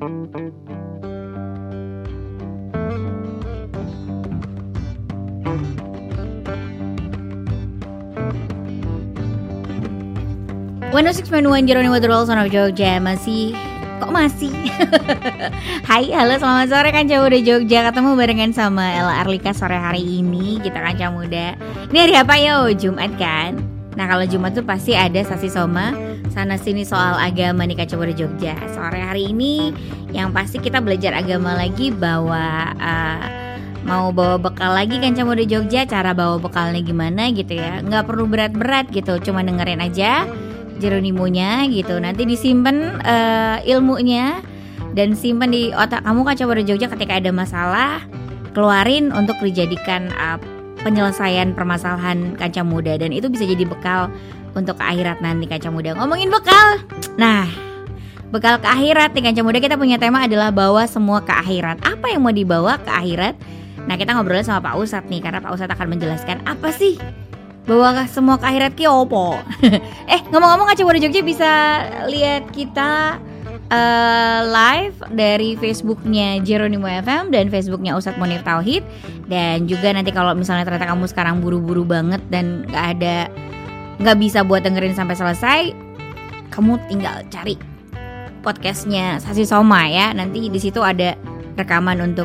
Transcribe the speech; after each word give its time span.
One 0.00 0.32
oh 11.04 11.12
six 11.12 11.28
one 11.28 11.44
Jeronimo 11.68 12.00
the 12.00 12.08
Rolls 12.08 12.32
of 12.32 12.40
Jogja. 12.48 12.96
Masih 12.96 13.52
kok 14.00 14.08
masih? 14.08 14.48
Hai 15.84 16.08
halo 16.16 16.40
selamat 16.40 16.72
sore 16.72 16.96
Kanca 16.96 17.20
Muda 17.20 17.36
Jogja. 17.36 17.92
Ketemu 17.92 18.16
barengan 18.16 18.56
sama 18.56 18.96
Ella 18.96 19.20
Arlika 19.20 19.52
sore 19.52 19.76
hari 19.76 20.00
ini 20.00 20.64
Kita 20.64 20.80
Kanca 20.80 21.12
Muda. 21.12 21.60
Ini 21.92 21.98
hari 22.08 22.16
apa 22.16 22.40
yo? 22.40 22.72
Jumat 22.72 23.12
kan? 23.20 23.60
Nah 24.00 24.08
kalau 24.08 24.24
Jumat 24.24 24.56
tuh 24.56 24.64
pasti 24.64 24.96
ada 24.96 25.20
sasi 25.28 25.52
soma 25.52 25.92
Sana 26.40 26.56
sini 26.56 26.88
soal 26.88 27.20
agama 27.20 27.68
nih 27.68 27.84
Muda 28.00 28.16
Jogja. 28.16 28.56
Sore 28.72 28.96
hari 28.96 29.28
ini 29.28 29.76
yang 30.08 30.32
pasti 30.32 30.56
kita 30.56 30.80
belajar 30.80 31.12
agama 31.12 31.52
lagi 31.52 31.92
Bawa 31.92 32.72
uh, 32.80 33.20
mau 33.84 34.08
bawa 34.08 34.40
bekal 34.40 34.72
lagi 34.72 34.96
kan 35.04 35.12
Muda 35.20 35.44
Jogja? 35.44 35.84
Cara 35.84 36.16
bawa 36.16 36.40
bekalnya 36.40 36.80
gimana 36.80 37.28
gitu 37.28 37.60
ya. 37.60 37.84
Nggak 37.84 38.08
perlu 38.08 38.24
berat-berat 38.24 38.88
gitu 38.88 39.20
Cuma 39.20 39.44
dengerin 39.44 39.84
aja 39.84 40.24
Jeronimonya 40.80 41.68
gitu. 41.68 42.00
Nanti 42.00 42.24
disimpan 42.24 43.04
uh, 43.04 43.60
ilmunya 43.68 44.40
dan 44.96 45.12
simpan 45.12 45.52
di 45.52 45.76
otak 45.76 46.08
kamu 46.08 46.24
kaca 46.24 46.48
pada 46.48 46.62
Jogja 46.64 46.88
ketika 46.88 47.20
ada 47.20 47.36
masalah 47.36 48.00
keluarin 48.56 49.12
untuk 49.12 49.36
dijadikan 49.44 50.08
uh, 50.16 50.40
penyelesaian 50.80 51.52
permasalahan 51.52 52.32
kaca 52.40 52.64
muda. 52.64 52.96
Dan 52.96 53.12
itu 53.12 53.28
bisa 53.28 53.44
jadi 53.44 53.68
bekal 53.68 54.08
untuk 54.54 54.78
ke 54.78 54.84
akhirat 54.84 55.22
nanti 55.22 55.46
kaca 55.46 55.68
muda. 55.68 55.94
Ngomongin 55.96 56.30
bekal. 56.30 56.82
Nah, 57.16 57.46
bekal 58.30 58.58
ke 58.58 58.68
akhirat 58.68 59.14
nih 59.14 59.30
kaca 59.30 59.40
muda 59.42 59.58
kita 59.58 59.76
punya 59.78 59.96
tema 59.96 60.26
adalah 60.26 60.50
bawa 60.54 60.86
semua 60.86 61.22
ke 61.22 61.32
akhirat. 61.32 61.82
Apa 61.86 62.10
yang 62.10 62.22
mau 62.22 62.34
dibawa 62.34 62.78
ke 62.80 62.90
akhirat? 62.90 63.34
Nah, 63.88 63.96
kita 63.96 64.14
ngobrol 64.14 64.44
sama 64.44 64.60
Pak 64.62 64.74
Ustadz 64.78 65.08
nih 65.08 65.20
karena 65.24 65.40
Pak 65.42 65.56
Ustadz 65.56 65.74
akan 65.74 65.88
menjelaskan 65.96 66.44
apa 66.44 66.70
sih 66.70 67.00
bawa 67.68 68.02
semua 68.10 68.34
ke 68.34 68.50
akhirat 68.50 68.72
ki 68.74 68.90
opo 68.90 69.38
eh 70.12 70.20
ngomong-ngomong 70.32 70.74
Aceh 70.74 70.82
Wadah 70.82 71.06
Jogja 71.06 71.22
bisa 71.22 71.50
lihat 72.10 72.50
kita 72.50 73.20
uh, 73.70 74.40
live 74.48 74.96
dari 75.14 75.54
Facebooknya 75.54 76.42
Jeronimo 76.42 76.90
FM 76.90 77.30
dan 77.30 77.46
Facebooknya 77.52 77.94
Ustadz 77.94 78.18
Monir 78.18 78.42
Tauhid 78.42 78.82
dan 79.30 79.70
juga 79.70 79.94
nanti 79.94 80.10
kalau 80.10 80.34
misalnya 80.34 80.66
ternyata 80.66 80.90
kamu 80.90 81.06
sekarang 81.06 81.38
buru-buru 81.38 81.86
banget 81.86 82.20
dan 82.32 82.66
nggak 82.66 82.86
ada 82.98 83.16
nggak 84.00 84.16
bisa 84.16 84.40
buat 84.40 84.64
dengerin 84.64 84.96
sampai 84.96 85.12
selesai 85.12 85.60
kamu 86.48 86.80
tinggal 86.88 87.20
cari 87.28 87.60
podcastnya 88.40 89.20
Sasi 89.20 89.44
Soma 89.44 89.84
ya 89.92 90.16
nanti 90.16 90.48
di 90.48 90.56
situ 90.56 90.80
ada 90.80 91.12
rekaman 91.60 92.00
untuk 92.00 92.24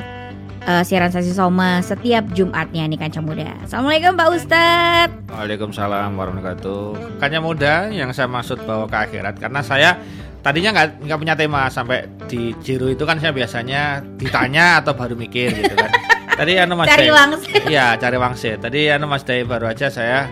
uh, 0.64 0.84
siaran 0.88 1.12
sesi 1.12 1.36
Soma 1.36 1.84
setiap 1.84 2.32
Jumatnya 2.32 2.88
nih 2.88 2.96
Kanca 2.96 3.20
Muda. 3.20 3.52
Assalamualaikum 3.68 4.16
Pak 4.16 4.28
Ustadz. 4.32 5.14
Waalaikumsalam 5.28 6.16
warahmatullahi 6.16 6.56
wabarakatuh. 6.64 7.20
Kanca 7.20 7.40
Muda 7.44 7.74
yang 7.92 8.10
saya 8.16 8.32
maksud 8.32 8.64
bawa 8.64 8.88
ke 8.88 8.98
akhirat 9.12 9.36
karena 9.44 9.60
saya 9.60 10.00
tadinya 10.40 10.72
nggak 10.72 11.12
nggak 11.12 11.20
punya 11.20 11.36
tema 11.36 11.68
sampai 11.68 12.08
di 12.32 12.56
Jiru 12.64 12.88
itu 12.96 13.04
kan 13.04 13.20
saya 13.20 13.36
biasanya 13.36 14.00
ditanya 14.16 14.66
atau 14.80 14.96
baru 14.96 15.20
mikir 15.20 15.52
gitu 15.52 15.76
kan. 15.76 15.92
Tadi 16.36 16.56
anu 16.60 16.80
Mas 16.80 16.88
Cari 16.92 17.08
wangsit. 17.12 17.62
Iya, 17.68 17.96
cari 17.96 18.18
wangsit. 18.20 18.58
Tadi 18.60 18.92
anu 18.92 19.08
Mas 19.08 19.24
Day 19.24 19.48
baru 19.48 19.72
aja 19.72 19.88
saya 19.88 20.28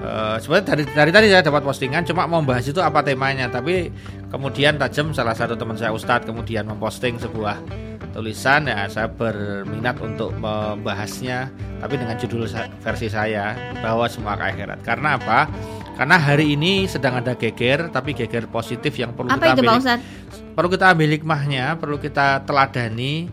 Uh, 0.00 0.40
sebenarnya 0.40 0.64
dari, 0.72 0.82
dari 0.88 1.10
tadi 1.12 1.26
saya 1.28 1.44
dapat 1.44 1.60
postingan 1.60 2.08
cuma 2.08 2.24
mau 2.24 2.40
bahas 2.40 2.64
itu 2.64 2.80
apa 2.80 3.04
temanya. 3.04 3.52
Tapi 3.52 3.92
kemudian 4.32 4.80
tajam 4.80 5.12
salah 5.12 5.36
satu 5.36 5.60
teman 5.60 5.76
saya 5.76 5.92
Ustadz 5.92 6.24
kemudian 6.24 6.64
memposting 6.64 7.20
sebuah 7.20 7.60
tulisan. 8.16 8.64
Ya 8.64 8.88
saya 8.88 9.12
berminat 9.12 10.00
untuk 10.00 10.32
membahasnya 10.40 11.52
tapi 11.84 12.00
dengan 12.00 12.16
judul 12.16 12.48
versi 12.80 13.12
saya 13.12 13.52
bahwa 13.84 14.08
semua 14.08 14.40
ke 14.40 14.56
akhirat. 14.56 14.80
Karena 14.80 15.20
apa? 15.20 15.52
Karena 16.00 16.16
hari 16.16 16.56
ini 16.56 16.88
sedang 16.88 17.20
ada 17.20 17.36
geger 17.36 17.92
tapi 17.92 18.16
geger 18.16 18.48
positif 18.48 18.96
yang 18.96 19.12
perlu 19.12 19.28
apa 19.28 19.52
kita 19.52 19.60
itu, 19.60 19.68
ambil 19.68 20.00
perlu 20.56 20.68
kita 20.72 20.86
ambil 20.96 21.08
hikmahnya 21.12 21.64
perlu 21.76 22.00
kita 22.00 22.40
teladani. 22.48 23.28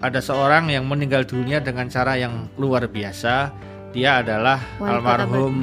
Ada 0.00 0.18
seorang 0.18 0.66
yang 0.72 0.88
meninggal 0.88 1.28
dunia 1.28 1.62
dengan 1.62 1.86
cara 1.86 2.18
yang 2.18 2.50
luar 2.58 2.90
biasa 2.90 3.54
dia 3.92 4.24
adalah 4.24 4.58
Wali 4.80 4.90
almarhum 4.90 5.54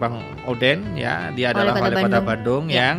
Bang 0.00 0.18
Oden 0.48 0.98
ya 0.98 1.30
dia 1.30 1.54
adalah 1.54 1.78
wali 1.78 1.94
kota 1.94 2.18
Bandung, 2.18 2.26
Bandung 2.26 2.64
ya. 2.66 2.76
yang 2.80 2.96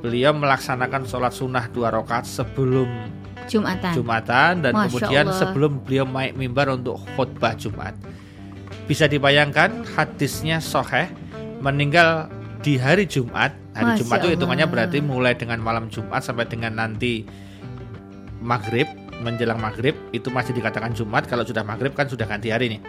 beliau 0.00 0.32
melaksanakan 0.32 1.02
sholat 1.04 1.32
sunnah 1.34 1.66
dua 1.68 1.92
rakaat 1.92 2.24
sebelum 2.24 2.88
Jumatan. 3.50 3.92
Jumatan 3.98 4.52
dan 4.62 4.72
Masya 4.72 4.86
kemudian 4.86 5.26
Allah. 5.26 5.38
sebelum 5.42 5.72
beliau 5.82 6.06
naik 6.06 6.38
mimbar 6.38 6.70
untuk 6.70 7.02
khutbah 7.18 7.58
Jumat. 7.58 7.98
Bisa 8.86 9.10
dibayangkan 9.10 9.82
hadisnya 9.98 10.62
soheh 10.62 11.10
meninggal 11.58 12.30
di 12.62 12.78
hari 12.78 13.10
Jumat. 13.10 13.50
Hari 13.74 13.98
Masya 13.98 14.00
Jumat 14.06 14.18
itu 14.22 14.28
hitungannya 14.38 14.66
berarti 14.70 14.98
mulai 15.02 15.34
dengan 15.34 15.58
malam 15.58 15.90
Jumat 15.90 16.22
sampai 16.22 16.46
dengan 16.46 16.78
nanti 16.78 17.26
maghrib 18.38 18.86
menjelang 19.20 19.58
maghrib 19.60 19.98
itu 20.14 20.30
masih 20.30 20.54
dikatakan 20.54 20.94
Jumat. 20.94 21.26
Kalau 21.26 21.42
sudah 21.42 21.66
maghrib 21.66 21.90
kan 21.90 22.06
sudah 22.06 22.30
ganti 22.30 22.54
hari 22.54 22.78
nih. 22.78 22.80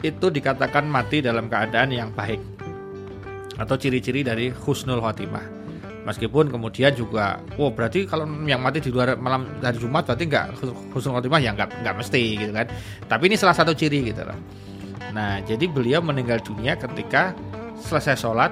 Itu 0.00 0.32
dikatakan 0.32 0.88
mati 0.88 1.20
dalam 1.20 1.52
keadaan 1.52 1.92
yang 1.92 2.10
baik. 2.16 2.40
Atau 3.60 3.76
ciri-ciri 3.76 4.24
dari 4.24 4.48
husnul 4.48 5.04
khotimah. 5.04 5.60
Meskipun 6.00 6.48
kemudian 6.48 6.96
juga 6.96 7.44
oh 7.60 7.68
berarti 7.68 8.08
kalau 8.08 8.24
yang 8.48 8.64
mati 8.64 8.80
di 8.80 8.88
luar 8.88 9.20
malam 9.20 9.44
hari 9.60 9.76
Jumat 9.76 10.08
berarti 10.08 10.24
nggak 10.24 10.44
husnul 10.96 11.20
khotimah 11.20 11.40
ya 11.44 11.52
nggak 11.52 11.84
nggak 11.84 11.94
mesti 12.00 12.22
gitu 12.40 12.52
kan. 12.56 12.66
Tapi 13.04 13.22
ini 13.28 13.36
salah 13.36 13.52
satu 13.52 13.76
ciri 13.76 14.08
gitu 14.08 14.24
loh. 14.24 14.38
Nah 15.12 15.44
jadi 15.44 15.68
beliau 15.68 16.00
meninggal 16.00 16.40
dunia 16.40 16.80
ketika 16.80 17.36
selesai 17.84 18.16
sholat. 18.16 18.48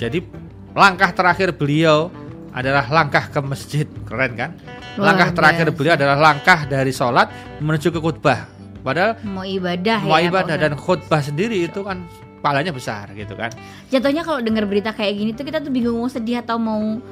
Jadi 0.00 0.24
langkah 0.72 1.12
terakhir 1.12 1.52
beliau 1.52 2.08
adalah 2.56 2.88
langkah 2.88 3.28
ke 3.28 3.40
masjid. 3.44 3.84
Keren 4.08 4.32
kan? 4.32 4.56
Langkah 4.96 5.36
terakhir 5.36 5.68
beliau 5.76 5.92
adalah 5.92 6.16
langkah 6.16 6.64
dari 6.64 6.96
sholat 6.96 7.28
menuju 7.60 7.92
ke 7.92 8.00
khutbah 8.00 8.57
padahal 8.82 9.18
mau 9.26 9.44
ibadah 9.44 9.98
mau 10.04 10.18
ya, 10.18 10.30
ibadah 10.30 10.56
dan 10.56 10.72
khutbah 10.78 11.22
sendiri 11.22 11.66
itu 11.66 11.82
kan 11.82 12.06
palanya 12.38 12.70
besar 12.70 13.10
gitu 13.18 13.34
kan. 13.34 13.50
Jatuhnya 13.90 14.22
kalau 14.22 14.38
dengar 14.38 14.64
berita 14.64 14.94
kayak 14.94 15.14
gini 15.18 15.30
tuh 15.34 15.42
kita 15.42 15.58
tuh 15.58 15.74
bingung 15.74 15.98
mau 15.98 16.10
sedih 16.10 16.38
atau 16.38 16.56
mau 16.56 17.02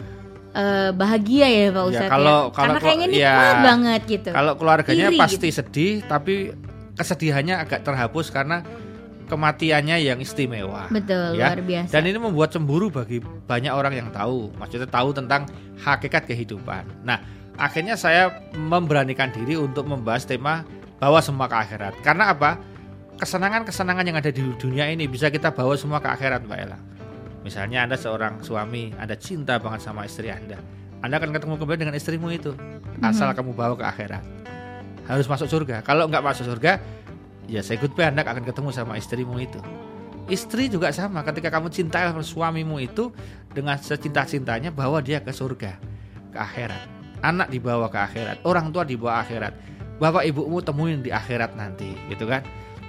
uh, 0.56 0.90
bahagia 0.94 1.46
ya 1.50 1.74
Pak 1.74 1.82
ya, 1.82 1.88
Ustadz 1.90 2.08
ya. 2.08 2.14
Kalau, 2.14 2.38
ya. 2.38 2.54
kalau 2.54 2.72
Karena 2.72 2.80
kayaknya 2.80 3.08
nikmat 3.10 3.56
ya, 3.58 3.62
banget 3.62 4.00
gitu. 4.06 4.30
Kalau 4.32 4.52
keluarganya 4.54 5.06
Iri, 5.10 5.18
pasti 5.18 5.48
gitu. 5.50 5.58
sedih 5.58 5.94
tapi 6.06 6.34
kesedihannya 6.96 7.54
agak 7.60 7.80
terhapus 7.84 8.32
karena 8.32 8.64
kematiannya 9.26 9.96
yang 10.06 10.18
istimewa. 10.22 10.86
Betul, 10.88 11.36
ya. 11.36 11.50
luar 11.52 11.60
biasa. 11.60 11.90
Dan 11.90 12.02
ini 12.06 12.18
membuat 12.22 12.54
cemburu 12.54 12.88
bagi 12.88 13.18
banyak 13.20 13.74
orang 13.74 13.98
yang 13.98 14.08
tahu, 14.14 14.54
maksudnya 14.56 14.86
tahu 14.86 15.10
tentang 15.10 15.50
hakikat 15.82 16.30
kehidupan. 16.30 16.86
Nah, 17.02 17.20
akhirnya 17.58 17.98
saya 17.98 18.30
memberanikan 18.54 19.34
diri 19.34 19.58
untuk 19.58 19.84
membahas 19.90 20.24
tema 20.24 20.62
bawa 21.00 21.20
semua 21.20 21.46
ke 21.48 21.56
akhirat. 21.56 21.94
Karena 22.00 22.32
apa? 22.32 22.76
kesenangan-kesenangan 23.16 24.04
yang 24.04 24.16
ada 24.20 24.28
di 24.28 24.44
dunia 24.60 24.92
ini 24.92 25.08
bisa 25.08 25.32
kita 25.32 25.48
bawa 25.48 25.72
semua 25.74 25.98
ke 26.04 26.08
akhirat 26.08 26.44
Mbak 26.44 26.58
Ella. 26.60 26.78
Misalnya 27.40 27.88
Anda 27.88 27.96
seorang 27.96 28.44
suami, 28.44 28.92
Anda 29.00 29.16
cinta 29.16 29.56
banget 29.56 29.88
sama 29.88 30.04
istri 30.04 30.28
Anda. 30.28 30.60
Anda 31.00 31.16
akan 31.22 31.32
ketemu 31.32 31.54
kembali 31.56 31.78
dengan 31.78 31.96
istrimu 31.96 32.28
itu. 32.34 32.52
Asal 33.00 33.32
hmm. 33.32 33.36
kamu 33.38 33.50
bawa 33.56 33.74
ke 33.78 33.84
akhirat. 33.86 34.22
Harus 35.06 35.26
masuk 35.30 35.48
surga. 35.48 35.80
Kalau 35.86 36.10
nggak 36.10 36.24
masuk 36.24 36.44
surga, 36.44 36.82
ya 37.46 37.62
saya 37.62 37.78
goodbye 37.78 38.10
Anda 38.10 38.26
akan 38.26 38.44
ketemu 38.44 38.68
sama 38.74 38.98
istrimu 38.98 39.38
itu. 39.38 39.62
Istri 40.26 40.74
juga 40.74 40.90
sama, 40.90 41.22
ketika 41.22 41.54
kamu 41.54 41.70
cinta 41.70 42.02
sama 42.02 42.18
suamimu 42.18 42.82
itu 42.82 43.14
dengan 43.54 43.78
secinta-cintanya 43.78 44.74
bawa 44.74 44.98
dia 44.98 45.22
ke 45.22 45.30
surga, 45.30 45.78
ke 46.34 46.38
akhirat. 46.42 46.82
Anak 47.22 47.48
dibawa 47.48 47.86
ke 47.86 47.96
akhirat, 48.02 48.42
orang 48.42 48.74
tua 48.74 48.82
dibawa 48.82 49.22
akhirat. 49.22 49.54
Bapak 49.96 50.28
ibumu 50.28 50.60
temuin 50.60 51.00
di 51.00 51.08
akhirat 51.08 51.56
nanti, 51.56 51.88
gitu 52.12 52.28
kan? 52.28 52.44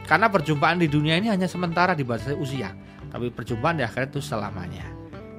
Karena 0.08 0.28
perjumpaan 0.32 0.80
di 0.80 0.88
dunia 0.88 1.20
ini 1.20 1.28
hanya 1.28 1.48
sementara 1.48 1.96
di 1.96 2.04
batas 2.04 2.32
usia, 2.36 2.72
tapi 3.12 3.32
perjumpaan 3.32 3.80
di 3.80 3.84
akhirat 3.84 4.12
itu 4.12 4.24
selamanya. 4.24 4.88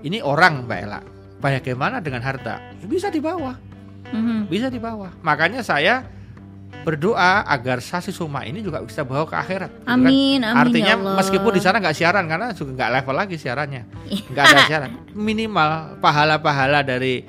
Ini 0.04 0.24
orang 0.24 0.64
Mbak 0.68 0.78
Ella, 0.80 1.00
bagaimana 1.40 2.00
dengan 2.00 2.24
harta? 2.24 2.60
Bisa 2.84 3.08
dibawa, 3.12 3.56
mm-hmm. 4.12 4.40
bisa 4.48 4.68
dibawa. 4.68 5.12
Makanya 5.24 5.60
saya 5.60 6.04
berdoa 6.84 7.44
agar 7.48 7.80
sasi 7.80 8.12
suma 8.12 8.44
ini 8.44 8.60
juga 8.60 8.80
bisa 8.84 9.04
bawa 9.04 9.24
ke 9.24 9.36
akhirat. 9.36 9.70
Gitu 9.72 9.84
kan? 9.84 9.92
Amin, 9.92 10.40
kan? 10.40 10.52
amin. 10.52 10.62
Artinya 10.68 10.94
ya 10.94 11.16
meskipun 11.20 11.52
di 11.52 11.62
sana 11.64 11.76
nggak 11.80 11.96
siaran 11.96 12.24
karena 12.28 12.46
juga 12.52 12.70
nggak 12.76 12.90
level 13.00 13.16
lagi 13.16 13.36
siarannya, 13.36 13.82
nggak 14.32 14.44
ada 14.44 14.60
siaran. 14.68 14.90
Minimal 15.28 16.00
pahala-pahala 16.00 16.80
dari 16.84 17.24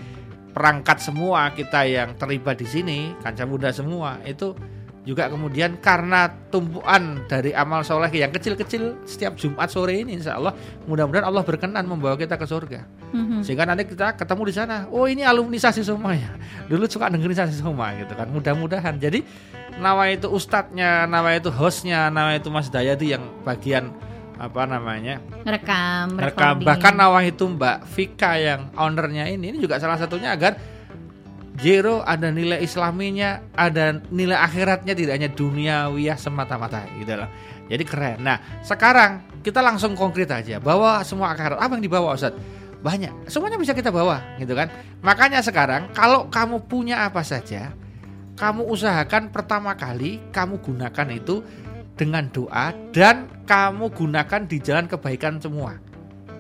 perangkat 0.59 1.00
semua 1.00 1.56
kita 1.56 1.88
yang 1.88 2.19
terlibat 2.19 2.59
di 2.59 2.67
sini, 2.67 3.15
kancah 3.23 3.47
muda 3.47 3.71
semua 3.71 4.19
itu 4.27 4.51
juga 5.07 5.31
kemudian 5.31 5.79
karena 5.79 6.27
tumpuan 6.51 7.23
dari 7.31 7.56
amal 7.56 7.88
soleh 7.88 8.11
yang 8.11 8.35
kecil-kecil 8.35 9.07
setiap 9.07 9.39
Jumat 9.39 9.71
sore 9.71 10.03
ini 10.03 10.19
insya 10.19 10.35
Allah 10.35 10.51
mudah-mudahan 10.83 11.23
Allah 11.23 11.47
berkenan 11.47 11.88
membawa 11.88 12.19
kita 12.19 12.35
ke 12.35 12.44
surga. 12.44 12.83
Mhm. 13.09 13.41
sehingga 13.41 13.65
nanti 13.65 13.89
kita 13.89 14.13
ketemu 14.13 14.44
di 14.45 14.53
sana 14.53 14.85
oh 14.94 15.09
ini 15.09 15.25
alumni 15.25 15.57
sasi 15.57 15.81
semua 15.81 16.13
ya. 16.13 16.29
Dulu 16.69 16.85
suka 16.85 17.09
dengerin 17.09 17.39
sasi 17.39 17.57
semua 17.57 17.95
gitu 17.95 18.13
kan 18.13 18.27
mudah-mudahan. 18.29 19.00
Jadi 19.00 19.23
nama 19.79 20.12
itu 20.12 20.27
ustadznya 20.29 21.07
nama 21.07 21.33
itu 21.33 21.50
hostnya 21.50 22.12
nama 22.12 22.35
itu 22.38 22.51
Mas 22.51 22.69
Dayati 22.69 23.15
yang 23.15 23.23
bagian 23.47 23.89
apa 24.39 24.63
namanya? 24.63 25.19
Rekam, 25.44 26.15
rekam 26.15 26.63
bahkan 26.63 26.95
nawah 26.95 27.21
itu 27.27 27.44
Mbak 27.44 27.77
Vika 27.91 28.39
yang 28.39 28.71
ownernya 28.80 29.27
ini 29.27 29.51
ini 29.51 29.57
juga 29.59 29.75
salah 29.83 30.00
satunya 30.00 30.31
agar 30.31 30.56
Zero 31.59 32.00
ada 32.07 32.31
nilai 32.31 32.63
islaminya 32.63 33.51
ada 33.51 34.00
nilai 34.15 34.39
akhiratnya 34.39 34.95
tidak 34.95 35.13
hanya 35.19 35.30
duniawiyah 35.36 36.15
semata-mata 36.15 36.88
gitu 36.95 37.19
loh. 37.19 37.27
Jadi 37.68 37.83
keren. 37.83 38.24
Nah 38.24 38.63
sekarang 38.63 39.44
kita 39.44 39.59
langsung 39.59 39.91
konkret 39.91 40.31
aja. 40.31 40.63
Bahwa 40.63 41.03
semua 41.03 41.36
akhirat. 41.36 41.59
Apa 41.59 41.75
yang 41.75 41.83
dibawa 41.83 42.15
Ustaz? 42.15 42.31
Banyak. 42.80 43.27
Semuanya 43.27 43.59
bisa 43.59 43.75
kita 43.75 43.91
bawa 43.91 44.39
gitu 44.39 44.56
kan? 44.56 44.71
Makanya 45.03 45.44
sekarang 45.44 45.91
kalau 45.91 46.31
kamu 46.31 46.63
punya 46.63 47.03
apa 47.03 47.27
saja 47.27 47.75
kamu 48.39 48.63
usahakan 48.71 49.36
pertama 49.36 49.75
kali 49.75 50.24
kamu 50.31 50.63
gunakan 50.63 51.07
itu 51.12 51.44
dengan 52.00 52.31
doa 52.31 52.72
dan 52.96 53.28
kamu 53.44 53.92
gunakan 53.92 54.48
di 54.48 54.63
jalan 54.63 54.88
kebaikan 54.88 55.44
semua. 55.44 55.75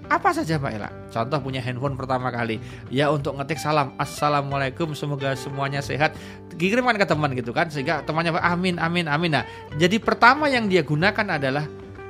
Apa 0.09 0.33
saja 0.33 0.57
Mbak 0.57 0.71
Ella? 0.73 0.89
Contoh 1.13 1.37
punya 1.37 1.61
handphone 1.61 1.93
pertama 1.93 2.33
kali. 2.33 2.57
Ya 2.89 3.13
untuk 3.13 3.37
ngetik 3.37 3.61
salam. 3.61 3.93
Assalamualaikum 4.01 4.97
semoga 4.97 5.37
semuanya 5.37 5.85
sehat. 5.85 6.17
Kirimkan 6.57 6.97
ke 6.97 7.05
teman 7.05 7.29
gitu 7.37 7.53
kan 7.53 7.69
sehingga 7.69 8.01
temannya 8.07 8.33
amin 8.41 8.81
amin 8.81 9.05
amin. 9.05 9.37
Nah 9.37 9.45
jadi 9.77 10.01
pertama 10.01 10.49
yang 10.49 10.65
dia 10.65 10.81
gunakan 10.81 11.37
adalah 11.37 11.67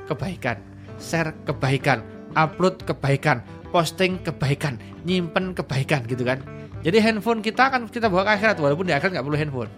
kebaikan. 0.08 0.56
Share 0.96 1.36
kebaikan 1.44 2.00
upload 2.38 2.80
kebaikan 2.88 3.44
posting 3.68 4.22
kebaikan 4.24 4.80
nyimpen 5.04 5.52
kebaikan 5.52 6.06
gitu 6.08 6.24
kan. 6.24 6.40
Jadi 6.80 6.96
handphone 7.04 7.44
kita 7.44 7.68
akan 7.68 7.92
kita 7.92 8.08
bawa 8.08 8.32
ke 8.32 8.40
akhirat 8.40 8.56
walaupun 8.56 8.88
di 8.88 8.96
akhirat 8.96 9.12
nggak 9.12 9.26
perlu 9.28 9.36
handphone. 9.36 9.70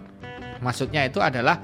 Maksudnya 0.63 1.11
itu 1.11 1.19
adalah 1.19 1.59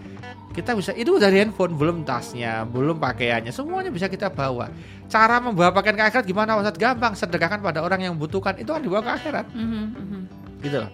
kita 0.59 0.75
bisa 0.75 0.91
itu 0.91 1.15
dari 1.15 1.39
handphone 1.39 1.79
belum 1.79 2.03
tasnya 2.03 2.67
belum 2.67 2.99
pakaiannya 2.99 3.55
semuanya 3.55 3.87
bisa 3.87 4.11
kita 4.11 4.27
bawa. 4.27 4.67
Cara 5.07 5.39
membawa 5.39 5.71
pakaian 5.71 5.95
ke 5.95 6.03
akhirat 6.03 6.25
gimana 6.27 6.59
Ustaz 6.59 6.75
gampang 6.75 7.15
sedekahkan 7.15 7.63
pada 7.63 7.79
orang 7.79 8.03
yang 8.03 8.11
membutuhkan. 8.19 8.59
Itu 8.59 8.75
kan 8.75 8.83
dibawa 8.83 9.01
ke 9.07 9.11
akhirat. 9.15 9.45
Mhm, 9.55 9.83
mhm. 9.95 10.21
gitu 10.59 10.77
loh. 10.83 10.91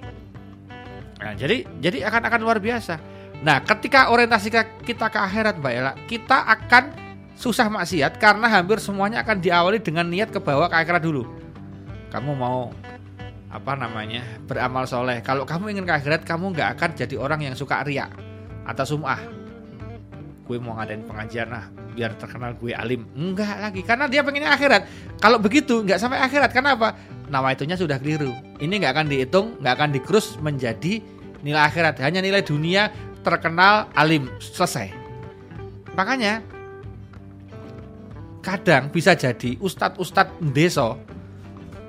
Nah, 1.18 1.34
jadi 1.34 1.66
jadi 1.82 2.06
akan 2.06 2.22
akan 2.30 2.40
luar 2.46 2.62
biasa. 2.62 3.02
Nah 3.42 3.66
ketika 3.66 4.14
orientasi 4.14 4.54
kita 4.86 5.10
ke 5.10 5.20
akhirat 5.20 5.58
Mbak 5.58 5.74
Ella 5.74 5.94
kita 6.06 6.46
akan 6.46 6.84
susah 7.36 7.68
maksiat 7.68 8.22
karena 8.22 8.48
hampir 8.48 8.78
semuanya 8.78 9.26
akan 9.26 9.42
diawali 9.42 9.82
dengan 9.82 10.08
niat 10.08 10.30
ke 10.30 10.38
bawah 10.38 10.70
ke 10.70 10.78
akhirat 10.78 11.02
dulu. 11.02 11.26
Kamu 12.14 12.32
mau 12.38 12.70
apa 13.50 13.74
namanya 13.74 14.22
beramal 14.46 14.86
soleh. 14.86 15.26
Kalau 15.26 15.44
kamu 15.44 15.74
ingin 15.74 15.86
ke 15.90 15.94
akhirat 15.98 16.22
kamu 16.22 16.54
nggak 16.54 16.70
akan 16.78 16.90
jadi 16.94 17.16
orang 17.18 17.42
yang 17.42 17.56
suka 17.58 17.82
riak 17.82 18.14
atau 18.66 18.86
sum'ah 18.86 19.45
gue 20.46 20.58
mau 20.62 20.78
ngadain 20.78 21.02
pengajian 21.02 21.50
lah 21.50 21.66
biar 21.98 22.14
terkenal 22.22 22.54
gue 22.54 22.72
alim. 22.72 23.10
Enggak 23.18 23.58
lagi 23.58 23.82
karena 23.82 24.06
dia 24.06 24.22
pengennya 24.22 24.54
akhirat. 24.54 24.82
Kalau 25.18 25.42
begitu 25.42 25.82
nggak 25.82 25.98
sampai 25.98 26.22
akhirat. 26.22 26.54
Karena 26.54 26.78
apa? 26.78 26.94
Nama 27.26 27.48
itunya 27.58 27.74
sudah 27.74 27.98
keliru. 27.98 28.30
Ini 28.62 28.70
nggak 28.70 28.94
akan 28.94 29.06
dihitung 29.10 29.48
nggak 29.58 29.74
akan 29.74 29.90
dikrus 29.98 30.38
menjadi 30.38 31.02
nilai 31.42 31.64
akhirat. 31.66 31.98
Hanya 32.06 32.22
nilai 32.22 32.46
dunia 32.46 32.94
terkenal 33.26 33.90
alim. 33.98 34.30
Selesai. 34.38 34.94
Makanya 35.98 36.46
kadang 38.46 38.94
bisa 38.94 39.18
jadi 39.18 39.58
ustadz-ustadz 39.58 40.38
deso. 40.54 41.02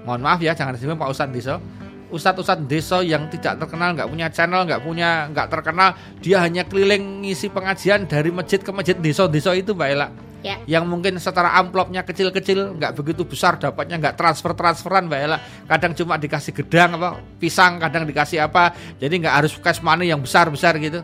Mohon 0.09 0.21
maaf 0.25 0.41
ya 0.41 0.57
jangan 0.57 0.73
disebut 0.73 0.97
pak 0.97 1.13
ustadz 1.13 1.35
deso 1.37 1.61
ustadz-ustadz 2.09 2.65
desa 2.65 3.03
yang 3.03 3.27
tidak 3.27 3.59
terkenal 3.59 3.93
nggak 3.93 4.07
punya 4.07 4.27
channel 4.31 4.63
nggak 4.63 4.81
punya 4.81 5.27
nggak 5.31 5.49
terkenal 5.51 5.91
dia 6.19 6.39
hanya 6.41 6.63
keliling 6.63 7.27
ngisi 7.27 7.51
pengajian 7.51 8.07
dari 8.07 8.31
masjid 8.31 8.63
ke 8.63 8.71
masjid 8.71 8.95
desa-desa 8.95 9.53
itu 9.53 9.75
mbak 9.75 9.91
Ella 9.91 10.09
Ya. 10.45 10.63
yang 10.79 10.87
mungkin 10.87 11.19
secara 11.19 11.59
amplopnya 11.59 12.07
kecil-kecil 12.07 12.79
nggak 12.79 12.95
begitu 12.95 13.27
besar 13.27 13.59
dapatnya 13.59 13.99
nggak 13.99 14.15
transfer-transferan 14.15 15.11
mbak 15.11 15.19
Ella 15.19 15.39
kadang 15.67 15.91
cuma 15.91 16.15
dikasih 16.15 16.55
gedang 16.55 16.95
apa 16.95 17.19
pisang 17.43 17.83
kadang 17.83 18.07
dikasih 18.07 18.47
apa. 18.47 18.71
Jadi 19.03 19.27
nggak 19.27 19.35
harus 19.43 19.59
cash 19.59 19.83
money 19.83 20.07
yang 20.07 20.23
besar-besar 20.23 20.79
gitu. 20.79 21.03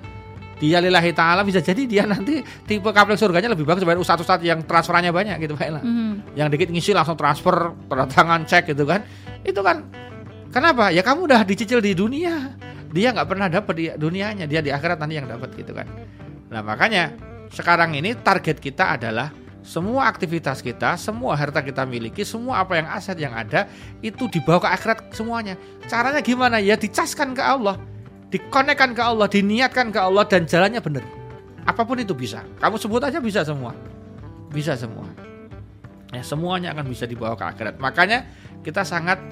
Dia 0.62 0.78
lillahi 0.78 1.10
ta'ala 1.10 1.42
bisa 1.42 1.58
jadi 1.58 1.90
dia 1.90 2.06
nanti 2.06 2.38
tipe 2.70 2.86
kapling 2.94 3.18
surganya 3.18 3.50
lebih 3.50 3.66
bagus 3.66 3.82
daripada 3.82 3.98
ustadz-ustadz 3.98 4.46
yang 4.46 4.62
transferannya 4.62 5.10
banyak 5.10 5.34
gitu 5.42 5.58
mbak 5.58 5.66
Ella 5.66 5.80
Mhm. 5.82 6.38
yang 6.38 6.46
dikit 6.46 6.70
ngisi 6.70 6.94
langsung 6.94 7.18
transfer 7.18 7.74
tanda 7.90 8.06
tangan 8.06 8.46
cek 8.46 8.70
gitu 8.70 8.86
kan. 8.86 9.02
Itu 9.42 9.58
kan 9.58 9.82
kenapa 10.52 10.92
ya 10.92 11.00
kamu 11.00 11.26
udah 11.26 11.40
dicicil 11.42 11.80
di 11.80 11.96
dunia 11.96 12.54
dia 12.92 13.08
nggak 13.10 13.28
pernah 13.28 13.48
dapat 13.48 13.74
di 13.74 13.84
dunianya 13.96 14.44
dia 14.44 14.60
di 14.60 14.68
akhirat 14.68 15.00
nanti 15.00 15.16
yang 15.16 15.26
dapat 15.26 15.50
gitu 15.56 15.72
kan 15.72 15.88
nah 16.52 16.60
makanya 16.60 17.16
sekarang 17.48 17.96
ini 17.96 18.12
target 18.14 18.60
kita 18.60 18.96
adalah 18.96 19.32
semua 19.62 20.10
aktivitas 20.10 20.58
kita, 20.58 20.98
semua 20.98 21.38
harta 21.38 21.62
kita 21.62 21.86
miliki, 21.86 22.26
semua 22.26 22.66
apa 22.66 22.82
yang 22.82 22.90
aset 22.90 23.14
yang 23.14 23.30
ada 23.30 23.70
itu 24.02 24.26
dibawa 24.26 24.58
ke 24.58 24.68
akhirat 24.74 24.98
semuanya. 25.14 25.54
Caranya 25.86 26.18
gimana? 26.18 26.58
Ya 26.58 26.74
dicaskan 26.74 27.30
ke 27.38 27.42
Allah, 27.42 27.78
dikonekkan 28.34 28.90
ke 28.90 29.02
Allah, 29.02 29.30
diniatkan 29.30 29.94
ke 29.94 30.00
Allah 30.02 30.26
dan 30.26 30.50
jalannya 30.50 30.82
benar. 30.82 31.06
Apa 31.62 31.86
pun 31.86 31.94
itu 32.02 32.10
bisa. 32.10 32.42
Kamu 32.58 32.74
sebut 32.74 33.06
aja 33.06 33.22
bisa 33.22 33.46
semua. 33.46 33.70
Bisa 34.50 34.74
semua. 34.74 35.06
Ya, 36.10 36.26
semuanya 36.26 36.74
akan 36.74 36.90
bisa 36.90 37.06
dibawa 37.06 37.38
ke 37.38 37.46
akhirat. 37.46 37.78
Makanya 37.78 38.26
kita 38.66 38.82
sangat 38.82 39.22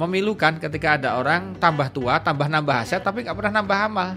memilukan 0.00 0.56
ketika 0.56 0.96
ada 0.96 1.20
orang 1.20 1.52
tambah 1.60 1.92
tua, 1.92 2.16
tambah 2.24 2.48
nambah 2.48 2.76
aset 2.80 3.04
tapi 3.04 3.20
nggak 3.20 3.36
pernah 3.36 3.60
nambah 3.60 3.78
amal. 3.84 4.08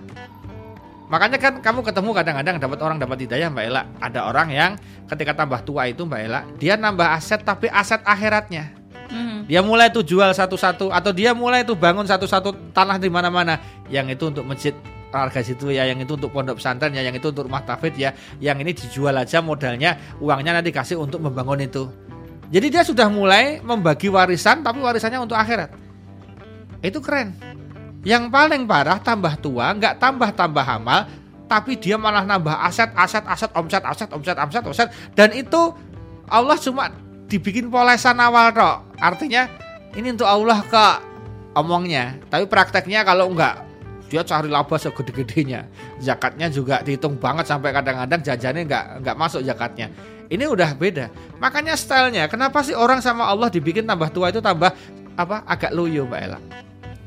Makanya 1.12 1.38
kan 1.38 1.54
kamu 1.60 1.84
ketemu 1.84 2.10
kadang-kadang 2.16 2.56
dapat 2.58 2.80
orang 2.80 2.98
dapat 2.98 3.28
hidayah 3.28 3.52
Mbak 3.52 3.66
Ella. 3.68 3.84
Ada 4.00 4.20
orang 4.24 4.48
yang 4.50 4.72
ketika 5.12 5.36
tambah 5.36 5.60
tua 5.68 5.92
itu 5.92 6.08
Mbak 6.08 6.22
Ella, 6.24 6.42
dia 6.56 6.80
nambah 6.80 7.06
aset 7.20 7.44
tapi 7.44 7.68
aset 7.68 8.00
akhiratnya. 8.08 8.72
Mhm. 9.12 9.46
Dia 9.52 9.60
mulai 9.62 9.92
tuh 9.92 10.02
jual 10.02 10.32
satu-satu 10.32 10.90
atau 10.90 11.12
dia 11.12 11.36
mulai 11.36 11.68
tuh 11.68 11.76
bangun 11.76 12.08
satu-satu 12.08 12.72
tanah 12.72 12.98
di 12.98 13.12
mana-mana. 13.12 13.60
Yang 13.92 14.18
itu 14.18 14.24
untuk 14.32 14.48
masjid 14.48 14.74
harga 15.14 15.46
situ 15.46 15.70
ya, 15.70 15.86
yang 15.86 16.02
itu 16.02 16.18
untuk 16.18 16.34
pondok 16.34 16.58
pesantren 16.58 16.90
ya, 16.98 17.06
yang 17.06 17.14
itu 17.14 17.30
untuk 17.30 17.46
rumah 17.46 17.62
tafid 17.62 17.94
ya, 17.94 18.18
yang 18.42 18.58
ini 18.58 18.74
dijual 18.74 19.14
aja 19.14 19.46
modalnya, 19.46 20.18
uangnya 20.18 20.58
nanti 20.58 20.74
kasih 20.74 20.98
untuk 20.98 21.22
membangun 21.22 21.62
itu. 21.62 21.86
Jadi 22.54 22.68
dia 22.70 22.86
sudah 22.86 23.10
mulai 23.10 23.58
membagi 23.66 24.14
warisan 24.14 24.62
tapi 24.62 24.78
warisannya 24.78 25.18
untuk 25.26 25.34
akhirat. 25.34 25.74
Itu 26.86 27.02
keren. 27.02 27.34
Yang 28.06 28.30
paling 28.30 28.70
parah 28.70 29.02
tambah 29.02 29.42
tua, 29.42 29.74
nggak 29.74 29.98
tambah-tambah 29.98 30.62
amal, 30.62 31.10
tapi 31.50 31.80
dia 31.82 31.98
malah 31.98 32.22
nambah 32.22 32.54
aset, 32.62 32.94
aset, 32.94 33.26
aset, 33.26 33.50
omset, 33.58 33.82
aset, 33.82 34.10
omset, 34.12 34.38
omset, 34.38 34.64
omset, 34.70 34.88
dan 35.18 35.34
itu 35.34 35.74
Allah 36.28 36.60
cuma 36.60 36.92
dibikin 37.26 37.74
polesan 37.74 38.20
awal 38.22 38.54
tok. 38.54 38.86
Artinya 39.02 39.50
ini 39.98 40.14
untuk 40.14 40.28
Allah 40.28 40.62
ke 40.62 40.86
omongnya, 41.58 42.22
tapi 42.30 42.46
prakteknya 42.46 43.02
kalau 43.02 43.32
nggak 43.34 43.74
dia 44.14 44.22
cari 44.22 44.46
laba 44.46 44.78
segede-gedenya. 44.78 45.66
Zakatnya 45.98 46.52
juga 46.52 46.86
dihitung 46.86 47.18
banget 47.18 47.50
sampai 47.50 47.74
kadang-kadang 47.74 48.22
jajannya 48.22 48.62
nggak 48.70 48.86
nggak 49.02 49.16
masuk 49.18 49.42
zakatnya. 49.42 49.90
Ini 50.34 50.50
udah 50.50 50.74
beda. 50.74 51.14
Makanya 51.38 51.78
stylenya, 51.78 52.26
kenapa 52.26 52.66
sih 52.66 52.74
orang 52.74 53.06
sama 53.06 53.30
Allah 53.30 53.54
dibikin 53.54 53.86
tambah 53.86 54.10
tua 54.10 54.34
itu 54.34 54.42
tambah 54.42 54.74
apa 55.14 55.46
agak 55.46 55.70
loyo 55.70 56.10
Mbak 56.10 56.22
Ella? 56.26 56.40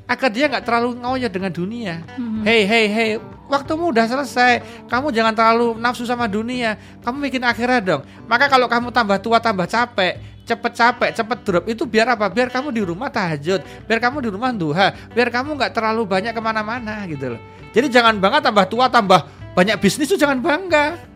Agar 0.07 0.31
dia 0.31 0.47
nggak 0.47 0.63
terlalu 0.63 1.03
ngoyo 1.03 1.27
dengan 1.27 1.51
dunia. 1.51 2.07
Mhm. 2.15 2.47
Hei 2.47 2.63
hei 2.63 2.87
hei, 2.87 3.11
waktumu 3.51 3.91
udah 3.91 4.07
selesai. 4.07 4.87
Kamu 4.87 5.11
jangan 5.11 5.35
terlalu 5.35 5.75
nafsu 5.75 6.07
sama 6.07 6.31
dunia. 6.31 6.79
Kamu 7.03 7.19
bikin 7.27 7.43
akhirat 7.43 7.83
dong. 7.83 8.07
Maka 8.31 8.47
kalau 8.47 8.71
kamu 8.71 8.95
tambah 8.95 9.19
tua 9.19 9.43
tambah 9.43 9.67
capek, 9.67 10.23
cepet 10.47 10.73
capek, 10.79 11.11
cepet 11.11 11.39
drop 11.43 11.65
itu 11.67 11.83
biar 11.83 12.15
apa? 12.15 12.31
Biar 12.31 12.47
kamu 12.47 12.71
di 12.71 12.87
rumah 12.87 13.11
tahajud, 13.11 13.59
biar 13.91 13.99
kamu 13.99 14.23
di 14.23 14.31
rumah 14.31 14.55
duha, 14.55 14.95
biar 15.11 15.35
kamu 15.35 15.59
nggak 15.59 15.75
terlalu 15.75 16.07
banyak 16.07 16.31
ke 16.31 16.39
mana-mana 16.39 17.03
gitu 17.11 17.35
loh. 17.35 17.41
Jadi 17.75 17.91
jangan 17.91 18.15
bangga 18.23 18.47
tambah 18.47 18.71
tua 18.71 18.87
tambah 18.87 19.27
banyak 19.59 19.75
bisnis 19.83 20.07
tuh 20.07 20.15
jangan 20.15 20.39
bangga. 20.39 21.16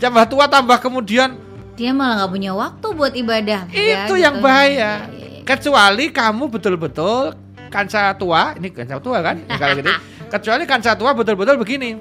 Tambah 0.00 0.24
tua 0.32 0.48
tambah 0.48 0.80
kemudian 0.80 1.36
Dia 1.76 1.92
malah 1.96 2.24
nggak 2.24 2.32
punya 2.32 2.52
waktu 2.52 2.86
buat 2.92 3.12
ibadah. 3.16 3.60
Ya, 3.72 4.04
itu 4.04 4.12
gitu. 4.12 4.14
yang 4.20 4.44
bahaya. 4.44 5.08
Iya, 5.08 5.16
iya, 5.16 5.28
iya. 5.40 5.42
Kecuali 5.48 6.12
kamu 6.12 6.44
betul-betul 6.52 7.32
kanca 7.72 8.12
tua, 8.20 8.52
ini 8.60 8.68
kanca 8.68 9.00
tua 9.00 9.24
kan? 9.24 9.40
Ya, 9.48 9.56
Kalau 9.56 9.74
gitu. 9.80 9.88
Kecuali 10.34 10.64
kanca 10.68 10.92
tua 10.92 11.16
betul-betul 11.16 11.56
begini. 11.56 11.96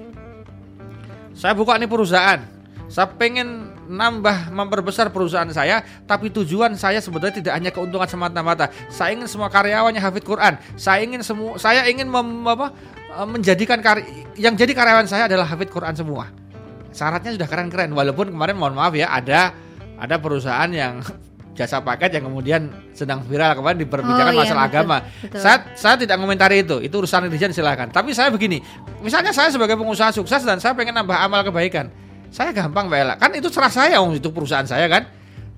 Saya 1.32 1.56
buka 1.56 1.80
ini 1.80 1.88
perusahaan. 1.88 2.44
Saya 2.92 3.08
pengen 3.16 3.72
nambah 3.88 4.52
memperbesar 4.52 5.14
perusahaan 5.16 5.48
saya, 5.56 5.80
tapi 6.04 6.28
tujuan 6.28 6.76
saya 6.76 7.00
sebetulnya 7.00 7.40
tidak 7.40 7.54
hanya 7.56 7.72
keuntungan 7.72 8.10
semata-mata. 8.10 8.68
Saya 8.92 9.16
ingin 9.16 9.32
semua 9.32 9.48
karyawannya 9.48 10.02
hafid 10.04 10.28
Quran. 10.28 10.60
Saya 10.76 11.08
ingin 11.08 11.24
semua 11.24 11.56
saya 11.56 11.88
ingin 11.88 12.10
mem, 12.10 12.44
apa, 12.50 12.74
eh, 13.16 13.28
menjadikan 13.30 13.80
kar 13.80 14.04
yang 14.36 14.60
jadi 14.60 14.76
karyawan 14.76 15.08
saya 15.08 15.32
adalah 15.32 15.48
hafid 15.48 15.72
Quran 15.72 15.96
semua. 15.96 16.28
Syaratnya 16.90 17.38
sudah 17.38 17.48
keren-keren 17.48 17.94
walaupun 17.94 18.34
kemarin 18.34 18.56
mohon 18.58 18.74
maaf 18.74 18.94
ya 18.98 19.14
ada 19.14 19.54
ada 20.00 20.16
perusahaan 20.18 20.70
yang 20.72 21.04
jasa 21.60 21.84
paket 21.84 22.16
yang 22.16 22.32
kemudian 22.32 22.72
sedang 22.96 23.20
viral 23.28 23.52
kemarin 23.60 23.84
diperbicarakan 23.84 24.32
Oh, 24.32 24.40
iya, 24.40 24.44
masalah 24.48 24.64
betul, 24.66 24.76
agama. 24.80 24.98
betul. 25.20 25.40
Saya 25.44 25.58
saya 25.76 25.96
tidak 26.00 26.16
komentari 26.16 26.64
itu, 26.64 26.80
itu 26.80 26.96
urusan 26.96 27.28
netizen 27.28 27.52
silahkan. 27.52 27.92
Tapi 27.92 28.16
saya 28.16 28.32
begini, 28.32 28.64
misalnya 29.04 29.36
saya 29.36 29.52
sebagai 29.52 29.76
pengusaha 29.76 30.16
sukses 30.16 30.40
dan 30.48 30.64
saya 30.64 30.72
pengen 30.72 30.96
nambah 30.96 31.20
amal 31.20 31.44
kebaikan, 31.44 31.92
saya 32.32 32.56
gampang 32.56 32.88
Mbak 32.88 33.00
Ella. 33.04 33.16
Kan 33.20 33.36
itu 33.36 33.52
serah 33.52 33.68
saya, 33.68 34.00
om 34.00 34.16
itu 34.16 34.32
perusahaan 34.32 34.64
saya 34.64 34.88
kan. 34.88 35.04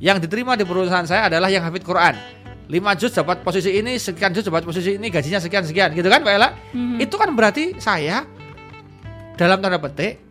Yang 0.01 0.25
diterima 0.25 0.57
di 0.57 0.65
perusahaan 0.65 1.05
saya 1.05 1.29
adalah 1.29 1.53
yang 1.53 1.61
hafid 1.61 1.85
Quran. 1.85 2.17
5 2.65 2.73
juz 2.97 3.13
dapat 3.13 3.45
posisi 3.45 3.69
ini, 3.69 4.01
sekian 4.01 4.33
juz 4.33 4.41
dapat 4.41 4.65
posisi 4.65 4.97
ini, 4.97 5.05
gajinya 5.13 5.37
sekian 5.37 5.61
sekian, 5.61 5.93
gitu 5.93 6.09
kan 6.09 6.25
Mbak 6.25 6.33
Ella? 6.33 6.49
Mhm. 6.73 6.97
Itu 6.97 7.21
kan 7.21 7.29
berarti 7.37 7.77
saya 7.77 8.25
dalam 9.37 9.61
tanda 9.61 9.77
petik 9.77 10.30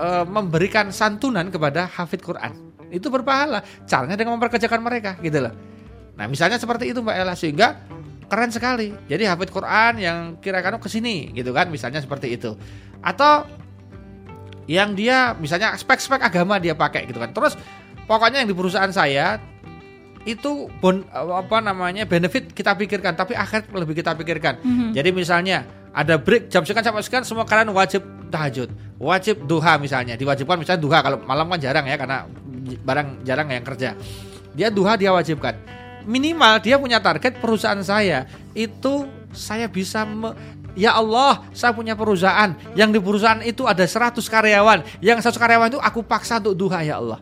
eh, 0.00 0.24
memberikan 0.24 0.88
santunan 0.88 1.52
kepada 1.52 1.84
hafid 1.84 2.24
Quran. 2.24 2.72
Itu 2.88 3.12
berpahala. 3.12 3.60
Caranya 3.84 4.16
dengan 4.16 4.40
memperkerjakan 4.40 4.80
mereka, 4.80 5.20
gitu 5.20 5.44
loh. 5.44 5.54
Nah, 6.16 6.26
misalnya 6.26 6.56
seperti 6.56 6.90
itu 6.90 7.04
Mbak 7.04 7.16
Ella 7.16 7.34
sehingga 7.36 7.78
keren 8.26 8.50
sekali. 8.50 8.96
Jadi 9.06 9.28
hafid 9.28 9.52
Quran 9.52 9.92
yang 10.00 10.18
kira-kira 10.40 10.80
ke 10.80 10.88
sini, 10.88 11.30
gitu 11.36 11.52
kan, 11.52 11.68
misalnya 11.68 12.00
seperti 12.00 12.34
itu. 12.34 12.56
Atau 13.04 13.46
yang 14.70 14.94
dia 14.94 15.34
misalnya 15.34 15.74
spek-spek 15.74 16.22
agama 16.22 16.62
dia 16.62 16.78
pakai 16.78 17.10
gitu 17.10 17.18
kan. 17.18 17.34
Terus 17.34 17.58
pokoknya 18.06 18.46
yang 18.46 18.50
di 18.50 18.54
perusahaan 18.54 18.90
saya 18.94 19.42
itu 20.28 20.70
bon, 20.78 21.02
apa 21.10 21.58
namanya 21.64 22.04
benefit 22.04 22.52
kita 22.52 22.76
pikirkan 22.76 23.16
tapi 23.16 23.34
akhirat 23.34 23.66
lebih 23.72 23.98
kita 23.98 24.14
pikirkan. 24.14 24.62
Mhm. 24.62 24.88
Jadi 24.94 25.10
misalnya 25.10 25.66
ada 25.90 26.20
break 26.20 26.52
jam 26.52 26.62
sekian 26.62 26.86
sampai 26.86 27.02
sekian 27.02 27.24
semua 27.26 27.42
kalian 27.42 27.74
wajib 27.74 28.04
tahajud, 28.30 28.70
wajib 29.00 29.48
duha 29.48 29.80
misalnya, 29.80 30.14
diwajibkan 30.14 30.60
misalnya 30.60 30.82
duha 30.84 31.00
kalau 31.00 31.18
malam 31.24 31.48
kan 31.48 31.58
jarang 31.58 31.88
ya 31.88 31.96
karena 31.96 32.28
barang 32.84 33.24
jarang 33.24 33.48
yang 33.48 33.64
kerja. 33.64 33.96
Dia 34.52 34.68
duha 34.68 35.00
dia 35.00 35.10
wajibkan. 35.10 35.56
Minimal 36.04 36.60
dia 36.60 36.76
punya 36.76 37.00
target 37.00 37.40
perusahaan 37.40 37.80
saya 37.80 38.28
itu 38.52 39.08
saya 39.32 39.66
bisa 39.66 40.04
me- 40.04 40.36
Ya 40.78 40.94
Allah, 40.94 41.42
saya 41.50 41.74
punya 41.74 41.98
perusahaan. 41.98 42.54
Yang 42.78 42.90
di 42.94 43.00
perusahaan 43.02 43.42
itu 43.42 43.66
ada 43.66 43.82
100 43.82 44.22
karyawan. 44.30 45.02
Yang 45.02 45.26
100 45.26 45.42
karyawan 45.42 45.68
itu 45.74 45.80
aku 45.82 46.06
paksa 46.06 46.38
untuk 46.38 46.54
duha 46.54 46.78
ya 46.86 47.02
Allah. 47.02 47.18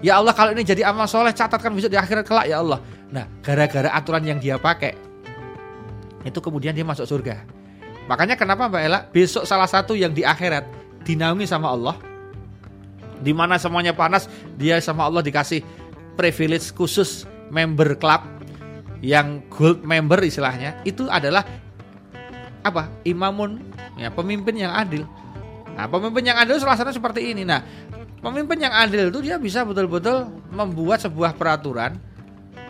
Ya 0.00 0.16
Allah 0.18 0.32
kalau 0.32 0.56
ini 0.56 0.64
jadi 0.64 0.88
amal 0.88 1.04
soleh 1.04 1.36
catatkan 1.36 1.68
besok 1.76 1.92
di 1.92 2.00
akhirat 2.00 2.24
kelak 2.24 2.48
ya 2.48 2.64
Allah. 2.64 2.80
Nah 3.12 3.28
gara-gara 3.44 3.92
aturan 3.92 4.24
yang 4.24 4.40
dia 4.40 4.56
pakai 4.56 4.96
itu 6.24 6.38
kemudian 6.40 6.72
dia 6.74 6.82
masuk 6.82 7.06
surga. 7.06 7.44
Makanya 8.08 8.34
kenapa 8.34 8.66
Mbak 8.66 8.82
Ella 8.82 9.00
besok 9.06 9.46
salah 9.46 9.70
satu 9.70 9.94
yang 9.94 10.10
di 10.10 10.26
akhirat 10.26 10.81
dinaungi 11.02 11.46
sama 11.46 11.74
Allah, 11.74 11.96
di 13.22 13.30
mana 13.30 13.58
semuanya 13.58 13.94
panas, 13.94 14.26
dia 14.58 14.78
sama 14.82 15.06
Allah 15.06 15.22
dikasih 15.22 15.62
privilege 16.18 16.74
khusus 16.74 17.24
member 17.52 17.94
club 17.96 18.24
yang 19.02 19.42
gold 19.50 19.82
member 19.82 20.22
istilahnya 20.22 20.78
itu 20.86 21.10
adalah 21.10 21.42
apa 22.62 22.86
imamun 23.02 23.58
ya 23.98 24.08
pemimpin 24.14 24.54
yang 24.54 24.70
adil. 24.70 25.02
Nah 25.74 25.90
pemimpin 25.90 26.30
yang 26.30 26.38
adil 26.38 26.62
satu 26.62 26.94
seperti 26.94 27.34
ini. 27.34 27.42
Nah 27.42 27.60
pemimpin 28.22 28.62
yang 28.62 28.70
adil 28.70 29.10
itu 29.10 29.18
dia 29.20 29.36
bisa 29.42 29.66
betul-betul 29.66 30.30
membuat 30.54 31.02
sebuah 31.02 31.34
peraturan, 31.34 31.98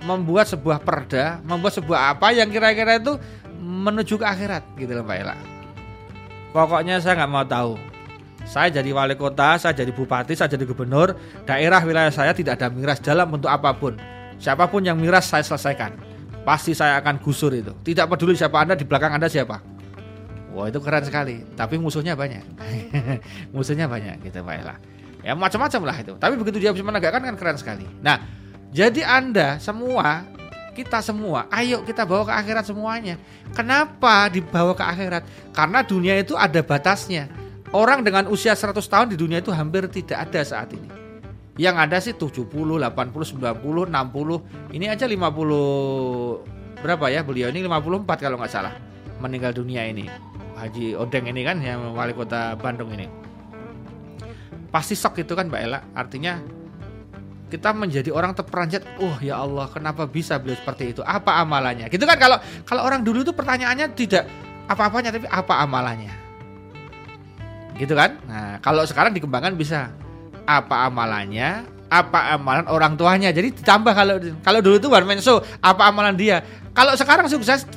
membuat 0.08 0.48
sebuah 0.48 0.80
perda, 0.80 1.44
membuat 1.44 1.76
sebuah 1.76 2.16
apa 2.16 2.32
yang 2.32 2.48
kira-kira 2.48 2.96
itu 2.96 3.20
menuju 3.60 4.16
ke 4.16 4.26
akhirat 4.26 4.64
gitu 4.80 4.96
loh 4.96 5.04
Mbak 5.04 5.18
Ella. 5.20 5.36
Pokoknya 6.56 6.96
saya 7.04 7.20
nggak 7.22 7.30
mau 7.30 7.44
tahu. 7.44 7.91
Saya 8.42 8.68
jadi 8.82 8.90
wali 8.90 9.14
kota, 9.14 9.56
saya 9.56 9.72
jadi 9.72 9.94
bupati, 9.94 10.34
saya 10.34 10.50
jadi 10.50 10.66
gubernur, 10.66 11.14
daerah 11.46 11.80
wilayah 11.82 12.10
saya 12.10 12.34
tidak 12.34 12.58
ada 12.58 12.68
miras 12.68 12.98
dalam 12.98 13.30
bentuk 13.30 13.48
apa 13.48 13.70
pun. 13.74 13.94
Siapa 14.42 14.66
pun 14.66 14.82
yang 14.82 14.98
miras 14.98 15.30
saya 15.30 15.46
selesaikan. 15.46 15.94
Pasti 16.42 16.74
saya 16.74 16.98
akan 16.98 17.22
gusur 17.22 17.54
itu. 17.54 17.70
Tidak 17.86 18.10
peduli 18.10 18.34
siapa 18.34 18.58
Anda 18.58 18.74
di 18.74 18.82
belakang 18.82 19.14
Anda 19.14 19.30
siapa. 19.30 19.62
Wah 20.52 20.66
itu 20.66 20.82
keren 20.82 21.06
sekali. 21.06 21.46
Tapi 21.54 21.78
musuhnya 21.78 22.18
banyak. 22.18 22.42
musuhnya 23.54 23.86
banyak 23.86 24.18
gitu 24.26 24.42
Mbak 24.42 24.56
Ella. 24.58 24.76
Ya 25.22 25.38
macam-macam 25.38 25.80
lah 25.86 25.96
itu. 26.02 26.12
Tapi 26.18 26.34
begitu 26.34 26.58
dia 26.58 26.74
bisa 26.74 26.82
menegakkan 26.82 27.22
kan 27.22 27.34
keren 27.38 27.56
sekali. 27.56 27.86
Nah, 28.02 28.18
jadi 28.74 29.06
Anda 29.06 29.62
semua 29.62 30.26
kita 30.72 31.04
semua, 31.04 31.44
ayo 31.52 31.84
kita 31.84 32.08
bawa 32.08 32.24
ke 32.24 32.32
akhirat 32.32 32.64
semuanya. 32.64 33.20
Kenapa 33.52 34.32
dibawa 34.32 34.72
ke 34.72 34.80
akhirat? 34.80 35.22
Karena 35.52 35.84
dunia 35.84 36.16
itu 36.16 36.32
ada 36.32 36.64
batasnya. 36.64 37.28
Orang 37.72 38.04
dengan 38.04 38.28
usia 38.28 38.52
100 38.52 38.84
tahun 38.84 39.06
di 39.12 39.16
dunia 39.16 39.40
itu 39.40 39.48
hampir 39.48 39.88
tidak 39.88 40.28
ada 40.28 40.44
saat 40.44 40.76
ini. 40.76 40.92
Yang 41.56 41.76
ada 41.80 41.96
sih 42.04 42.12
70, 42.12 42.52
80, 42.52 42.84
90, 43.40 43.88
60. 43.88 44.76
Ini 44.76 44.86
aja 44.92 45.08
50 45.08 46.84
berapa 46.84 47.06
ya 47.08 47.24
beliau 47.24 47.48
ini 47.48 47.64
54 47.64 48.04
kalau 48.20 48.36
nggak 48.36 48.52
salah 48.52 48.76
meninggal 49.24 49.56
dunia 49.56 49.88
ini. 49.88 50.04
Haji 50.52 51.00
Odeng 51.00 51.32
ini 51.32 51.40
kan 51.48 51.64
yang 51.64 51.96
wali 51.96 52.12
kota 52.12 52.60
Bandung 52.60 52.92
ini. 52.92 53.08
Pasti 54.68 54.92
shock 54.92 55.16
itu 55.16 55.32
kan 55.32 55.48
Mbak 55.48 55.60
Ella. 55.64 55.80
Artinya 55.96 56.44
kita 57.48 57.72
menjadi 57.72 58.12
orang 58.12 58.36
terperanjat. 58.36 58.84
Oh 59.00 59.16
ya 59.24 59.40
Allah, 59.40 59.68
kenapa 59.72 60.04
bisa 60.04 60.36
beliau 60.36 60.60
seperti 60.60 60.92
itu? 60.92 61.00
Apa 61.00 61.40
amalannya? 61.40 61.88
Gitu 61.88 62.04
kan 62.04 62.20
kalau 62.20 62.36
kalau 62.68 62.84
orang 62.84 63.00
dulu 63.00 63.24
itu 63.24 63.32
pertanyaannya 63.32 63.96
tidak 63.96 64.28
apa-apanya 64.68 65.08
tapi 65.08 65.24
apa 65.28 65.56
amalannya? 65.64 66.21
Gitu 67.76 67.94
kan? 67.96 68.20
Nah, 68.28 68.58
kalau 68.60 68.84
sekarang 68.84 69.12
dikembangkan 69.16 69.56
bisa 69.56 69.92
apa 70.44 70.86
amalannya? 70.88 71.64
Apa 71.92 72.36
amalan 72.36 72.64
orang 72.72 72.96
tuanya? 72.96 73.28
Jadi 73.28 73.52
ditambah 73.52 73.92
kalau 73.92 74.16
kalau 74.40 74.58
dulu 74.64 74.76
itu 74.80 74.88
one 74.88 75.04
man 75.04 75.20
show, 75.20 75.44
apa 75.60 75.92
amalan 75.92 76.16
dia? 76.16 76.40
Kalau 76.72 76.96
sekarang 76.96 77.28
sukses, 77.28 77.68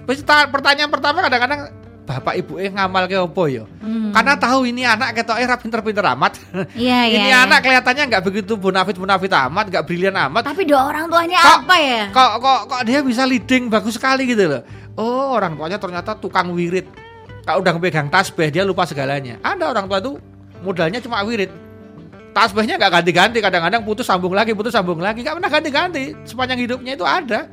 pertanyaan 0.51 0.87
pertama 0.87 1.19
kadang-kadang 1.19 1.67
bapak 2.05 2.37
ibu 2.37 2.61
eh 2.61 2.69
ngamal 2.69 3.09
ke 3.09 3.17
opo 3.17 3.49
yo? 3.49 3.65
Hmm. 3.81 4.13
Karena 4.13 4.37
tahu 4.37 4.69
ini 4.69 4.85
anak 4.87 5.17
ketok 5.19 5.41
eh 5.41 5.49
pinter-pinter 5.59 6.05
amat. 6.15 6.39
Iya, 6.77 6.99
iya. 7.11 7.17
ini 7.19 7.29
iya. 7.33 7.43
anak 7.43 7.59
kelihatannya 7.65 8.03
nggak 8.07 8.23
begitu 8.23 8.53
bonafit 8.55 8.95
bonafit 8.95 9.33
amat, 9.33 9.67
nggak 9.67 9.83
brilian 9.83 10.15
amat. 10.15 10.47
Tapi 10.47 10.63
doa 10.63 10.85
orang 10.87 11.11
tuanya 11.11 11.41
Kok- 11.43 11.59
apa 11.65 11.75
ya? 11.81 12.01
Kok 12.13 12.31
kok 12.39 12.59
kok 12.71 12.81
dia 12.87 12.99
bisa 13.03 13.27
leading 13.27 13.67
bagus 13.67 13.97
sekali 13.99 14.29
gitu 14.29 14.47
loh. 14.47 14.61
Oh, 14.95 15.35
orang 15.35 15.59
tuanya 15.59 15.75
ternyata 15.75 16.15
tukang 16.15 16.55
wirid. 16.55 16.87
Kalau 17.45 17.61
udah 17.61 17.77
pegang 17.77 18.09
tasbih 18.09 18.49
dia 18.49 18.65
lupa 18.65 18.89
segalanya. 18.89 19.37
Ada 19.45 19.69
orang 19.69 19.85
tua 19.85 19.99
tuh 20.01 20.17
modalnya 20.65 20.97
cuma 20.97 21.21
wirid. 21.21 21.53
Tasbihnya 22.33 22.75
nggak 22.75 22.91
ganti-ganti, 22.99 23.39
kadang-kadang 23.39 23.85
putus 23.85 24.03
sambung 24.03 24.35
lagi, 24.35 24.51
putus 24.51 24.75
sambung 24.75 24.99
lagi, 24.99 25.23
nggak 25.23 25.39
pernah 25.39 25.51
ganti-ganti. 25.53 26.03
Sepanjang 26.25 26.59
hidupnya 26.59 26.97
itu 26.97 27.05
ada. 27.05 27.47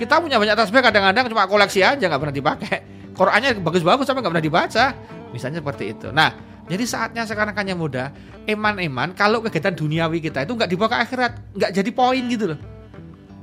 Kita 0.00 0.18
punya 0.18 0.40
banyak 0.40 0.56
tasbih 0.56 0.82
kadang-kadang 0.82 1.30
cuma 1.30 1.46
koleksi 1.46 1.84
aja 1.84 2.00
nggak 2.00 2.20
pernah 2.20 2.34
dipakai. 2.34 2.76
Qurannya 3.14 3.60
bagus-bagus 3.60 4.08
tapi 4.08 4.24
nggak 4.24 4.32
pernah 4.32 4.46
dibaca. 4.48 4.86
Misalnya 5.30 5.60
seperti 5.60 5.84
itu. 5.92 6.08
Nah, 6.10 6.32
jadi 6.66 6.82
saatnya 6.82 7.22
sekarang 7.28 7.54
kan 7.54 7.68
yang 7.68 7.78
muda, 7.78 8.10
eman-eman 8.48 9.14
kalau 9.14 9.44
kegiatan 9.44 9.76
duniawi 9.76 10.18
kita 10.18 10.42
itu 10.42 10.56
nggak 10.56 10.70
dibawa 10.72 10.88
ke 10.90 10.98
akhirat, 11.06 11.32
nggak 11.54 11.70
jadi 11.76 11.90
poin 11.94 12.24
gitu 12.26 12.56
loh. 12.56 12.58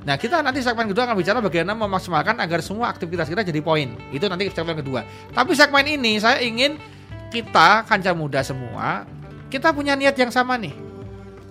Nah 0.04 0.20
kita 0.20 0.44
nanti 0.44 0.60
segmen 0.60 0.92
kedua 0.92 1.08
akan 1.08 1.16
bicara 1.16 1.40
bagaimana 1.40 1.80
memaksimalkan 1.88 2.36
agar 2.44 2.60
semua 2.60 2.92
aktivitas 2.92 3.32
kita 3.32 3.44
jadi 3.44 3.64
poin. 3.64 3.96
Itu 4.12 4.28
nanti 4.28 4.52
segmen 4.52 4.76
kedua. 4.76 5.08
Tapi 5.32 5.56
segmen 5.56 5.88
ini 5.88 6.20
saya 6.20 6.44
ingin 6.44 6.76
kita 7.32 7.88
kanca 7.88 8.12
muda 8.12 8.44
semua 8.44 9.08
kita 9.48 9.70
punya 9.70 9.94
niat 9.94 10.18
yang 10.18 10.34
sama 10.34 10.58
nih. 10.58 10.74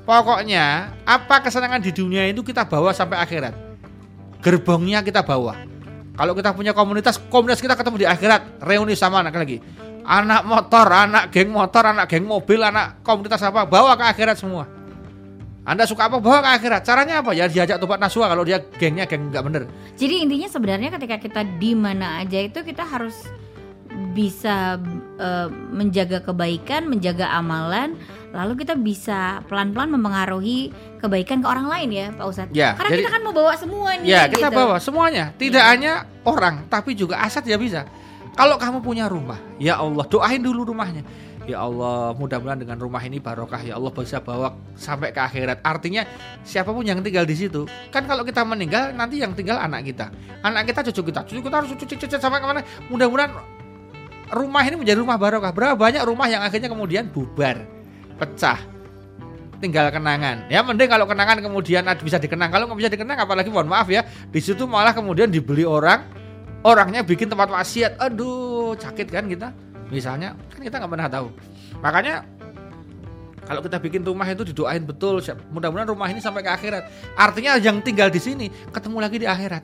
Pokoknya 0.02 0.90
apa 1.06 1.38
kesenangan 1.46 1.78
di 1.78 1.94
dunia 1.94 2.26
itu 2.26 2.42
kita 2.42 2.66
bawa 2.66 2.90
sampai 2.90 3.22
akhirat. 3.22 3.54
Gerbongnya 4.42 5.06
kita 5.06 5.22
bawa. 5.22 5.54
Kalau 6.18 6.34
kita 6.34 6.50
punya 6.50 6.74
komunitas, 6.74 7.16
komunitas 7.30 7.62
kita 7.62 7.78
ketemu 7.78 8.02
di 8.02 8.06
akhirat, 8.10 8.60
reuni 8.66 8.98
sama 8.98 9.22
anak 9.22 9.38
lagi. 9.38 9.62
Anak 10.02 10.42
motor, 10.42 10.90
anak 10.90 11.30
geng 11.30 11.54
motor, 11.54 11.86
anak 11.86 12.10
geng 12.10 12.26
mobil, 12.26 12.58
anak 12.58 13.00
komunitas 13.06 13.38
apa, 13.46 13.62
bawa 13.64 13.94
ke 13.94 14.04
akhirat 14.10 14.34
semua. 14.34 14.66
Anda 15.62 15.86
suka 15.86 16.10
apa 16.10 16.18
bawa 16.18 16.42
ke 16.42 16.50
akhirat. 16.58 16.82
Caranya 16.82 17.22
apa? 17.22 17.30
Ya 17.32 17.46
diajak 17.46 17.78
tobat 17.78 18.02
naswa 18.02 18.26
kalau 18.26 18.42
dia 18.42 18.58
gengnya 18.76 19.06
geng 19.06 19.30
nggak 19.30 19.44
bener. 19.46 19.62
Jadi 19.94 20.26
intinya 20.26 20.48
sebenarnya 20.50 20.90
ketika 20.90 21.22
kita 21.22 21.40
di 21.58 21.78
mana 21.78 22.18
aja 22.18 22.42
itu 22.42 22.66
kita 22.66 22.82
harus 22.82 23.14
bisa 24.10 24.80
eh, 25.20 25.48
menjaga 25.70 26.18
kebaikan, 26.24 26.90
menjaga 26.90 27.30
amalan, 27.30 27.94
lalu 28.34 28.64
kita 28.64 28.74
bisa 28.74 29.44
pelan-pelan 29.46 29.92
mempengaruhi 29.94 30.72
kebaikan 30.98 31.44
ke 31.44 31.46
orang 31.46 31.70
lain 31.70 31.88
ya, 31.92 32.06
Pak 32.10 32.26
Ustadz. 32.26 32.54
Ya, 32.56 32.74
Karena 32.74 32.90
jadi- 32.90 33.02
kita 33.06 33.12
kan 33.14 33.22
mau 33.22 33.34
bawa 33.36 33.52
semua 33.54 33.88
nih. 34.00 34.08
Ya 34.08 34.22
kita 34.26 34.48
gitu. 34.50 34.58
bawa 34.58 34.76
semuanya. 34.82 35.24
Tidak 35.36 35.62
Iya. 35.62 35.70
hanya 35.70 35.92
orang, 36.26 36.66
tapi 36.66 36.96
juga 36.98 37.22
aset 37.22 37.44
ya 37.46 37.54
bisa. 37.54 37.86
Kalau 38.32 38.56
kamu 38.56 38.80
punya 38.80 39.06
rumah, 39.06 39.36
ya 39.60 39.76
Allah 39.78 40.08
doain 40.08 40.40
dulu 40.40 40.64
rumahnya. 40.72 41.04
Ya 41.42 41.58
Allah, 41.58 42.14
mudah-mudahan 42.14 42.62
dengan 42.62 42.78
rumah 42.78 43.02
ini 43.02 43.18
barokah 43.18 43.58
ya 43.66 43.74
Allah 43.74 43.90
bisa 43.90 44.22
bawa 44.22 44.54
sampai 44.78 45.10
ke 45.10 45.18
akhirat. 45.18 45.58
Artinya 45.66 46.06
siapa 46.46 46.70
pun 46.70 46.86
yang 46.86 47.02
tinggal 47.02 47.26
di 47.26 47.34
situ, 47.34 47.66
kan 47.90 48.06
kalau 48.06 48.22
kita 48.22 48.46
meninggal 48.46 48.94
nanti 48.94 49.18
yang 49.18 49.34
tinggal 49.34 49.58
anak 49.58 49.82
kita, 49.82 50.14
anak 50.46 50.70
kita 50.70 50.86
cucu 50.86 51.10
kita, 51.10 51.26
cucu 51.26 51.42
kita 51.42 51.56
harus 51.58 51.74
cucu 51.74 51.94
cucu 51.98 52.14
sampai 52.14 52.38
ke 52.38 52.46
mana? 52.46 52.62
Mudah-mudahan 52.86 53.34
rumah 54.30 54.62
ini 54.62 54.78
menjadi 54.78 55.02
rumah 55.02 55.18
barokah. 55.18 55.50
Berapa 55.50 55.74
banyak 55.74 56.06
rumah 56.06 56.30
yang 56.30 56.46
akhirnya 56.46 56.70
kemudian 56.70 57.10
bubar, 57.10 57.58
pecah, 58.22 58.62
tinggal 59.58 59.90
kenangan. 59.90 60.46
Ya 60.46 60.62
mending 60.62 60.94
kalau 60.94 61.10
kenangan 61.10 61.42
kemudian 61.42 61.82
bisa 62.06 62.22
dikenang. 62.22 62.54
Kalau 62.54 62.70
nggak 62.70 62.78
bisa 62.86 62.90
dikenang, 62.94 63.18
apalagi 63.18 63.50
mohon 63.50 63.66
maaf 63.66 63.90
ya, 63.90 64.06
di 64.30 64.38
situ 64.38 64.62
malah 64.70 64.94
kemudian 64.94 65.26
dibeli 65.26 65.66
orang, 65.66 66.06
orangnya 66.62 67.02
bikin 67.02 67.26
tempat 67.26 67.50
wasiat. 67.50 67.98
Aduh, 67.98 68.78
sakit 68.78 69.10
kan 69.10 69.26
kita. 69.26 69.71
Misalnya, 69.92 70.32
kan 70.48 70.60
kita 70.64 70.80
nggak 70.80 70.92
pernah 70.96 71.08
tahu. 71.12 71.28
Makanya 71.84 72.24
kalau 73.44 73.60
kita 73.60 73.76
bikin 73.76 74.00
rumah 74.00 74.24
itu 74.32 74.48
didoain 74.48 74.80
betul, 74.80 75.20
mudah-mudahan 75.52 75.88
rumah 75.92 76.08
ini 76.08 76.24
sampai 76.24 76.40
ke 76.40 76.48
akhirat. 76.48 76.88
Artinya 77.14 77.60
yang 77.60 77.84
tinggal 77.84 78.08
di 78.08 78.16
sini 78.16 78.46
ketemu 78.72 78.96
lagi 79.04 79.20
di 79.20 79.28
akhirat. 79.28 79.62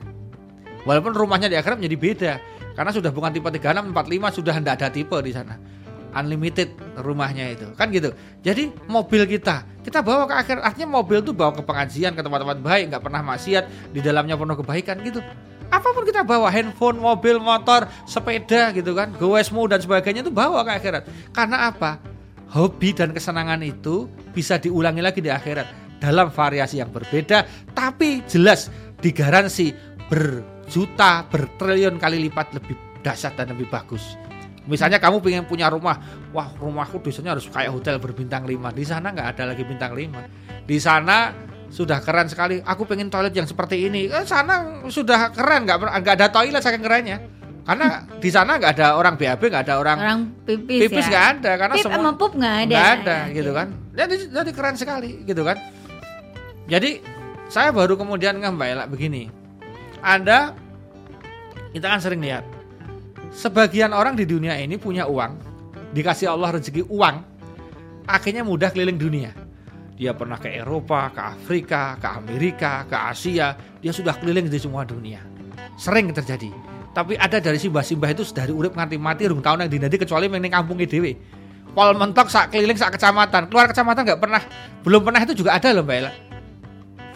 Walaupun 0.85 1.17
rumahnya 1.17 1.49
di 1.49 1.57
akhirat 1.57 1.81
menjadi 1.81 1.97
beda, 1.97 2.33
karena 2.77 2.91
sudah 2.93 3.09
bukan 3.09 3.33
tipe 3.33 3.49
36, 3.49 3.89
45 3.89 4.37
sudah 4.37 4.53
tidak 4.61 4.73
ada 4.77 4.87
tipe 4.93 5.17
di 5.25 5.31
sana. 5.33 5.57
Unlimited 6.09 6.73
rumahnya 7.01 7.49
itu. 7.49 7.65
Kan 7.73 7.89
gitu. 7.89 8.13
Jadi 8.45 8.69
mobil 8.85 9.25
kita 9.25 9.65
kita 9.89 10.05
bawa 10.05 10.29
ke 10.29 10.35
akhir 10.37 10.57
artinya 10.61 11.01
mobil 11.01 11.23
tuh 11.25 11.33
bawa 11.33 11.49
ke 11.55 11.65
pengajian 11.65 12.13
ke 12.13 12.21
tempat-tempat 12.21 12.61
baik 12.61 12.93
nggak 12.93 13.03
pernah 13.03 13.25
maksiat 13.25 13.89
di 13.89 13.99
dalamnya 14.05 14.37
penuh 14.37 14.53
kebaikan 14.61 15.01
gitu 15.01 15.17
apa 15.69 15.87
pun 15.93 16.03
kita 16.05 16.25
bawa 16.25 16.49
handphone 16.49 16.97
mobil 16.97 17.37
motor 17.37 17.85
sepeda 18.09 18.73
gitu 18.73 18.97
kan 18.97 19.13
goesmu 19.15 19.69
dan 19.69 19.79
sebagainya 19.79 20.25
itu 20.25 20.33
bawa 20.33 20.65
ke 20.65 20.71
akhirat 20.81 21.03
karena 21.33 21.69
apa 21.69 22.01
hobi 22.53 22.93
dan 22.93 23.13
kesenangan 23.13 23.61
itu 23.61 24.09
bisa 24.33 24.57
diulangi 24.57 25.01
lagi 25.01 25.21
di 25.21 25.29
akhirat 25.29 25.97
dalam 26.01 26.33
variasi 26.33 26.81
yang 26.81 26.89
berbeda 26.89 27.45
tapi 27.77 28.25
jelas 28.25 28.73
digaransi 28.99 29.71
berjuta 30.09 31.29
bertriliun 31.29 32.01
kali 32.01 32.17
lipat 32.29 32.57
lebih 32.57 32.75
dahsyat 33.05 33.37
dan 33.37 33.53
lebih 33.53 33.69
bagus 33.69 34.17
Misalnya 34.69 35.01
kamu 35.01 35.17
pengen 35.25 35.49
punya 35.49 35.65
rumah, 35.65 35.97
wah 36.29 36.53
rumahku 36.61 37.01
biasanya 37.01 37.33
harus 37.33 37.49
kayak 37.49 37.73
hotel 37.73 37.97
berbintang 37.97 38.45
5. 38.45 38.69
Di 38.77 38.85
sana 38.85 39.09
nggak 39.09 39.27
ada 39.33 39.43
lagi 39.49 39.65
bintang 39.65 39.97
5. 39.97 40.69
Di 40.69 40.77
sana 40.77 41.33
sudah 41.69 42.01
keren 42.01 42.25
sekali. 42.25 42.59
Aku 42.65 42.83
pengen 42.83 43.07
toilet 43.07 43.31
yang 43.31 43.45
seperti 43.45 43.87
ini. 43.87 44.09
Eh, 44.09 44.25
sana 44.25 44.83
sudah 44.89 45.29
keren, 45.29 45.69
nggak 45.69 45.77
nggak 46.01 46.15
ada 46.17 46.27
toilet 46.29 46.61
saking 46.61 46.81
kerennya. 46.81 47.17
Karena 47.63 48.01
di 48.17 48.29
sana 48.33 48.57
nggak 48.57 48.73
ada 48.81 48.97
orang 48.97 49.13
BAB, 49.13 49.41
nggak 49.45 49.63
ada 49.69 49.75
orang, 49.77 49.97
orang 50.01 50.19
pipis, 50.41 50.89
pipis 50.89 51.05
ya? 51.05 51.09
nggak 51.13 51.25
ada 51.37 51.51
karena 51.53 51.75
Pip 51.77 51.85
semua 51.85 52.11
pup 52.17 52.31
nggak 52.33 52.55
ada. 52.65 52.73
nggak 52.73 52.87
ada 52.97 53.17
Ya, 53.29 53.35
gitu 53.37 53.51
kan. 53.53 53.67
Jadi 53.93 54.15
jadi 54.33 54.51
keren 54.51 54.75
sekali 54.75 55.11
gitu 55.21 55.41
kan. 55.45 55.57
Jadi 56.65 56.89
saya 57.45 57.69
baru 57.69 57.93
kemudian 57.93 58.41
ngambil 58.41 58.89
begini. 58.89 59.29
Anda 60.01 60.57
kita 61.69 61.85
kan 61.85 62.01
sering 62.01 62.25
lihat 62.25 62.41
sebagian 63.29 63.93
orang 63.93 64.17
di 64.17 64.25
dunia 64.25 64.57
ini 64.57 64.81
punya 64.81 65.05
uang, 65.05 65.37
dikasih 65.93 66.33
Allah 66.33 66.57
rezeki 66.57 66.89
uang, 66.89 67.21
akhirnya 68.09 68.41
mudah 68.41 68.73
keliling 68.73 68.97
dunia. 68.97 69.29
Dia 69.99 70.15
pernah 70.15 70.39
ke 70.39 70.47
Eropa, 70.47 71.11
ke 71.11 71.19
Afrika, 71.19 71.99
ke 71.99 72.07
Amerika, 72.07 72.87
ke 72.87 72.95
Asia, 72.95 73.51
dia 73.83 73.91
sudah 73.91 74.15
keliling 74.15 74.47
di 74.47 74.55
semua 74.55 74.87
dunia. 74.87 75.19
Sering 75.75 76.15
terjadi. 76.15 76.47
Tapi 76.95 77.19
ada 77.19 77.43
dari 77.43 77.59
simbah-simbah 77.59 78.07
itu 78.15 78.23
dari 78.31 78.55
urip 78.55 78.79
nganti 78.79 78.95
mati 78.95 79.27
rung 79.27 79.43
tahun 79.43 79.67
yang 79.67 79.71
dinadi 79.75 79.99
kecuali 79.99 80.31
meneng 80.31 80.55
kampung 80.55 80.79
dewe. 80.79 81.19
Pol 81.75 81.91
mentok 81.99 82.31
sak 82.31 82.55
keliling 82.55 82.79
sak 82.79 82.95
kecamatan, 82.95 83.51
keluar 83.51 83.67
kecamatan 83.67 84.07
nggak 84.07 84.21
pernah, 84.23 84.41
belum 84.87 85.03
pernah 85.03 85.21
itu 85.27 85.35
juga 85.35 85.59
ada 85.59 85.69
loh 85.75 85.83
Mbak 85.83 85.97
Ella. 85.99 86.11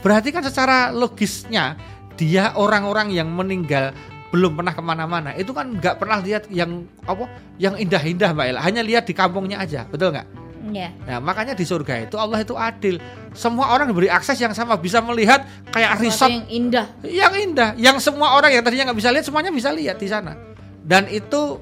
Berarti 0.03 0.29
kan 0.35 0.43
secara 0.43 0.91
logisnya 0.91 1.79
dia 2.19 2.51
orang-orang 2.59 3.15
yang 3.15 3.31
meninggal 3.31 3.95
belum 4.33 4.57
pernah 4.57 4.73
ke 4.73 4.81
mana-mana 4.81 5.31
itu 5.37 5.53
kan 5.53 5.77
nggak 5.77 6.01
pernah 6.01 6.17
lihat 6.17 6.49
yang 6.49 6.89
apa 7.05 7.29
yang 7.61 7.77
indah-indah 7.77 8.33
mbak 8.33 8.45
Ella 8.49 8.61
hanya 8.65 8.81
lihat 8.81 9.05
di 9.05 9.13
kampungnya 9.13 9.61
aja 9.61 9.85
betul 9.85 10.09
nggak 10.09 10.25
Iya. 10.63 10.89
nah 11.03 11.17
makanya 11.19 11.51
di 11.51 11.67
surga 11.67 12.07
itu 12.07 12.15
Allah 12.15 12.39
itu 12.39 12.55
adil 12.55 12.95
semua 13.35 13.67
orang 13.69 13.91
diberi 13.91 14.07
akses 14.07 14.39
yang 14.39 14.55
sama 14.55 14.79
bisa 14.79 15.03
melihat 15.03 15.43
kayak 15.69 15.99
Sesuatu 15.99 16.07
resort 16.07 16.31
yang 16.31 16.45
indah. 16.47 16.85
yang 17.03 17.33
indah 17.35 17.69
yang 17.75 17.95
semua 17.99 18.31
orang 18.33 18.55
yang 18.55 18.63
tadinya 18.63 18.91
nggak 18.91 18.99
bisa 19.03 19.11
lihat 19.11 19.25
semuanya 19.27 19.51
bisa 19.51 19.69
lihat 19.75 19.99
di 19.99 20.07
sana 20.07 20.39
dan 20.83 21.07
itu 21.11 21.59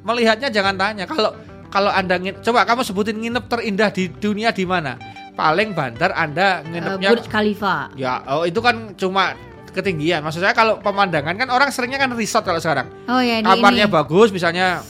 melihatnya 0.00 0.48
jangan 0.48 0.74
tanya 0.80 1.04
kalau 1.04 1.36
kalau 1.68 1.92
anda 1.92 2.16
coba 2.40 2.64
kamu 2.64 2.82
sebutin 2.82 3.16
nginep 3.20 3.44
terindah 3.46 3.88
di 3.92 4.08
dunia 4.08 4.50
di 4.50 4.64
mana 4.64 4.96
paling 5.36 5.72
bandar 5.72 6.10
anda 6.12 6.60
nginepnya 6.66 7.08
Burj 7.14 7.26
Khalifa. 7.30 7.88
Ya, 7.94 8.20
oh 8.28 8.44
itu 8.44 8.60
kan 8.60 8.92
cuma 8.98 9.32
ketinggian. 9.70 10.20
Maksud 10.20 10.42
saya 10.42 10.52
kalau 10.52 10.82
pemandangan 10.82 11.32
kan 11.38 11.48
orang 11.48 11.70
seringnya 11.70 11.96
kan 11.96 12.10
resort 12.12 12.42
kalau 12.44 12.58
sekarang. 12.58 12.90
Oh 13.06 13.22
ya 13.22 13.40
di 13.40 13.46
Kamarnya 13.46 13.86
ini. 13.86 13.92
bagus 13.94 14.34
misalnya 14.34 14.82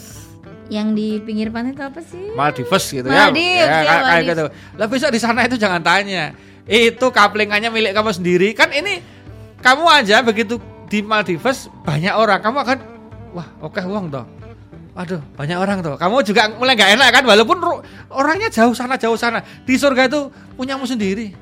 Yang 0.71 0.89
di 0.95 1.09
pinggir 1.19 1.51
pantai 1.51 1.75
itu 1.75 1.83
apa 1.83 1.99
sih? 1.99 2.31
Maldives 2.33 2.85
gitu 2.87 3.05
Maldives, 3.05 3.67
ya. 3.67 3.67
ya, 3.67 3.83
kayak- 3.83 4.05
kayak 4.07 4.23
gitu. 4.25 4.45
Lah 4.79 4.87
besok 4.87 5.11
di 5.11 5.19
sana 5.19 5.43
itu 5.43 5.59
jangan 5.59 5.83
tanya. 5.83 6.31
Itu 6.65 7.11
kaplingannya 7.11 7.69
milik 7.69 7.91
kamu 7.91 8.15
sendiri. 8.15 8.55
Kan 8.55 8.71
ini 8.71 9.03
kamu 9.59 9.85
aja 9.85 10.23
begitu 10.23 10.63
di 10.87 11.03
Maldives 11.03 11.67
banyak 11.83 12.15
orang, 12.15 12.39
kamu 12.39 12.57
akan 12.63 12.79
wah, 13.35 13.49
oke 13.61 13.83
uang 13.83 14.09
toh. 14.09 14.27
Aduh, 14.95 15.23
banyak 15.35 15.55
orang 15.55 15.83
tuh. 15.83 15.95
Kamu 15.95 16.23
juga 16.23 16.51
mulai 16.55 16.75
nggak 16.75 16.99
enak 16.99 17.09
kan 17.11 17.25
walaupun 17.27 17.59
orangnya 18.11 18.47
jauh 18.47 18.71
sana 18.71 18.95
jauh 18.95 19.15
sana. 19.15 19.43
Di 19.63 19.75
surga 19.75 20.07
itu 20.07 20.31
punyamu 20.55 20.87
sendiri. 20.87 21.35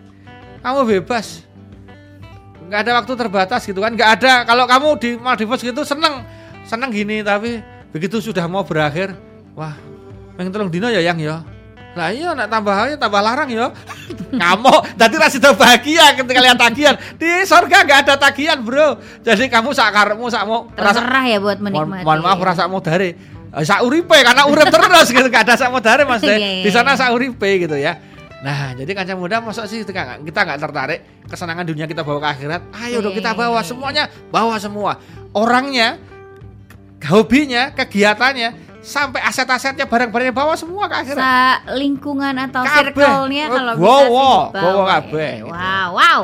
Kamu 0.61 0.89
bebas. 0.89 1.45
nggak 2.69 2.85
ada 2.85 2.93
waktu 3.01 3.13
terbatas 3.17 3.65
gitu 3.65 3.81
kan 3.81 3.97
nggak 3.97 4.21
ada 4.21 4.45
kalau 4.45 4.69
kamu 4.69 4.89
di 5.01 5.11
Maldives 5.17 5.65
gitu 5.65 5.89
seneng 5.89 6.21
seneng 6.69 6.93
gini 6.93 7.25
tapi 7.25 7.65
begitu 7.89 8.21
sudah 8.21 8.45
mau 8.47 8.63
berakhir 8.63 9.17
wah 9.53 9.75
pengen 10.37 10.51
tolong 10.53 10.71
dino 10.71 10.87
ya 10.87 11.03
yang 11.03 11.19
ya? 11.19 11.43
Lah 11.97 12.15
iya 12.15 12.31
nak 12.31 12.47
tambah 12.47 12.71
aja 12.71 12.95
tambah 12.95 13.19
larang 13.19 13.51
ya? 13.51 13.75
Ngamuk 14.39 14.95
tadi 14.95 15.19
rasa 15.19 15.51
bahagia 15.51 16.15
ketika 16.15 16.39
lihat 16.39 16.59
tagihan. 16.61 16.95
Di 17.19 17.43
surga 17.43 17.83
nggak 17.83 17.99
ada 18.07 18.15
tagihan 18.15 18.61
bro. 18.63 19.01
Jadi 19.27 19.51
kamu 19.51 19.75
sakarmu 19.75 20.31
sakmu 20.31 20.79
Terserah 20.79 21.25
ya 21.27 21.39
buat 21.43 21.59
mohon, 21.59 21.91
menikmati. 21.91 22.05
mohon 22.07 22.21
maaf 22.23 22.39
rasa 22.39 22.71
dari 22.79 23.19
sak 23.65 23.81
uripe 23.83 24.15
karena 24.15 24.47
urip 24.47 24.69
terus 24.79 25.09
gitu. 25.11 25.27
Gak 25.27 25.49
ada 25.49 25.59
dari 25.81 26.05
mas 26.07 26.23
Iya, 26.23 26.29
deh 26.31 26.39
iya, 26.39 26.63
di 26.63 26.71
sana 26.71 26.95
iya. 26.95 27.01
sak 27.03 27.11
uripe 27.17 27.49
gitu 27.67 27.75
ya. 27.75 27.99
Nah 28.47 28.79
jadi 28.79 28.93
kancah 28.95 29.17
muda 29.19 29.43
masuk 29.43 29.67
sih 29.67 29.83
kita 29.83 30.23
kita 30.23 30.41
nggak 30.47 30.59
tertarik. 30.63 31.01
Kesenangan 31.27 31.67
dunia 31.67 31.91
kita 31.91 32.07
bawa 32.07 32.23
ke 32.23 32.29
akhirat. 32.39 32.61
Ayo 32.79 33.03
dong 33.03 33.17
kita 33.17 33.35
Iya, 33.35 33.41
bawa 33.43 33.51
iya, 33.51 33.59
iya. 33.59 33.67
semuanya. 33.67 34.05
bawa 34.31 34.55
semua. 34.63 34.93
Orangnya 35.35 35.99
hobinya 37.07 37.71
kegiatannya 37.75 38.69
sampai 38.83 39.21
aset-asetnya 39.23 39.87
barang-barangnya 39.87 40.35
bawa 40.35 40.55
semua 40.55 40.87
ke 40.89 40.97
akhirat 41.07 41.21
Sa 41.21 41.37
lingkungan 41.77 42.35
atau 42.49 42.63
circle-nya 42.65 43.45
Oh, 43.51 43.55
kalau 43.55 43.73
wow, 43.77 43.79
bisa 43.79 44.09
wow, 44.09 44.41
dibawa 44.49 44.73
wow, 44.73 44.87
kabeh. 44.87 45.33
Wow, 45.45 45.89
wow. 45.95 46.21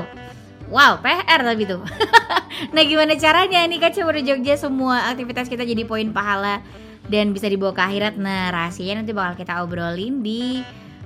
Wow, 0.65 0.93
PR 1.05 1.41
tapi 1.45 1.69
tuh. 1.69 1.85
nah, 2.75 2.83
gimana 2.83 3.15
caranya 3.21 3.69
nih 3.69 3.79
Kaca 3.79 4.01
Muda 4.01 4.23
Jogja 4.25 4.57
semua 4.57 5.13
aktivitas 5.13 5.47
kita 5.47 5.63
jadi 5.63 5.85
poin 5.85 6.09
pahala 6.11 6.65
dan 7.07 7.37
bisa 7.37 7.53
dibawa 7.53 7.77
ke 7.77 7.85
akhirat. 7.85 8.17
Nah, 8.17 8.49
rahasianya 8.49 9.05
nanti 9.05 9.13
bakal 9.13 9.37
kita 9.39 9.61
obrolin 9.61 10.25
di 10.25 10.65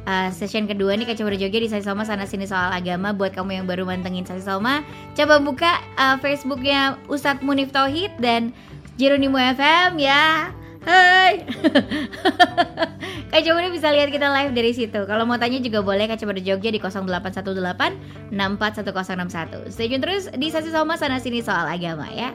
uh, 0.08 0.30
session 0.30 0.64
kedua 0.64 0.94
nih 0.94 1.10
Muda 1.10 1.36
Jogja 1.36 1.58
di 1.58 1.68
Sasi 1.68 1.84
Soma 1.84 2.06
sana 2.06 2.24
sini 2.24 2.46
soal 2.46 2.70
agama 2.70 3.10
buat 3.12 3.34
kamu 3.34 3.60
yang 3.60 3.66
baru 3.66 3.84
mantengin 3.84 4.24
Sasi 4.24 4.46
Soma. 4.46 4.86
Coba 5.18 5.42
buka 5.42 5.82
uh, 5.98 6.16
Facebooknya 6.22 6.96
Ustadz 7.10 7.44
Munif 7.44 7.74
Tauhid 7.74 8.14
dan 8.22 8.54
Jeronimo 8.98 9.38
FM 9.38 10.02
ya. 10.02 10.50
Hai. 10.82 11.46
Kaca 13.30 13.50
Muda 13.54 13.70
bisa 13.70 13.94
lihat 13.94 14.10
kita 14.10 14.26
live 14.26 14.50
dari 14.58 14.74
situ. 14.74 15.06
Kalau 15.06 15.22
mau 15.22 15.38
tanya 15.38 15.62
juga 15.62 15.86
boleh 15.86 16.10
Kaca 16.10 16.26
Muda 16.26 16.42
Jogja 16.42 16.74
di 16.74 16.82
0818 16.82 18.34
641061. 18.34 19.70
Stay 19.70 19.86
tune 19.86 20.02
terus 20.02 20.26
di 20.34 20.50
Sasi 20.50 20.74
Soma 20.74 20.98
sana 20.98 21.22
sini 21.22 21.38
soal 21.38 21.70
agama 21.70 22.10
ya. 22.10 22.34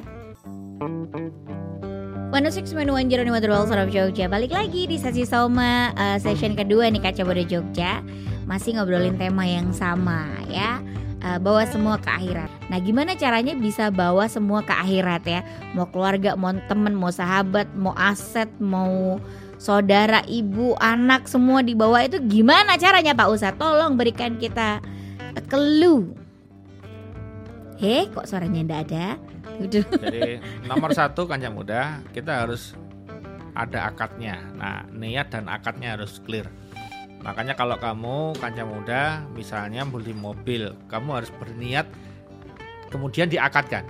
106.1 2.32 3.12
Jeronimo 3.12 3.44
The 3.44 3.50
Rolls 3.52 3.70
of 3.70 3.94
Jogja 3.94 4.26
Balik 4.26 4.56
lagi 4.56 4.90
di 4.90 4.98
Sasi 4.98 5.28
Soma 5.28 5.94
eh, 5.94 6.18
Session 6.18 6.58
kedua 6.58 6.90
nih 6.90 7.04
Kaca 7.04 7.22
Muda 7.28 7.46
Jogja 7.46 8.02
Masih 8.50 8.74
ngobrolin 8.74 9.22
tema 9.22 9.46
yang 9.46 9.70
sama 9.70 10.26
ya 10.50 10.82
Eh, 11.24 11.40
Bawa 11.40 11.64
semua 11.64 11.96
ke 11.96 12.12
akhirat 12.12 12.52
Nah 12.68 12.84
gimana 12.84 13.16
caranya 13.16 13.56
bisa 13.56 13.88
bawa 13.88 14.28
semua 14.28 14.60
ke 14.60 14.76
akhirat 14.76 15.24
ya 15.24 15.40
Mau 15.72 15.88
keluarga, 15.88 16.36
mau 16.36 16.52
temen, 16.68 16.92
mau 16.92 17.16
sahabat, 17.16 17.72
mau 17.80 17.96
aset, 17.96 18.52
mau 18.60 19.24
saudara, 19.56 20.20
ibu, 20.28 20.76
anak 20.84 21.32
semua 21.32 21.64
dibawa 21.64 22.04
itu 22.04 22.20
gimana 22.20 22.76
caranya 22.76 23.16
Pak 23.16 23.32
Ustadz? 23.32 23.56
Tolong 23.56 23.96
berikan 23.96 24.36
kita 24.36 24.84
eh, 25.32 25.44
clue. 25.48 26.12
Heh, 27.80 28.12
kok 28.12 28.28
suaranya 28.28 28.60
ndak 28.68 28.82
ada? 28.92 29.08
Jadi 29.64 30.44
nomor 30.68 30.92
satu 30.92 31.24
kancah 31.24 31.52
muda 31.56 32.04
kita 32.12 32.44
harus 32.44 32.76
ada 33.56 33.88
akadnya. 33.88 34.44
Nah 34.60 34.84
niat 34.92 35.32
dan 35.32 35.48
akadnya 35.48 35.96
harus 35.96 36.20
clear. 36.20 36.52
Makanya 37.24 37.56
kalau 37.56 37.80
kamu 37.80 38.36
kancah 38.36 38.68
muda 38.68 39.02
misalnya 39.32 39.88
beli 39.88 40.12
mobil, 40.12 40.76
kamu 40.92 41.24
harus 41.24 41.32
berniat 41.40 41.88
kemudian 42.92 43.32
diakadkan. 43.32 43.88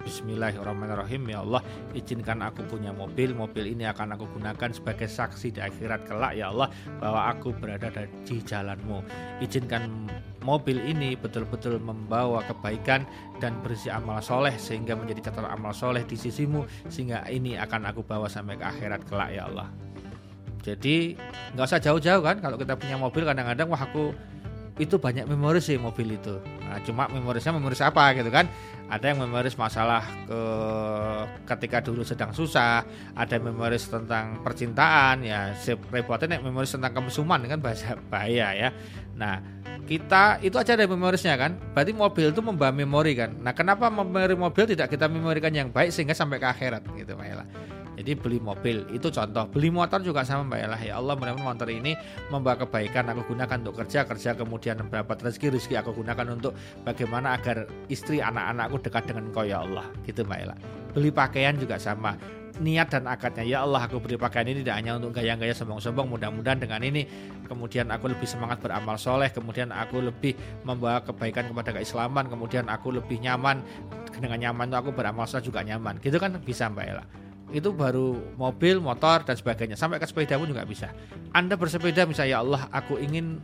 Bismillahirrahmanirrahim 0.00 1.28
ya 1.28 1.44
Allah 1.44 1.60
izinkan 1.92 2.40
aku 2.40 2.64
punya 2.64 2.88
mobil, 2.88 3.36
mobil 3.36 3.68
ini 3.68 3.84
akan 3.84 4.16
aku 4.16 4.24
gunakan 4.32 4.72
sebagai 4.72 5.04
saksi 5.04 5.52
di 5.52 5.60
akhirat 5.60 6.08
kelak 6.08 6.32
ya 6.40 6.48
Allah 6.48 6.72
bahwa 6.96 7.28
aku 7.28 7.52
berada 7.52 7.92
di 8.24 8.40
jalanmu. 8.40 9.04
Izinkan 9.44 10.08
mobil 10.40 10.80
ini 10.80 11.20
betul-betul 11.20 11.76
membawa 11.84 12.40
kebaikan 12.48 13.04
dan 13.44 13.60
berisi 13.60 13.92
amal 13.92 14.24
soleh 14.24 14.56
sehingga 14.56 14.96
menjadi 14.96 15.28
catatan 15.28 15.52
amal 15.52 15.76
soleh 15.76 16.00
di 16.08 16.16
sisimu 16.16 16.64
sehingga 16.88 17.28
ini 17.28 17.60
akan 17.60 17.92
aku 17.92 18.00
bawa 18.00 18.24
sampai 18.24 18.56
ke 18.56 18.64
akhirat 18.64 19.04
kelak 19.04 19.36
ya 19.36 19.52
Allah. 19.52 19.89
Jadi 20.60 21.16
nggak 21.56 21.66
usah 21.66 21.80
jauh-jauh 21.80 22.20
kan 22.20 22.36
kalau 22.38 22.56
kita 22.60 22.76
punya 22.76 23.00
mobil 23.00 23.24
kadang-kadang 23.24 23.68
wah 23.72 23.80
aku 23.80 24.12
itu 24.80 24.96
banyak 24.96 25.28
memori 25.28 25.60
sih 25.60 25.76
mobil 25.76 26.16
itu. 26.16 26.40
Nah, 26.64 26.80
cuma 26.80 27.04
memorisnya 27.12 27.52
memoris 27.52 27.84
apa 27.84 28.16
gitu 28.16 28.32
kan? 28.32 28.48
Ada 28.88 29.12
yang 29.12 29.22
memoris 29.22 29.54
masalah 29.54 30.02
ke 30.24 30.42
ketika 31.52 31.84
dulu 31.84 32.00
sedang 32.00 32.32
susah, 32.32 32.82
ada 33.12 33.32
yang 33.36 33.52
memoris 33.52 33.86
tentang 33.86 34.40
percintaan 34.40 35.20
ya, 35.20 35.52
repotnya 35.92 36.40
memoris 36.40 36.72
tentang 36.72 36.96
kemesuman 36.96 37.44
kan 37.44 37.60
bahasa 37.60 37.94
bahaya 38.12 38.56
ya. 38.56 38.68
Nah, 39.20 39.44
kita 39.84 40.40
itu 40.40 40.56
aja 40.56 40.72
ada 40.72 40.88
memorisnya 40.88 41.36
kan. 41.36 41.60
Berarti 41.76 41.92
mobil 41.92 42.32
itu 42.32 42.40
membawa 42.40 42.72
memori 42.72 43.12
kan. 43.12 43.36
Nah, 43.36 43.52
kenapa 43.52 43.92
memori 43.92 44.32
mobil 44.32 44.64
tidak 44.64 44.88
kita 44.88 45.12
memorikan 45.12 45.52
yang 45.52 45.68
baik 45.68 45.92
sehingga 45.92 46.16
sampai 46.16 46.40
ke 46.40 46.48
akhirat 46.48 46.82
gitu 46.96 47.14
Ella. 47.20 47.44
Jadi 48.00 48.16
beli 48.16 48.40
mobil. 48.40 48.88
Itu 48.88 49.12
contoh, 49.12 49.44
beli 49.52 49.68
motor 49.68 50.00
juga 50.00 50.24
sama 50.24 50.48
Mbak 50.48 50.60
Ella. 50.64 50.78
Ya 50.80 50.94
Allah 50.96 51.20
mudah-mudahan 51.20 51.44
motor 51.52 51.68
ini 51.68 51.92
membawa 52.32 52.56
kebaikan 52.64 53.12
aku 53.12 53.36
gunakan 53.36 53.60
untuk 53.60 53.76
kerja, 53.84 54.08
kerja 54.08 54.32
kemudian 54.32 54.80
mendapat 54.80 55.20
rezeki, 55.20 55.60
rezeki 55.60 55.84
aku 55.84 55.92
gunakan 56.00 56.32
untuk 56.32 56.56
bagaimana 56.80 57.36
agar 57.36 57.68
istri 57.92 58.24
anak-anakku 58.24 58.80
dekat 58.80 59.04
dengan 59.04 59.28
Kau 59.36 59.44
ya 59.44 59.60
Allah. 59.60 59.84
Gitu 60.08 60.24
Mbak 60.24 60.38
Ella. 60.40 60.56
Beli 60.96 61.12
pakaian 61.12 61.60
juga 61.60 61.76
sama. 61.76 62.16
Niat 62.56 62.88
dan 62.88 63.04
akadnya. 63.04 63.44
Ya 63.44 63.58
Allah 63.68 63.84
aku 63.84 64.00
beri 64.00 64.16
pakaian 64.16 64.48
ini 64.48 64.64
tidak 64.64 64.80
hanya 64.80 64.96
untuk 64.96 65.20
gaya-gaya 65.20 65.52
sombong-sombong. 65.52 66.08
Mudah-mudahan 66.08 66.56
dengan 66.56 66.80
ini 66.80 67.04
kemudian 67.52 67.92
aku 67.92 68.08
lebih 68.08 68.24
semangat 68.24 68.64
beramal 68.64 68.96
soleh. 68.96 69.28
Kemudian 69.28 69.76
aku 69.76 70.00
lebih 70.00 70.32
membawa 70.64 71.04
kebaikan 71.04 71.52
kepada 71.52 71.76
keislaman. 71.76 72.32
Kemudian 72.32 72.64
aku 72.72 72.96
lebih 72.96 73.20
nyaman. 73.20 73.60
Dengan 74.16 74.40
nyaman 74.40 74.72
itu 74.72 74.76
aku 74.80 74.90
beramal 74.96 75.28
soleh 75.28 75.44
juga 75.44 75.60
nyaman. 75.60 76.00
Gitu 76.00 76.16
kan? 76.16 76.36
Bisa 76.40 76.72
Mbak 76.72 76.86
Ella 76.88 77.19
itu 77.50 77.74
baru 77.74 78.18
mobil, 78.38 78.78
motor 78.78 79.22
dan 79.26 79.34
sebagainya. 79.34 79.74
Sampai 79.74 79.98
ke 79.98 80.06
sepeda 80.06 80.38
pun 80.38 80.50
juga 80.50 80.66
bisa. 80.66 80.90
Anda 81.34 81.54
bersepeda 81.54 82.06
misalnya 82.06 82.30
ya 82.30 82.38
Allah, 82.42 82.62
aku 82.70 82.98
ingin 82.98 83.38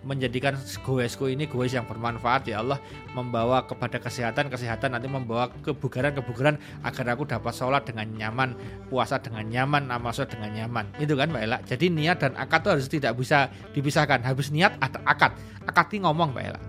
menjadikan 0.00 0.56
goesku 0.80 1.28
ini 1.28 1.44
goes 1.44 1.76
yang 1.76 1.84
bermanfaat. 1.84 2.48
Ya 2.48 2.64
Allah 2.64 2.80
membawa 3.12 3.68
kepada 3.68 4.00
kesehatan 4.00 4.48
kesehatan 4.48 4.96
nanti 4.96 5.06
membawa 5.10 5.52
kebugaran 5.60 6.16
kebugaran 6.16 6.56
agar 6.80 7.12
aku 7.12 7.28
dapat 7.28 7.52
sholat 7.52 7.84
dengan 7.84 8.08
nyaman 8.16 8.56
puasa 8.88 9.20
dengan 9.20 9.44
nyaman 9.44 9.92
amal 9.92 10.14
sholat 10.14 10.32
dengan 10.32 10.56
nyaman. 10.56 10.88
Itu 10.96 11.14
kan 11.20 11.28
Mbak 11.28 11.42
Ella 11.44 11.58
jadi 11.68 11.86
niat 11.92 12.16
dan 12.24 12.32
akad 12.40 12.64
itu 12.64 12.70
harus 12.72 12.88
tidak 12.88 13.12
bisa 13.20 13.52
dipisahkan. 13.76 14.24
Habis 14.24 14.48
niat 14.48 14.80
ada 14.80 14.98
akad. 15.04 15.36
Akad 15.68 15.92
ini 15.92 16.08
ngomong 16.08 16.32
Mbak 16.32 16.44
Ella 16.48 16.60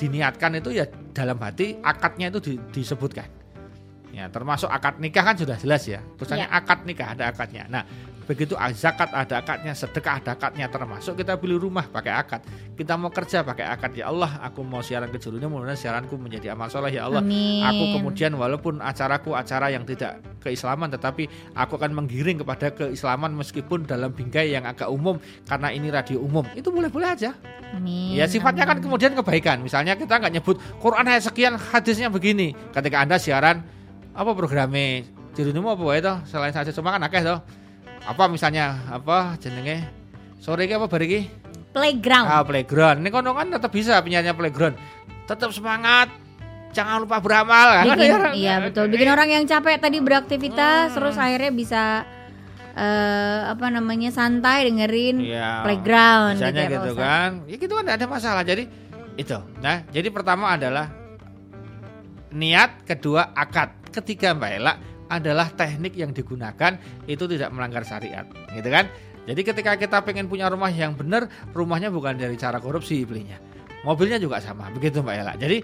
diniatkan 0.00 0.56
itu 0.56 0.72
ya 0.72 0.88
dalam 1.12 1.36
hati 1.44 1.76
akadnya 1.84 2.32
itu 2.32 2.56
disebutkan 2.72 3.39
Ya, 4.10 4.26
termasuk 4.26 4.66
akad 4.66 4.98
nikah 4.98 5.22
kan 5.22 5.38
sudah 5.38 5.56
jelas 5.56 5.86
ya. 5.86 6.02
Tulisannya 6.18 6.50
ya. 6.50 6.58
akad 6.58 6.82
nikah 6.82 7.14
ada 7.14 7.30
akadnya. 7.30 7.64
Nah, 7.70 7.82
begitu 8.30 8.54
zakat 8.78 9.10
ada 9.10 9.42
akadnya, 9.42 9.74
sedekah 9.74 10.22
ada 10.22 10.38
akadnya, 10.38 10.70
termasuk 10.70 11.18
kita 11.18 11.34
beli 11.34 11.58
rumah 11.58 11.82
pakai 11.90 12.14
akad. 12.14 12.46
Kita 12.78 12.94
mau 12.94 13.10
kerja 13.10 13.42
pakai 13.42 13.66
akad 13.66 13.90
ya 13.98 14.06
Allah, 14.06 14.38
aku 14.46 14.62
mau 14.62 14.78
siaran 14.86 15.10
ke 15.10 15.18
julunya 15.18 15.50
mudah-mudahan 15.50 15.74
siaranku 15.74 16.14
menjadi 16.14 16.54
amal 16.54 16.70
soleh 16.70 16.94
ya 16.94 17.10
Allah. 17.10 17.26
Amin. 17.26 17.66
Aku 17.66 17.98
kemudian 17.98 18.30
walaupun 18.38 18.78
acaraku 18.78 19.34
acara 19.34 19.74
yang 19.74 19.82
tidak 19.82 20.22
keislaman 20.46 20.94
tetapi 20.94 21.26
aku 21.58 21.74
akan 21.74 21.90
menggiring 21.90 22.38
kepada 22.38 22.70
keislaman 22.70 23.34
meskipun 23.34 23.82
dalam 23.82 24.14
bingkai 24.14 24.54
yang 24.54 24.62
agak 24.62 24.86
umum 24.86 25.18
karena 25.50 25.74
ini 25.74 25.90
radio 25.90 26.22
umum. 26.22 26.46
Itu 26.54 26.70
boleh-boleh 26.70 27.10
aja. 27.10 27.34
Amin. 27.74 28.14
Ya 28.14 28.30
sifatnya 28.30 28.62
kan 28.62 28.78
kemudian 28.78 29.10
kebaikan. 29.18 29.58
Misalnya 29.58 29.98
kita 29.98 30.22
nggak 30.22 30.38
nyebut 30.38 30.56
Quran 30.78 31.02
ayat 31.10 31.26
sekian 31.26 31.58
hadisnya 31.58 32.06
begini. 32.06 32.54
Ketika 32.70 33.02
Anda 33.02 33.18
siaran 33.18 33.79
apa 34.14 34.30
programnya? 34.34 35.06
Mau 35.62 35.72
apa 35.72 35.84
itu 35.96 36.14
selain 36.28 36.52
saja 36.52 36.70
cuma 36.74 36.92
kan 36.92 37.02
akeh 37.06 37.22
toh. 37.22 37.40
Apa 38.04 38.28
misalnya? 38.28 38.76
Apa 38.90 39.38
jenenge? 39.38 39.86
Sore 40.40 40.64
ini 40.64 40.72
apa 40.72 40.88
bariki 40.88 41.28
playground. 41.70 42.28
Ah 42.28 42.42
playground. 42.42 43.04
Ini 43.04 43.08
kono 43.12 43.36
kan 43.36 43.52
tetap 43.52 43.70
bisa 43.70 44.00
penyanyi 44.00 44.32
playground. 44.34 44.76
Tetap 45.28 45.52
semangat. 45.54 46.10
Jangan 46.70 47.02
lupa 47.02 47.18
beramal. 47.18 47.82
Kan 47.82 47.98
bikin, 47.98 48.10
kan 48.14 48.32
iya 48.34 48.54
betul. 48.62 48.86
Bikin 48.88 49.10
orang 49.10 49.28
yang 49.28 49.44
capek 49.44 49.82
tadi 49.82 49.98
beraktivitas 49.98 50.94
hmm. 50.94 50.96
terus 50.96 51.16
akhirnya 51.18 51.50
bisa 51.50 51.82
uh, 52.78 53.40
apa 53.50 53.66
namanya 53.74 54.14
santai 54.14 54.70
dengerin 54.70 55.18
ya, 55.18 55.66
playground 55.66 56.38
misalnya 56.38 56.62
gitu, 56.62 56.70
ya, 56.70 56.78
gitu 56.78 56.92
kan. 56.94 57.30
Ya 57.50 57.56
gitu 57.58 57.72
kan 57.74 57.86
ada 57.90 58.06
masalah. 58.06 58.42
Jadi 58.46 58.64
itu. 59.18 59.38
Nah 59.58 59.82
jadi 59.90 60.08
pertama 60.14 60.54
adalah 60.54 60.88
niat 62.30 62.86
kedua 62.86 63.34
akad 63.34 63.79
ketiga 63.90 64.32
Mbak 64.32 64.50
Ella 64.56 64.74
adalah 65.10 65.50
teknik 65.50 65.98
yang 65.98 66.14
digunakan 66.14 66.78
itu 67.10 67.26
tidak 67.26 67.50
melanggar 67.50 67.82
syariat, 67.82 68.24
gitu 68.54 68.70
kan? 68.70 68.86
Jadi 69.26 69.40
ketika 69.42 69.76
kita 69.76 70.00
pengen 70.06 70.30
punya 70.30 70.48
rumah 70.48 70.70
yang 70.70 70.94
benar, 70.96 71.28
rumahnya 71.52 71.90
bukan 71.92 72.16
dari 72.16 72.38
cara 72.38 72.62
korupsi 72.62 73.02
belinya. 73.04 73.36
Mobilnya 73.82 74.16
juga 74.22 74.38
sama, 74.38 74.70
begitu 74.70 75.02
Mbak 75.02 75.14
Ella. 75.14 75.34
Jadi 75.36 75.60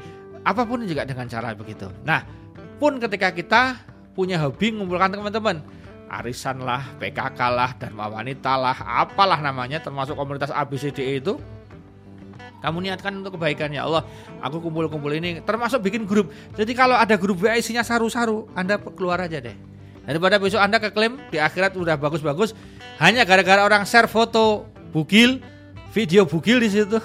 apa 0.46 0.62
pun 0.66 0.84
juga 0.84 1.06
dengan 1.06 1.26
cara 1.26 1.54
begitu. 1.54 1.90
Nah, 2.04 2.22
pun 2.78 2.98
ketika 3.00 3.32
kita 3.32 3.62
punya 4.14 4.38
hobi 4.40 4.70
mengumpulkan 4.74 5.14
teman-teman, 5.14 5.62
arisan 6.08 6.62
lah, 6.62 6.86
PKK 7.02 7.40
lah, 7.50 7.70
dan 7.76 7.92
wanita 7.98 8.54
lah, 8.54 8.76
apalah 9.02 9.42
namanya, 9.42 9.82
termasuk 9.82 10.14
komunitas 10.14 10.54
ABCDE 10.54 11.18
itu, 11.20 11.36
kamu 12.66 12.82
niatkan 12.82 13.14
untuk 13.22 13.38
kebaikan 13.38 13.70
ya 13.70 13.86
Allah. 13.86 14.02
Aku 14.42 14.58
kumpul-kumpul 14.58 15.14
ini 15.14 15.38
termasuk 15.46 15.86
bikin 15.86 16.02
grup. 16.02 16.34
Jadi 16.58 16.74
kalau 16.74 16.98
ada 16.98 17.14
grup 17.14 17.38
WA 17.38 17.54
isinya 17.54 17.86
saru-saru, 17.86 18.50
Anda 18.58 18.74
keluar 18.82 19.22
aja 19.22 19.38
deh. 19.38 19.54
Daripada 20.02 20.42
besok 20.42 20.58
Anda 20.58 20.82
keklaim 20.82 21.14
di 21.30 21.38
akhirat 21.38 21.78
udah 21.78 21.94
bagus-bagus 21.94 22.58
hanya 22.98 23.22
gara-gara 23.22 23.62
orang 23.62 23.86
share 23.86 24.10
foto 24.10 24.66
bugil, 24.90 25.38
video 25.94 26.26
bugil 26.26 26.58
di 26.58 26.74
situ. 26.74 26.98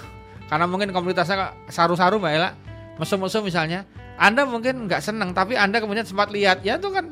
Karena 0.50 0.65
mungkin 0.65 0.89
komunitasnya 0.89 1.69
saru-saru 1.69 2.17
Mbak 2.17 2.32
Ella. 2.34 2.58
Mesum-mesum 2.97 3.45
misalnya. 3.45 3.86
Anda 4.17 4.45
mungkin 4.45 4.86
nggak 4.86 5.02
senang 5.02 5.34
tapi 5.34 5.58
Anda 5.58 5.82
kemudian 5.82 6.06
sempat 6.06 6.30
lihat 6.30 6.62
ya 6.62 6.78
itu 6.78 6.93
kan 6.93 7.10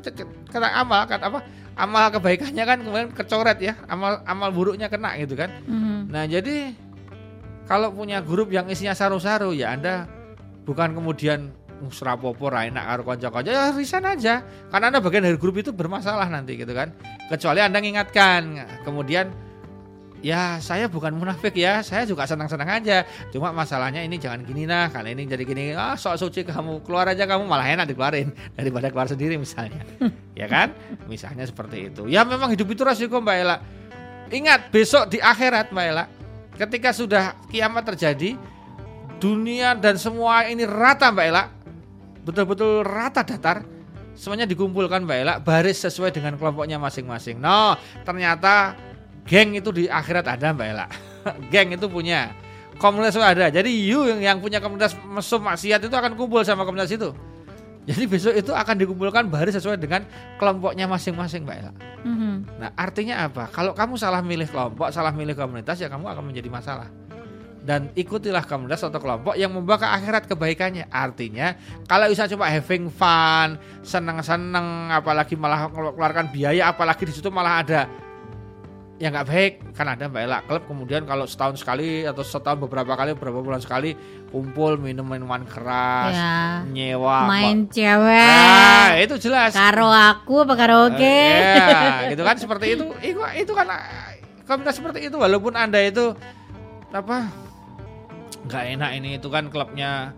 kena 0.54 0.78
amal 0.78 1.10
kan 1.10 1.18
apa 1.26 1.42
amal 1.74 2.14
kebaikannya 2.14 2.64
kan 2.70 2.78
kemudian 2.86 3.10
kecoret 3.18 3.58
ya 3.58 3.74
amal 3.90 4.22
amal 4.30 4.54
buruknya 4.54 4.94
kena 4.94 5.18
gitu 5.18 5.34
kan. 5.34 5.50
Mm 5.66 5.80
-hmm. 5.82 6.00
Nah 6.14 6.24
jadi 6.30 6.78
kalau 7.70 7.94
punya 7.94 8.18
grup 8.26 8.50
yang 8.50 8.66
isinya 8.66 8.98
saru-saru 8.98 9.54
ya 9.54 9.78
Anda 9.78 10.10
bukan 10.66 10.98
kemudian 10.98 11.54
serapopo 11.94 12.52
enak 12.52 12.84
karo 12.84 13.02
kanca-kanca 13.08 13.50
ya 13.54 13.72
resign 13.72 14.10
aja. 14.10 14.42
Karena 14.74 14.90
Anda 14.90 15.00
bagian 15.00 15.24
dari 15.24 15.38
grup 15.38 15.62
itu 15.62 15.70
bermasalah 15.72 16.28
nanti 16.28 16.58
gitu 16.58 16.74
kan. 16.74 16.92
Kecuali 17.30 17.62
Anda 17.62 17.78
mengingatkan. 17.78 18.42
Kemudian 18.84 19.32
ya 20.20 20.60
saya 20.60 20.92
bukan 20.92 21.16
munafik 21.16 21.56
ya, 21.56 21.80
saya 21.86 22.04
juga 22.10 22.26
senang-senang 22.26 22.68
aja. 22.68 23.08
Cuma 23.32 23.54
masalahnya 23.54 24.02
ini 24.02 24.18
jangan 24.18 24.44
gini 24.44 24.66
nah, 24.66 24.92
karena 24.92 25.16
ini 25.16 25.30
jadi 25.30 25.44
gini, 25.46 25.72
ah 25.78 25.96
sok 25.96 26.20
suci 26.20 26.44
kamu 26.44 26.84
keluar 26.84 27.08
aja 27.08 27.24
kamu 27.24 27.48
malah 27.48 27.70
enak 27.70 27.86
dikeluarin 27.94 28.34
daripada 28.58 28.92
keluar 28.92 29.08
sendiri 29.08 29.40
misalnya. 29.40 29.86
ya 30.42 30.50
kan? 30.50 30.74
Misalnya 31.08 31.46
seperti 31.48 31.94
itu. 31.94 32.10
Ya 32.12 32.26
memang 32.28 32.52
hidup 32.52 32.68
itu 32.68 32.82
resiko 32.84 33.22
Mbak 33.24 33.36
Ella. 33.40 33.62
Ingat 34.34 34.74
besok 34.74 35.10
di 35.14 35.22
akhirat 35.24 35.72
Mbak 35.72 35.86
Ella 35.86 36.19
Ketika 36.60 36.92
sudah 36.92 37.40
kiamat 37.48 37.88
terjadi, 37.88 38.36
dunia 39.24 39.80
dan 39.80 39.96
semua 39.96 40.44
ini 40.44 40.68
rata 40.68 41.08
Mbak 41.08 41.26
Ela. 41.32 41.48
Betul-betul 42.28 42.84
rata 42.84 43.24
datar. 43.24 43.64
Semuanya 44.20 44.44
dikumpulkan 44.44 45.08
Mbak 45.08 45.18
Ela, 45.24 45.34
baris 45.40 45.80
sesuai 45.80 46.12
dengan 46.12 46.36
kelompoknya 46.36 46.76
masing-masing. 46.76 47.40
No, 47.40 47.80
ternyata 48.04 48.76
geng 49.24 49.56
itu 49.56 49.72
di 49.72 49.88
akhirat 49.88 50.28
ada 50.28 50.52
Mbak 50.52 50.68
Ela. 50.68 50.88
geng 51.56 51.72
itu 51.72 51.88
punya. 51.88 52.36
Komunitas 52.76 53.16
ada. 53.16 53.48
Jadi 53.48 53.72
you 53.72 54.08
yang 54.20 54.44
punya 54.44 54.60
komunitas 54.60 54.96
mesum 55.04 55.44
maksiat 55.44 55.84
itu 55.84 55.96
akan 55.96 56.20
kumpul 56.20 56.44
sama 56.44 56.68
komunitas 56.68 56.92
itu. 56.92 57.16
Jadi 57.88 58.04
besok 58.06 58.34
itu 58.36 58.52
akan 58.52 58.76
dikumpulkan 58.76 59.32
baris 59.32 59.56
sesuai 59.56 59.80
dengan 59.80 60.04
kelompoknya 60.36 60.86
masing-masing, 60.86 61.48
Mbak 61.48 61.58
Ella. 61.58 61.74
Mm-hmm. 62.06 62.34
Nah, 62.60 62.70
artinya 62.76 63.16
apa? 63.26 63.48
Kalau 63.50 63.72
kamu 63.74 63.96
salah 63.96 64.22
milih 64.22 64.48
kelompok, 64.52 64.92
salah 64.92 65.16
milih 65.16 65.34
komunitas, 65.34 65.80
ya 65.80 65.90
kamu 65.90 66.06
akan 66.06 66.24
menjadi 66.28 66.50
masalah. 66.52 66.92
Dan 67.60 67.92
ikutilah 67.94 68.48
komunitas 68.48 68.88
atau 68.88 68.98
kelompok 68.98 69.36
yang 69.36 69.52
membawa 69.52 69.78
ke 69.82 69.88
akhirat 69.90 70.24
kebaikannya. 70.32 70.88
Artinya, 70.90 71.58
kalau 71.86 72.08
bisa 72.08 72.30
cuma 72.30 72.48
having 72.48 72.88
fun, 72.88 73.60
seneng-seneng, 73.84 74.94
apalagi 74.96 75.36
malah 75.36 75.68
mengeluarkan 75.70 76.32
biaya, 76.32 76.72
apalagi 76.72 77.04
di 77.10 77.14
situ 77.14 77.30
malah 77.30 77.62
ada 77.62 77.82
yang 79.00 79.16
nggak 79.16 79.28
baik 79.28 79.54
kan 79.72 79.88
ada 79.88 80.12
mbak 80.12 80.28
Ella 80.28 80.40
klub 80.44 80.68
kemudian 80.68 81.08
kalau 81.08 81.24
setahun 81.24 81.56
sekali 81.56 82.04
atau 82.04 82.20
setahun 82.20 82.60
beberapa 82.60 82.92
kali 82.94 83.16
beberapa 83.16 83.40
bulan 83.40 83.64
sekali 83.64 83.96
kumpul 84.28 84.76
minum 84.76 85.08
minuman 85.08 85.48
keras 85.48 86.12
Ya. 86.12 86.68
nyewa 86.68 87.24
Main 87.26 87.64
Mbak. 87.64 87.72
cewek. 87.72 88.28
ah 88.28 88.92
itu 89.00 89.16
jelas 89.24 89.56
Karo 89.56 89.88
aku 89.88 90.44
apa 90.44 90.54
karaoke? 90.54 91.00
Eh, 91.00 91.56
Iya, 91.56 92.12
gitu 92.12 92.22
kan 92.22 92.36
seperti 92.36 92.76
itu. 92.76 92.84
Itu, 93.00 93.24
itu 93.24 93.52
kan 93.56 93.72
komunitas 94.44 94.76
seperti 94.76 95.08
itu 95.08 95.16
walaupun 95.16 95.56
Anda 95.56 95.80
itu 95.80 96.12
apa 96.92 97.32
nggak 98.52 98.64
enak 98.76 98.92
ini 99.00 99.10
itu 99.16 99.32
kan 99.32 99.48
klubnya 99.48 100.12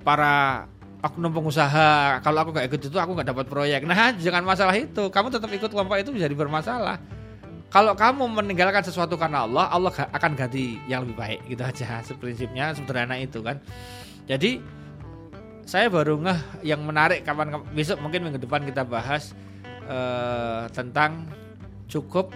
para 0.00 0.64
oknum 1.04 1.36
pengusaha. 1.36 2.20
Kalau 2.20 2.38
aku 2.40 2.50
nggak 2.56 2.66
ikut 2.72 2.80
itu 2.80 2.96
aku 2.96 3.12
nggak 3.12 3.28
dapat 3.28 3.44
proyek. 3.44 3.84
Nah, 3.84 4.16
jangan 4.16 4.40
masalah 4.40 4.72
itu. 4.72 5.12
Kamu 5.12 5.28
tetap 5.28 5.52
ikut 5.52 5.68
kelompok 5.68 6.00
itu 6.00 6.16
jadi 6.16 6.32
bermasalah. 6.32 6.96
Kalau 7.74 7.98
kamu 7.98 8.30
meninggalkan 8.30 8.86
sesuatu 8.86 9.18
karena 9.18 9.42
Allah, 9.50 9.66
Allah 9.66 9.90
akan 9.90 10.38
ganti 10.38 10.78
yang 10.86 11.02
lebih 11.02 11.18
baik 11.18 11.40
gitu 11.50 11.66
aja. 11.66 11.98
Prinsipnya 12.22 12.70
sederhana 12.70 13.18
itu 13.18 13.42
kan. 13.42 13.58
Jadi 14.30 14.62
saya 15.66 15.90
baru 15.90 16.22
ngeh 16.22 16.62
yang 16.62 16.86
menarik 16.86 17.26
kapan 17.26 17.58
besok 17.74 17.98
mungkin 17.98 18.30
minggu 18.30 18.38
depan 18.38 18.62
kita 18.62 18.86
bahas 18.86 19.34
eh, 19.90 20.70
tentang 20.70 21.26
cukup 21.90 22.30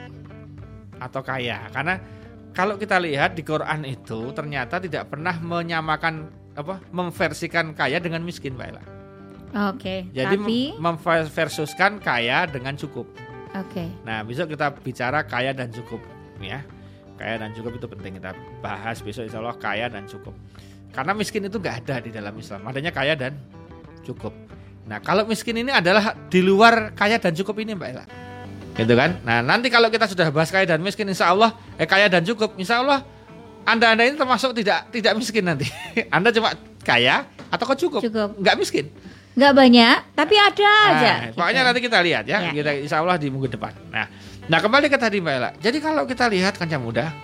atau 0.99 1.23
kaya 1.23 1.71
karena 1.71 2.03
kalau 2.51 2.75
kita 2.75 2.99
lihat 2.99 3.39
di 3.39 3.47
Quran 3.47 3.87
itu 3.87 4.35
ternyata 4.35 4.83
tidak 4.83 5.15
pernah 5.15 5.39
menyamakan 5.39 6.27
apa 6.59 6.83
memversikan 6.91 7.71
kaya 7.79 8.03
dengan 8.03 8.27
miskin 8.27 8.59
Ella. 8.59 8.83
Oke. 9.71 10.11
Jadi 10.11 10.35
Tapi 10.35 10.75
mem- 10.75 10.99
memversuskan 10.99 12.03
kaya 12.03 12.51
dengan 12.51 12.75
cukup. 12.75 13.07
Oke. 13.55 13.85
Nah, 14.05 14.25
besok 14.25 14.53
kita 14.53 14.75
bicara 14.81 15.25
kaya 15.25 15.55
dan 15.57 15.73
cukup 15.73 16.01
ya. 16.43 16.61
Kaya 17.19 17.35
dan 17.43 17.51
cukup 17.51 17.83
itu 17.83 17.87
penting 17.91 18.13
kita 18.23 18.31
bahas 18.63 19.03
besok 19.03 19.27
insya 19.27 19.43
Allah 19.43 19.57
kaya 19.59 19.87
dan 19.91 20.07
cukup. 20.07 20.35
Karena 20.95 21.13
miskin 21.13 21.45
itu 21.47 21.59
nggak 21.59 21.77
ada 21.85 21.97
di 22.03 22.11
dalam 22.15 22.35
Islam. 22.39 22.65
Adanya 22.65 22.93
kaya 22.95 23.15
dan 23.19 23.37
cukup. 24.07 24.33
Nah, 24.89 25.05
kalau 25.05 25.29
miskin 25.29 25.61
ini 25.61 25.69
adalah 25.69 26.17
di 26.33 26.41
luar 26.41 26.97
kaya 26.97 27.21
dan 27.21 27.37
cukup 27.37 27.61
ini 27.61 27.77
Mbak 27.77 27.89
Ella. 27.93 28.05
Gitu 28.79 28.95
kan? 28.95 29.21
Nah, 29.27 29.43
nanti 29.43 29.69
kalau 29.69 29.91
kita 29.91 30.07
sudah 30.07 30.31
bahas 30.31 30.49
kaya 30.49 30.65
dan 30.65 30.81
miskin 30.81 31.05
insya 31.11 31.35
Allah 31.35 31.53
eh 31.77 31.85
kaya 31.85 32.07
dan 32.07 32.23
cukup, 32.23 32.55
insya 32.57 32.81
Allah 32.81 33.03
anda-anda 33.69 34.07
ini 34.09 34.17
termasuk 34.17 34.57
tidak 34.57 34.89
tidak 34.95 35.13
miskin 35.19 35.45
nanti. 35.45 35.69
anda 36.17 36.33
cuma 36.33 36.57
kaya 36.87 37.29
atau 37.53 37.65
kok 37.69 37.79
cukup? 37.85 38.01
Cukup. 38.01 38.39
Nggak 38.41 38.57
miskin. 38.57 38.87
Nggak 39.39 39.55
banyak, 39.55 39.97
tapi 40.19 40.35
ada 40.35 40.67
aja. 40.91 41.13
Nah, 41.31 41.31
pokoknya 41.31 41.63
gitu. 41.63 41.69
nanti 41.71 41.81
kita 41.87 41.99
lihat 42.03 42.25
ya, 42.27 42.39
Ya, 42.43 42.51
kita 42.51 42.71
insya 42.75 42.99
Allah 42.99 43.15
di 43.15 43.31
minggu 43.31 43.47
depan. 43.47 43.71
Nah, 43.95 44.11
nah 44.51 44.59
kembali 44.59 44.91
ke 44.91 44.99
tadi 44.99 45.23
Mbak 45.23 45.35
Ella. 45.39 45.51
Jadi 45.63 45.79
kalau 45.79 46.03
kita 46.11 46.27
lihat 46.27 46.59
kancah 46.59 46.83
muda, 46.83 47.15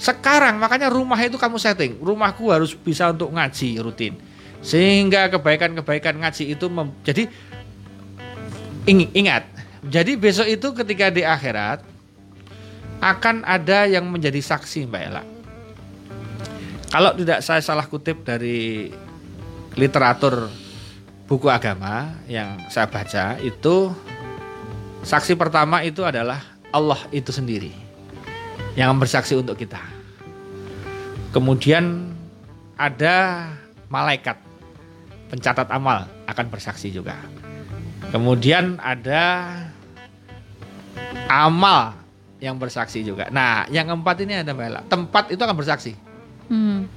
sekarang 0.00 0.56
makanya 0.56 0.88
rumah 0.88 1.20
itu 1.20 1.36
kamu 1.36 1.60
setting, 1.60 2.00
rumahku 2.00 2.48
harus 2.48 2.72
bisa 2.72 3.12
untuk 3.12 3.28
ngaji 3.28 3.76
rutin, 3.76 4.16
sehingga 4.64 5.28
kebaikan-kebaikan 5.28 6.16
ngaji 6.16 6.56
itu 6.56 6.64
mem- 6.72 6.96
jadi 7.04 7.28
ing- 8.88 9.12
ingat, 9.12 9.44
jadi 9.84 10.16
besok 10.16 10.48
itu 10.48 10.72
ketika 10.72 11.12
di 11.12 11.28
akhirat 11.28 11.84
akan 13.04 13.44
ada 13.44 13.84
yang 13.84 14.08
menjadi 14.08 14.40
saksi 14.40 14.88
Mbak 14.88 15.02
Ella. 15.12 15.22
Kalau 16.88 17.12
tidak 17.20 17.44
saya 17.44 17.60
salah 17.60 17.84
kutip 17.84 18.24
dari 18.24 18.88
literatur 19.76 20.48
buku 21.30 21.46
agama 21.46 22.10
yang 22.26 22.58
saya 22.66 22.90
baca 22.90 23.38
itu 23.38 23.94
saksi 25.06 25.38
pertama 25.38 25.78
itu 25.86 26.02
adalah 26.02 26.42
Allah 26.74 26.98
itu 27.14 27.30
sendiri 27.30 27.70
yang 28.74 28.98
bersaksi 28.98 29.38
untuk 29.38 29.54
kita. 29.54 29.78
Kemudian 31.30 32.10
ada 32.74 33.46
malaikat 33.86 34.42
pencatat 35.30 35.70
amal 35.70 36.10
akan 36.26 36.46
bersaksi 36.50 36.90
juga. 36.90 37.14
Kemudian 38.10 38.82
ada 38.82 39.54
amal 41.30 41.94
yang 42.42 42.58
bersaksi 42.58 43.06
juga. 43.06 43.30
Nah, 43.30 43.70
yang 43.70 43.86
keempat 43.86 44.18
ini 44.26 44.42
ada 44.42 44.50
Mbak 44.50 44.66
Ella. 44.66 44.82
Tempat 44.90 45.24
itu 45.30 45.38
akan 45.38 45.54
bersaksi. 45.54 45.94
Hmm. 46.50 46.90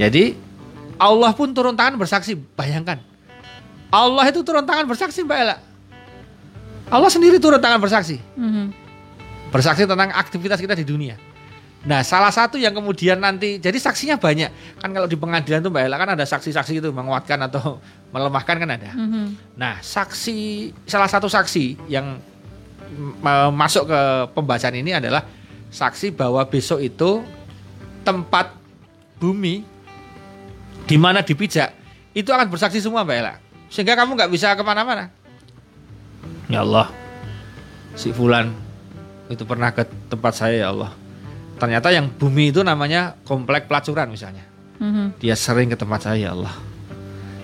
Jadi 0.00 0.32
Allah 0.96 1.36
pun 1.36 1.52
turun 1.52 1.76
tangan 1.76 2.00
bersaksi. 2.00 2.32
Bayangkan. 2.56 3.09
Allah 3.90 4.24
itu 4.30 4.40
turun 4.46 4.62
tangan 4.62 4.86
bersaksi 4.86 5.26
Mbak 5.26 5.38
Ella. 5.42 5.56
Allah 6.90 7.10
sendiri 7.10 7.42
turun 7.42 7.58
tangan 7.58 7.82
bersaksi. 7.82 8.22
Mhm. 8.38 8.64
Bersaksi 9.50 9.82
tentang 9.86 10.14
aktivitas 10.14 10.62
kita 10.62 10.78
di 10.78 10.86
dunia. 10.86 11.18
Nah 11.80 12.04
salah 12.04 12.30
satu 12.30 12.60
yang 12.60 12.76
kemudian 12.76 13.18
nanti, 13.18 13.56
jadi 13.58 13.74
saksinya 13.80 14.20
banyak. 14.20 14.78
Kan 14.78 14.94
kalau 14.94 15.08
di 15.10 15.16
pengadilan 15.18 15.64
tuh 15.64 15.72
Mbak 15.74 15.82
Ella 15.90 15.96
kan 15.98 16.10
ada 16.14 16.24
saksi-saksi 16.28 16.78
itu 16.78 16.88
menguatkan 16.94 17.40
atau 17.50 17.82
melemahkan 18.14 18.56
kan 18.62 18.70
ada. 18.70 18.90
Mhm. 18.94 19.58
Nah 19.58 19.82
saksi, 19.82 20.70
salah 20.86 21.10
satu 21.10 21.26
saksi 21.26 21.90
yang 21.90 22.18
masuk 23.54 23.86
ke 23.86 24.00
pembahasan 24.34 24.74
ini 24.74 24.94
adalah 24.94 25.22
saksi 25.70 26.10
bahwa 26.14 26.42
besok 26.46 26.82
itu 26.82 27.22
tempat 28.02 28.50
bumi 29.22 29.62
di 30.90 30.96
mana 30.98 31.22
dipijak 31.22 31.70
itu 32.10 32.26
akan 32.34 32.50
bersaksi 32.50 32.82
semua 32.82 33.06
Mbak 33.06 33.16
Ella. 33.18 33.34
Sehingga 33.70 33.94
kamu 33.94 34.18
nggak 34.18 34.30
bisa 34.34 34.52
ke 34.58 34.62
mana-mana. 34.66 35.14
Ya 36.50 36.66
Allah, 36.66 36.90
si 37.94 38.10
Fulan 38.10 38.50
itu 39.30 39.46
pernah 39.46 39.70
ke 39.70 39.86
tempat 40.10 40.34
saya 40.34 40.66
ya 40.66 40.68
Allah. 40.74 40.90
Ternyata 41.62 41.94
yang 41.94 42.10
bumi 42.10 42.50
itu 42.50 42.66
namanya 42.66 43.14
komplek 43.22 43.70
pelacuran 43.70 44.10
misalnya. 44.10 44.42
Mhm. 44.82 45.22
Dia 45.22 45.38
sering 45.38 45.70
ke 45.70 45.78
tempat 45.78 46.10
saya 46.10 46.18
ya 46.18 46.30
Allah. 46.34 46.50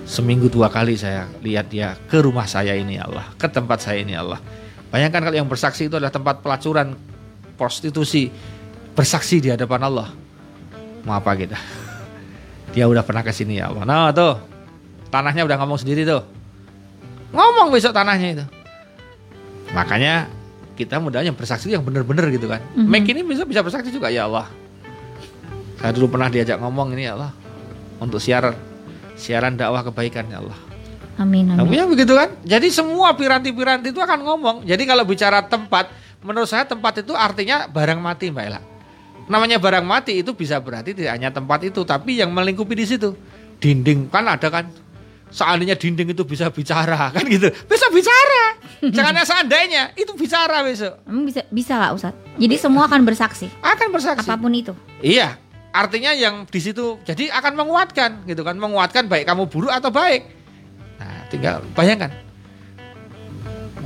Seminggu 0.06 0.50
dua 0.50 0.66
kali 0.66 0.98
saya 0.98 1.30
lihat 1.42 1.70
dia 1.70 1.94
ke 2.10 2.18
rumah 2.18 2.46
saya 2.50 2.74
ini 2.74 2.98
ya 2.98 3.06
Allah, 3.06 3.26
ke 3.38 3.46
tempat 3.46 3.78
saya 3.86 4.02
ini 4.02 4.18
ya 4.18 4.26
Allah. 4.26 4.42
Bayangkan 4.90 5.22
kalau 5.30 5.36
yang 5.36 5.50
bersaksi 5.50 5.86
itu 5.86 5.98
adalah 5.98 6.14
tempat 6.14 6.42
pelacuran, 6.42 6.94
prostitusi, 7.54 8.30
bersaksi 8.94 9.42
di 9.42 9.50
hadapan 9.50 9.86
Allah. 9.86 10.08
Mau 11.06 11.14
apa 11.14 11.34
kita? 11.38 11.58
Dia 12.74 12.86
udah 12.90 13.02
pernah 13.06 13.22
ke 13.22 13.30
sini 13.34 13.58
ya 13.58 13.70
Allah. 13.70 13.82
Nah 13.82 14.10
tuh, 14.14 14.55
tanahnya 15.10 15.46
udah 15.46 15.56
ngomong 15.62 15.78
sendiri 15.80 16.06
tuh. 16.06 16.22
Ngomong 17.34 17.74
besok 17.74 17.92
tanahnya 17.92 18.28
itu. 18.32 18.44
Makanya 19.74 20.30
kita 20.76 21.00
mudahnya 21.00 21.32
bersaksi 21.32 21.72
yang 21.72 21.82
benar-benar 21.82 22.28
gitu 22.30 22.46
kan. 22.46 22.60
Mhm. 22.76 22.86
Make 22.86 23.08
ini 23.10 23.20
bisa 23.24 23.42
bisa 23.48 23.64
bersaksi 23.64 23.90
juga 23.90 24.12
ya 24.12 24.28
Allah. 24.28 24.46
Saya 25.80 25.92
dulu 25.92 26.16
pernah 26.16 26.28
diajak 26.32 26.56
ngomong 26.60 26.92
ini 26.96 27.08
ya 27.08 27.16
Allah 27.16 27.32
untuk 28.00 28.20
siaran 28.20 28.56
siaran 29.16 29.56
dakwah 29.56 29.84
kebaikan 29.84 30.28
ya 30.28 30.44
Allah. 30.44 30.58
Amin 31.16 31.48
amin. 31.48 31.56
Namanya 31.56 31.84
begitu 31.88 32.12
kan? 32.12 32.36
Jadi 32.44 32.68
semua 32.68 33.16
piranti-piranti 33.16 33.88
itu 33.88 34.00
akan 34.00 34.20
ngomong. 34.20 34.56
Jadi 34.68 34.84
kalau 34.84 35.08
bicara 35.08 35.40
tempat, 35.48 35.88
menurut 36.20 36.44
saya 36.44 36.68
tempat 36.68 37.00
itu 37.00 37.16
artinya 37.16 37.64
barang 37.72 37.96
mati 37.96 38.28
Mbak 38.28 38.44
Ella. 38.44 38.60
Namanya 39.26 39.56
barang 39.56 39.82
mati 39.82 40.20
itu 40.20 40.36
bisa 40.36 40.60
berarti 40.60 40.92
tidak 40.92 41.16
hanya 41.16 41.32
tempat 41.32 41.64
itu, 41.64 41.82
tapi 41.88 42.20
yang 42.20 42.30
melingkupi 42.30 42.76
di 42.76 42.84
situ. 42.84 43.16
Dinding 43.58 44.12
kan 44.12 44.28
ada 44.28 44.48
kan? 44.52 44.68
Seandainya 45.26 45.74
dinding 45.74 46.14
itu 46.14 46.22
bisa 46.22 46.46
bicara 46.48 47.10
kan 47.10 47.24
gitu. 47.26 47.50
Bisa 47.66 47.86
bicara. 47.90 48.44
Jangan 48.78 49.26
seandainya 49.26 49.90
itu 49.98 50.14
bicara 50.14 50.62
besok. 50.62 51.02
Emang 51.02 51.26
bisa 51.26 51.42
bisa 51.50 51.72
nggak 51.74 51.92
Ustaz? 51.98 52.14
Jadi 52.38 52.54
semua 52.60 52.86
akan 52.86 53.02
bersaksi 53.02 53.50
Akan 53.58 53.90
bersaksi. 53.90 54.22
apa 54.28 54.38
pun 54.38 54.52
itu. 54.54 54.72
Iya, 55.02 55.34
artinya 55.74 56.14
yang 56.14 56.46
di 56.46 56.60
situ 56.62 57.00
jadi 57.02 57.32
akan 57.42 57.52
menguatkan 57.58 58.22
gitu 58.24 58.46
kan, 58.46 58.54
menguatkan 58.54 59.10
baik 59.10 59.26
kamu 59.26 59.50
buruk 59.50 59.72
atau 59.74 59.90
baik. 59.90 60.30
Nah, 61.02 61.26
tinggal 61.28 61.64
bayangkan. 61.74 62.12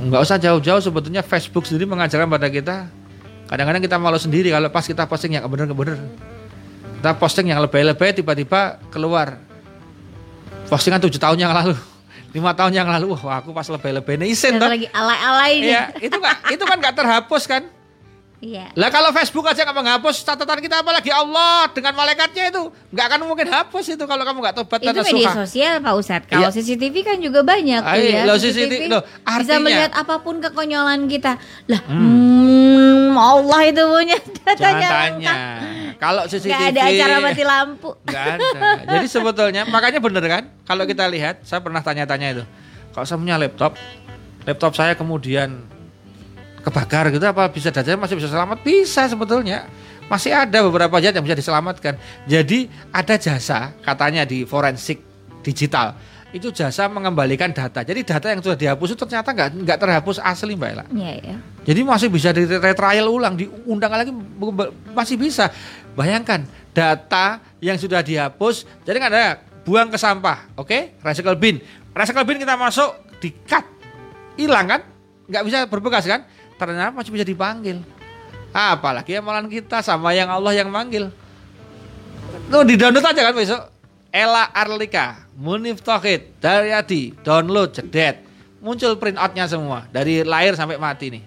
Nggak 0.01 0.21
usah 0.21 0.37
jauh-jauh 0.41 0.81
sebetulnya 0.81 1.21
Facebook 1.21 1.65
sendiri 1.65 1.85
mengajarkan 1.85 2.29
pada 2.29 2.47
kita. 2.49 2.89
Kadang-kadang 3.49 3.83
kita 3.83 3.97
malu 3.99 4.17
sendiri 4.17 4.49
kalau 4.49 4.71
pas 4.71 4.85
kita 4.85 5.03
posting 5.05 5.35
yang 5.37 5.45
bener-bener. 5.45 5.99
Kita 7.01 7.17
posting 7.17 7.49
yang 7.49 7.59
lebay-lebay 7.65 8.13
tiba-tiba 8.13 8.77
keluar 8.93 9.41
postingan 10.71 11.03
tujuh 11.03 11.19
tahun 11.19 11.35
yang 11.35 11.51
lalu, 11.51 11.75
lima 12.31 12.55
tahun 12.55 12.71
yang 12.71 12.87
lalu. 12.87 13.11
Wah, 13.19 13.43
aku 13.43 13.51
pas 13.51 13.67
lebay-lebay 13.67 14.15
nih 14.15 14.31
toh. 14.55 14.71
lagi 14.71 14.87
alay-alay 14.95 15.53
nih. 15.59 15.67
Iya, 15.67 15.83
itu 15.99 16.15
nggak 16.15 16.37
itu 16.55 16.63
kan 16.63 16.77
nggak 16.79 16.95
terhapus 16.95 17.43
kan? 17.43 17.67
Iya. 18.41 18.73
Lah 18.73 18.89
kalau 18.89 19.13
Facebook 19.13 19.45
aja 19.45 19.61
nggak 19.61 19.77
menghapus 19.77 20.25
catatan 20.25 20.57
kita 20.59 20.81
apalagi 20.81 21.13
Allah 21.13 21.69
dengan 21.69 21.93
malaikatnya 21.93 22.49
itu 22.49 22.61
nggak 22.89 23.05
akan 23.05 23.19
mungkin 23.23 23.45
hapus 23.45 23.93
itu 23.93 24.01
kalau 24.01 24.25
kamu 24.25 24.41
nggak 24.41 24.55
tobat 24.57 24.81
Itu 24.81 24.97
media 24.99 25.29
sosial 25.29 25.77
Pak 25.77 25.93
Ustadz. 25.93 26.25
Kalau 26.25 26.49
Iya. 26.49 26.57
CCTV 26.57 26.95
kan 27.05 27.17
juga 27.21 27.45
banyak 27.45 27.85
Ayo, 27.85 28.01
ya. 28.01 28.25
loh, 28.25 28.35
CCTV, 28.35 28.89
loh, 28.89 29.05
bisa 29.05 29.29
artinya- 29.29 29.61
melihat 29.61 29.91
apa 29.93 30.15
pun 30.19 30.41
kekonyolan 30.41 31.05
kita. 31.05 31.37
Lah, 31.69 31.81
hmm, 31.85 33.13
Allah 33.13 33.61
itu 33.63 33.83
punya 33.83 34.17
datanya. 34.41 34.89
tanya. 34.89 35.33
Kalau 35.95 36.25
CCTV 36.25 36.49
Gak 36.49 36.69
ada 36.73 36.81
acara 36.83 37.15
mati 37.21 37.43
lampu. 37.45 37.89
Nggak 38.01 38.25
ada. 38.25 38.41
Jadi 38.91 39.05
sebetulnya 39.07 39.61
makanya 39.65 40.01
bener 40.01 40.25
kan 40.25 40.43
kalau 40.65 40.83
kita 40.83 41.05
lihat 41.05 41.45
saya 41.45 41.61
pernah 41.61 41.79
tanya-tanya 41.79 42.27
itu. 42.33 42.43
Kalau 42.89 43.05
saya 43.05 43.21
punya 43.21 43.37
laptop, 43.37 43.77
laptop 44.43 44.73
saya 44.73 44.97
kemudian 44.97 45.61
kebakar 46.61 47.09
gitu 47.09 47.25
apa 47.25 47.49
bisa 47.49 47.73
dajjal 47.73 47.97
masih 47.97 48.17
bisa 48.17 48.29
selamat? 48.29 48.61
Bisa 48.61 49.09
sebetulnya. 49.09 49.65
Masih 50.11 50.35
ada 50.35 50.59
beberapa 50.67 50.99
zat 50.99 51.15
yang 51.15 51.23
bisa 51.23 51.39
diselamatkan. 51.39 51.95
Jadi 52.27 52.67
ada 52.91 53.15
jasa 53.15 53.71
katanya 53.79 54.27
di 54.27 54.43
forensik 54.43 54.99
digital 55.39 55.95
itu 56.31 56.47
jasa 56.51 56.87
mengembalikan 56.87 57.51
data. 57.51 57.83
Jadi 57.83 58.07
data 58.07 58.31
yang 58.31 58.39
sudah 58.39 58.55
dihapus 58.55 58.95
itu 58.95 59.03
ternyata 59.03 59.35
nggak 59.35 59.49
nggak 59.67 59.77
terhapus 59.77 60.17
asli 60.23 60.55
mbak 60.55 60.69
Ella. 60.71 60.85
Iya, 60.87 61.13
iya. 61.19 61.35
jadi 61.67 61.79
masih 61.83 62.07
bisa 62.07 62.31
di 62.31 62.47
retrial 62.47 63.11
ulang 63.11 63.35
diundang 63.35 63.91
lagi 63.91 64.11
masih 64.95 65.19
bisa. 65.19 65.51
Bayangkan 65.91 66.47
data 66.71 67.43
yang 67.59 67.75
sudah 67.75 67.99
dihapus 67.99 68.63
jadi 68.87 68.95
nggak 69.03 69.11
ada 69.11 69.25
buang 69.67 69.91
ke 69.91 69.99
sampah 69.99 70.55
oke? 70.55 70.71
Okay? 70.71 70.95
recycle 71.03 71.35
bin. 71.35 71.59
Recycle 71.91 72.23
bin 72.23 72.39
kita 72.39 72.55
masuk 72.55 73.19
di 73.19 73.35
cut 73.43 73.67
hilang 74.39 74.71
kan? 74.71 74.81
Nggak 75.27 75.43
bisa 75.43 75.57
berbekas 75.67 76.07
kan 76.07 76.23
ternyata 76.61 76.93
masih 76.93 77.09
bisa 77.09 77.25
dipanggil. 77.25 77.81
Apalagi 78.53 79.17
amalan 79.17 79.49
kita 79.49 79.81
sama 79.81 80.13
yang 80.13 80.29
Allah 80.29 80.53
yang 80.53 80.69
manggil. 80.69 81.09
Tuh 82.53 82.61
di 82.61 82.77
download 82.77 83.01
aja 83.01 83.21
kan 83.25 83.33
besok. 83.33 83.61
Ella 84.11 84.51
Arlika 84.51 85.23
Munif 85.39 85.79
Tauhid 85.81 86.37
Daryadi 86.43 87.15
download 87.25 87.73
jedet. 87.73 88.21
Muncul 88.61 88.93
print 89.01 89.17
outnya 89.17 89.49
semua 89.49 89.89
dari 89.89 90.21
lahir 90.21 90.53
sampai 90.53 90.77
mati 90.77 91.09
nih. 91.09 91.23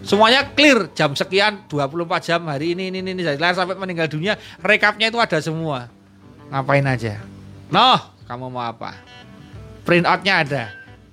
Semuanya 0.00 0.48
clear 0.56 0.88
jam 0.96 1.12
sekian 1.12 1.68
24 1.68 2.24
jam 2.24 2.40
hari 2.48 2.72
ini 2.72 2.88
ini 2.88 3.04
ini 3.04 3.20
dari 3.20 3.36
lahir 3.36 3.60
sampai 3.60 3.76
meninggal 3.76 4.08
dunia 4.08 4.40
rekapnya 4.64 5.12
itu 5.12 5.20
ada 5.20 5.36
semua. 5.44 5.92
Ngapain 6.48 6.86
aja? 6.88 7.20
Noh 7.68 8.00
kamu 8.24 8.48
mau 8.48 8.64
apa? 8.64 8.96
Print 9.84 10.08
outnya 10.08 10.34
ada 10.40 10.62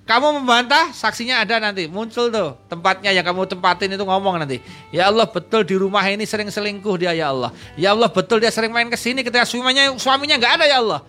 kamu 0.08 0.40
membantah, 0.40 0.96
saksinya 0.96 1.44
ada 1.44 1.60
nanti. 1.60 1.84
Muncul 1.92 2.32
tuh 2.32 2.56
tempatnya 2.72 3.12
yang 3.12 3.28
kamu 3.28 3.44
tempatin 3.44 3.92
itu 3.92 4.08
ngomong 4.08 4.40
nanti. 4.40 4.64
Ya 4.88 5.12
Allah 5.12 5.28
betul 5.28 5.68
di 5.68 5.76
rumah 5.76 6.00
ini 6.08 6.24
sering 6.24 6.48
selingkuh 6.48 6.96
dia 6.96 7.12
ya 7.12 7.36
Allah. 7.36 7.52
Ya 7.76 7.92
Allah 7.92 8.08
betul 8.08 8.40
dia 8.40 8.48
sering 8.48 8.72
main 8.72 8.88
ke 8.88 8.96
sini 8.96 9.20
ketika 9.20 9.44
suaminya 9.44 10.00
suaminya 10.00 10.40
nggak 10.40 10.54
ada 10.64 10.66
ya 10.66 10.80
Allah. 10.80 11.04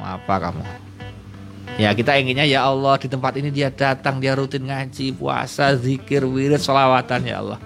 Apa 0.00 0.48
kamu? 0.48 0.64
Ya 1.76 1.92
kita 1.92 2.16
inginnya 2.16 2.48
ya 2.48 2.64
Allah 2.64 2.96
di 2.96 3.04
tempat 3.04 3.36
ini 3.36 3.52
dia 3.52 3.68
datang, 3.68 4.16
dia 4.16 4.32
rutin 4.32 4.64
ngaji, 4.64 5.12
puasa, 5.12 5.76
zikir, 5.76 6.24
wirid, 6.24 6.64
sholawatan 6.64 7.20
ya 7.20 7.44
Allah. 7.44 7.60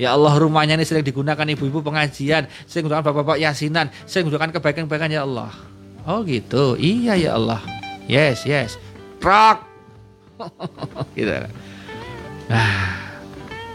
Ya 0.00 0.16
Allah 0.16 0.32
rumahnya 0.40 0.80
ini 0.80 0.88
sering 0.88 1.04
digunakan 1.04 1.44
ibu-ibu 1.44 1.84
pengajian, 1.84 2.48
sering 2.64 2.88
digunakan 2.88 3.04
bapak-bapak 3.04 3.44
yasinan, 3.44 3.92
sering 4.08 4.32
digunakan 4.32 4.56
kebaikan-kebaikan 4.56 5.12
ya 5.12 5.28
Allah. 5.28 5.52
Oh 6.08 6.24
gitu, 6.24 6.80
iya 6.80 7.12
ya 7.12 7.36
Allah. 7.36 7.60
Yes, 8.08 8.48
yes. 8.48 8.80
Rock 9.20 9.71
gitu. 11.18 11.32
Nah, 12.48 12.84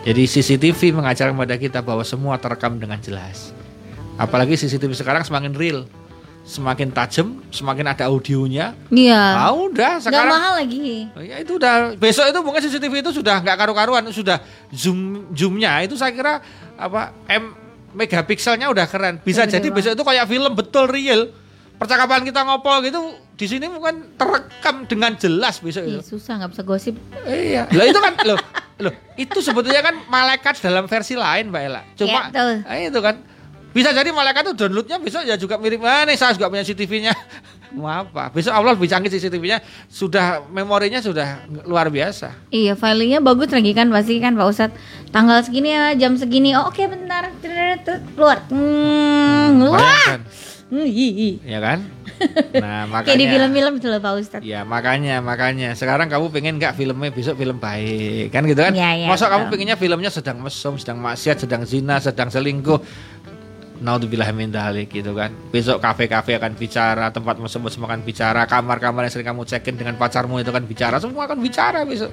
jadi 0.07 0.23
CCTV 0.23 0.95
mengajarkan 0.95 1.35
kepada 1.35 1.57
kita 1.59 1.79
bahwa 1.83 2.03
semua 2.07 2.39
terekam 2.39 2.79
dengan 2.79 2.99
jelas. 3.03 3.51
Apalagi 4.17 4.57
CCTV 4.57 4.95
sekarang 4.97 5.21
semakin 5.21 5.53
real, 5.53 5.85
semakin 6.47 6.89
tajam, 6.95 7.43
semakin 7.51 7.91
ada 7.91 8.07
audionya. 8.07 8.71
Iya. 8.87 9.19
Ah 9.19 9.51
udah 9.53 9.99
sekarang. 9.99 10.31
Gak 10.31 10.35
mahal 10.39 10.53
lagi. 10.63 11.11
Oh, 11.11 11.21
ya 11.21 11.35
itu 11.43 11.59
udah 11.59 11.93
besok 11.99 12.25
itu 12.31 12.39
mungkin 12.41 12.61
CCTV 12.63 12.93
itu 13.03 13.11
sudah 13.19 13.43
nggak 13.43 13.57
karu-karuan, 13.59 14.07
sudah 14.09 14.39
zoom 14.71 15.27
zoomnya 15.35 15.83
itu 15.83 15.99
saya 15.99 16.15
kira 16.15 16.39
apa 16.79 17.13
m 17.27 17.51
megapikselnya 17.93 18.71
udah 18.71 18.85
keren. 18.87 19.19
Bisa 19.21 19.43
Ya, 19.43 19.59
jadi 19.59 19.67
besok 19.73 19.91
itu 19.97 20.03
kayak 20.07 20.25
film 20.31 20.55
betul 20.55 20.87
real. 20.87 21.29
Percakapan 21.77 22.25
kita 22.25 22.41
ngopo 22.41 22.73
gitu 22.81 22.99
di 23.37 23.45
sini 23.45 23.69
mungkin 23.69 24.17
terekam 24.17 24.89
dengan 24.89 25.13
jelas 25.13 25.61
besok 25.61 25.85
Ih, 25.85 26.01
itu. 26.01 26.17
susah 26.17 26.41
nggak 26.41 26.51
bisa 26.57 26.63
gosip. 26.65 26.95
Iya. 27.21 27.69
Loh 27.69 27.85
itu 27.85 27.99
kan 28.01 28.13
loh, 28.25 28.39
loh 28.81 28.93
itu 29.13 29.37
sebetulnya 29.45 29.85
kan 29.85 29.95
malaikat 30.09 30.57
dalam 30.57 30.89
versi 30.89 31.13
lain 31.13 31.53
Mbak 31.53 31.61
Ella. 31.61 31.81
Cuma 31.93 32.33
Ya, 32.33 32.89
itu 32.89 32.97
kan 32.97 33.21
bisa 33.77 33.93
jadi 33.93 34.09
malaikat 34.09 34.49
itu 34.49 34.53
downloadnya 34.57 34.97
besok 34.97 35.21
ya 35.21 35.37
juga 35.37 35.61
mirip 35.61 35.85
ah, 35.85 36.01
nih 36.09 36.17
saya 36.17 36.33
juga 36.33 36.49
punya 36.49 36.65
CCTV-nya. 36.65 37.13
Mau 37.77 37.85
apa? 37.85 38.33
Besok 38.33 38.57
Allah 38.57 38.73
lebih 38.73 38.89
canggih 38.89 39.13
CCTV-nya 39.13 39.61
sudah 39.85 40.49
memorinya 40.49 40.97
sudah 40.97 41.45
luar 41.69 41.93
biasa. 41.93 42.49
Iya, 42.49 42.73
filenya 42.73 43.21
bagus 43.21 43.53
lagi 43.53 43.77
kan 43.77 43.93
pasti 43.93 44.17
kan 44.17 44.33
Pak 44.33 44.47
Ustadz. 44.49 44.77
Tanggal 45.13 45.45
segini 45.45 45.77
ya, 45.77 45.93
jam 45.93 46.17
segini. 46.17 46.57
Oh, 46.57 46.73
oke 46.73 46.79
bentar. 46.89 47.29
Terus 47.37 48.01
keluar. 48.17 48.41
Hmm, 48.49 49.61
wah. 49.61 49.77
Bayangkan, 49.77 50.21
Hmm, 50.67 50.83
hi, 50.83 51.07
hi. 51.15 51.29
ya 51.47 51.63
kan? 51.63 51.79
Nah, 52.59 52.83
makanya 52.91 53.07
Kayak 53.07 53.19
di 53.23 53.27
film-film 53.31 53.73
itu 53.79 53.87
loh 53.87 53.99
Pak 54.03 54.11
Ustadz. 54.19 54.43
Ya 54.43 54.67
makanya 54.67 55.23
makanya 55.23 55.71
sekarang 55.79 56.11
kamu 56.11 56.27
pengen 56.27 56.59
nggak 56.59 56.75
filmnya 56.75 57.07
besok 57.07 57.39
film 57.39 57.55
baik 57.55 58.35
kan 58.35 58.43
gitu 58.43 58.59
kan? 58.59 58.75
Ya, 58.75 58.91
ya, 58.99 59.07
Masa 59.07 59.31
kamu 59.31 59.47
pengennya 59.47 59.79
filmnya 59.79 60.11
sedang 60.11 60.43
mesum, 60.43 60.75
sedang 60.75 60.99
maksiat, 60.99 61.47
sedang 61.47 61.63
zina, 61.63 62.03
sedang 62.03 62.27
selingkuh. 62.27 62.83
Naudzubillah 63.79 64.27
min 64.35 64.51
dalik 64.51 64.91
gitu 64.91 65.15
kan. 65.15 65.31
Besok 65.55 65.79
kafe-kafe 65.79 66.35
akan 66.35 66.59
bicara, 66.59 67.15
tempat 67.15 67.39
mesum-mesum 67.39 67.87
akan 67.87 68.03
bicara, 68.03 68.43
kamar-kamar 68.43 69.07
yang 69.07 69.13
sering 69.15 69.29
kamu 69.31 69.47
cekin 69.47 69.79
dengan 69.79 69.95
pacarmu 69.95 70.43
itu 70.43 70.51
kan 70.51 70.67
bicara, 70.67 70.99
semua 70.99 71.31
akan 71.31 71.39
bicara 71.39 71.87
besok. 71.87 72.11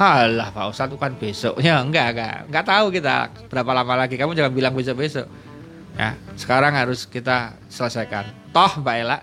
Halah 0.00 0.48
Pak 0.48 0.64
Ustadz 0.72 0.88
itu 0.88 0.96
kan 0.96 1.12
besoknya 1.12 1.84
enggak 1.84 2.16
enggak 2.16 2.34
enggak 2.48 2.64
tahu 2.64 2.86
kita 2.88 3.28
berapa 3.52 3.68
lama 3.76 3.94
lagi 4.00 4.16
kamu 4.16 4.32
jangan 4.32 4.52
bilang 4.56 4.72
besok-besok 4.72 5.49
ya 6.00 6.16
sekarang 6.40 6.72
harus 6.72 7.04
kita 7.04 7.60
selesaikan. 7.68 8.24
Toh 8.56 8.80
Mbak 8.80 8.96
Ella 8.96 9.20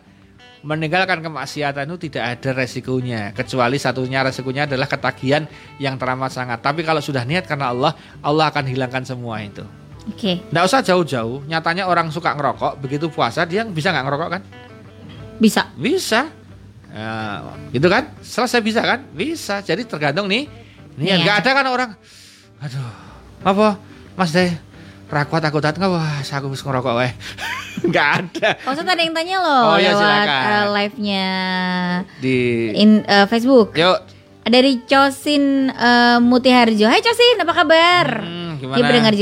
meninggalkan 0.61 1.25
kemaksiatan 1.25 1.89
itu 1.89 2.09
tidak 2.09 2.37
ada 2.37 2.49
resikonya 2.53 3.33
kecuali 3.33 3.81
satunya 3.81 4.21
resikonya 4.21 4.69
adalah 4.69 4.85
ketagihan 4.85 5.49
yang 5.81 5.97
teramat 5.97 6.29
sangat. 6.29 6.61
Tapi 6.61 6.85
kalau 6.85 7.01
sudah 7.01 7.25
niat 7.25 7.49
karena 7.49 7.73
Allah 7.73 7.97
Allah 8.21 8.53
akan 8.53 8.69
hilangkan 8.69 9.01
semua 9.01 9.41
itu. 9.41 9.65
Oke, 10.07 10.39
Nggak 10.53 10.63
usah 10.69 10.79
jauh-jauh 10.85 11.43
nyatanya 11.49 11.89
orang 11.89 12.13
suka 12.13 12.31
ngerokok 12.31 12.79
begitu 12.79 13.09
puasa 13.09 13.43
dia 13.43 13.65
bisa 13.65 13.89
nggak 13.89 14.05
ngerokok 14.05 14.29
kan? 14.37 14.41
Bisa. 15.41 15.73
bisa. 15.75 16.29
Ya, 16.87 17.43
gitu 17.75 17.91
kan? 17.91 18.15
Selesai 18.23 18.63
bisa 18.63 18.79
kan? 18.85 19.03
Bisa. 19.11 19.59
Jadi 19.59 19.83
tergantung 19.83 20.31
nih 20.31 20.47
nih 20.97 21.13
nggak 21.21 21.37
ada 21.45 21.51
kan 21.53 21.65
orang 21.69 21.91
aduh 22.57 22.89
apa 23.45 23.77
mas 24.17 24.33
deh 24.33 24.49
rakwat 25.07 25.43
aku 25.43 25.57
datang 25.57 25.87
wah 25.89 26.19
aku 26.19 26.47
bisa 26.47 26.63
ngerokok 26.63 26.93
weh 26.95 27.11
nggak 27.87 28.07
ada 28.17 28.49
Pak 28.57 28.69
Ustadz 28.69 28.89
ada 28.89 28.99
yang 28.99 29.13
tanya 29.13 29.37
loh 29.37 29.63
Oh, 29.69 29.77
iya, 29.77 29.91
lewat 29.91 30.01
silakan. 30.01 30.41
eh, 30.43 30.65
live-nya 30.73 31.27
di 32.17 32.37
in 32.73 32.91
eh, 33.01 33.25
Facebook. 33.25 33.71
yuk 33.73 33.99
Dari 34.43 34.79
Cosin 34.81 35.43
eh, 35.67 36.19
Mutiharjo. 36.19 36.87
Hai 36.87 37.03
Cosin, 37.03 37.35
apa 37.37 37.51
kabar? 37.53 38.23
hmm, 38.23 38.51
gimana 38.57 38.75
Dia 38.75 38.83
pendengar 38.85 39.13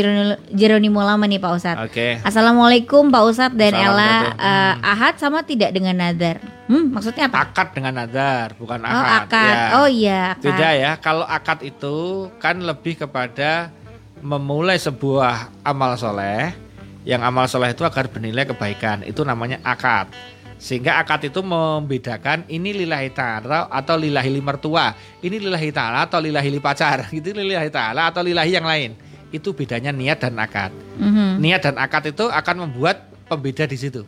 Jeronimo, 0.48 1.02
lama 1.02 1.26
nih 1.26 1.38
Pak 1.38 1.52
Ustadz. 1.52 1.82
oke 1.84 2.08
Assalamualaikum 2.22 3.10
Pak 3.10 3.24
Ustadz 3.26 3.58
dan 3.58 3.74
Salam 3.74 3.86
Ella 3.92 4.14
Dato. 4.24 4.38
eh, 4.40 4.74
Ahad 4.88 5.14
sama 5.18 5.42
tidak 5.42 5.70
dengan 5.70 5.98
Nadar? 5.98 6.38
Hmm, 6.66 6.90
maksudnya 6.90 7.26
apa? 7.28 7.46
akad 7.46 7.68
dengan 7.74 7.94
nadar 7.96 8.58
bukan 8.58 8.82
oh 8.82 8.90
akad 8.90 9.22
akad. 9.28 9.46
Ya. 9.46 9.66
Oh 9.76 9.86
iya 9.88 10.22
akad. 10.34 10.42
beda 10.42 10.70
ya 10.74 10.92
kalau 10.98 11.22
akad 11.22 11.62
itu 11.62 11.98
kan 12.38 12.58
lebih 12.58 12.98
kepada 12.98 13.70
memulai 14.24 14.80
sebuah 14.80 15.64
amal 15.66 15.96
soleh 16.00 16.56
yang 17.06 17.22
amal 17.22 17.46
soleh 17.46 17.72
itu 17.72 17.86
agar 17.86 18.10
bernilai 18.10 18.50
kebaikan 18.50 19.06
itu 19.06 19.22
namanya 19.22 19.62
akad. 19.62 20.10
Sehingga 20.56 20.98
akad 21.04 21.30
itu 21.30 21.44
membedakan 21.44 22.48
ini 22.48 22.72
lillahi 22.74 23.12
ta'ala 23.12 23.68
atau 23.70 24.00
lillahi 24.00 24.30
li 24.32 24.42
mertua 24.42 24.96
ini 25.20 25.38
lillahi 25.38 25.70
ta'ala 25.70 26.08
atau 26.08 26.24
lillahi 26.24 26.50
li 26.50 26.60
pacar 26.64 27.08
itu 27.18 27.36
lillahi 27.36 27.70
ta'ala 27.70 28.10
atau 28.10 28.26
lillahi 28.26 28.52
yang 28.52 28.66
lain. 28.66 28.92
Itu 29.30 29.52
bedanya 29.52 29.92
niat 29.92 30.24
dan 30.24 30.40
akad. 30.40 30.72
Mhm. 30.98 31.44
niat 31.44 31.62
dan 31.62 31.76
akad 31.76 32.10
itu 32.10 32.26
akan 32.32 32.70
membuat 32.70 33.04
pembeda 33.28 33.68
di 33.68 33.78
situ. 33.78 34.08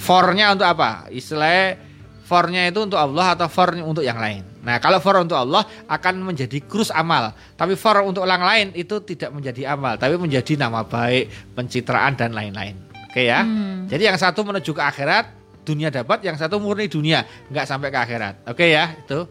Fornya 0.00 0.54
untuk 0.54 0.66
apa? 0.66 1.10
Istilahnya 1.10 1.85
fornya 2.26 2.66
itu 2.66 2.82
untuk 2.82 2.98
Allah 2.98 3.38
atau 3.38 3.46
for 3.46 3.70
untuk 3.78 4.02
yang 4.02 4.18
lain? 4.18 4.42
Nah 4.66 4.82
kalau 4.82 4.98
for 4.98 5.14
untuk 5.22 5.38
Allah 5.38 5.62
akan 5.86 6.26
menjadi 6.26 6.58
krus 6.66 6.90
amal. 6.90 7.30
Tapi 7.54 7.78
for 7.78 8.02
untuk 8.02 8.26
orang 8.26 8.42
lain 8.42 8.66
itu 8.74 8.98
tidak 9.06 9.30
menjadi 9.30 9.78
amal 9.78 9.94
tapi 9.94 10.18
menjadi 10.18 10.58
nama 10.58 10.82
baik 10.82 11.54
pencitraan 11.54 12.18
dan 12.18 12.34
lain-lain. 12.34 12.74
Oke 13.06 13.30
ya? 13.30 13.46
Hmm. 13.46 13.86
jadi 13.86 14.12
yang 14.12 14.18
satu 14.18 14.42
menuju 14.42 14.74
ke 14.74 14.82
akhirat 14.82 15.32
dunia 15.64 15.88
dapat 15.88 16.20
yang 16.26 16.36
satu 16.36 16.60
murni 16.60 16.90
dunia 16.90 17.22
nggak 17.46 17.64
sampai 17.64 17.94
ke 17.94 17.98
akhirat. 18.02 18.34
Oke 18.50 18.74
ya? 18.74 18.98
Itu 19.06 19.30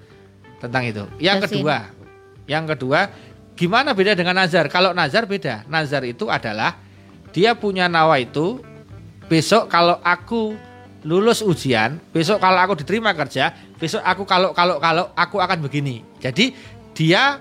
tentang 0.64 0.88
itu. 0.88 1.04
Yang 1.20 1.38
Yasin. 1.44 1.52
kedua 1.52 1.78
yang 2.48 2.64
kedua 2.66 3.00
gimana 3.60 3.92
beda 3.92 4.16
dengan 4.16 4.40
nazar? 4.40 4.72
Kalau 4.72 4.96
nazar 4.96 5.28
beda. 5.28 5.68
Nazar 5.68 6.08
itu 6.08 6.32
adalah 6.32 6.80
dia 7.36 7.52
punya 7.52 7.92
nawa 7.92 8.24
itu 8.24 8.64
besok 9.28 9.68
kalau 9.68 10.00
aku 10.06 10.56
lulus 11.06 11.46
ujian 11.46 12.02
besok 12.10 12.42
kalau 12.42 12.58
aku 12.58 12.82
diterima 12.82 13.14
kerja 13.14 13.54
besok 13.78 14.02
aku 14.02 14.26
kalau 14.26 14.50
kalau 14.58 14.82
kalau 14.82 15.14
aku 15.14 15.38
akan 15.38 15.62
begini. 15.62 16.02
Jadi 16.18 16.52
dia 16.98 17.40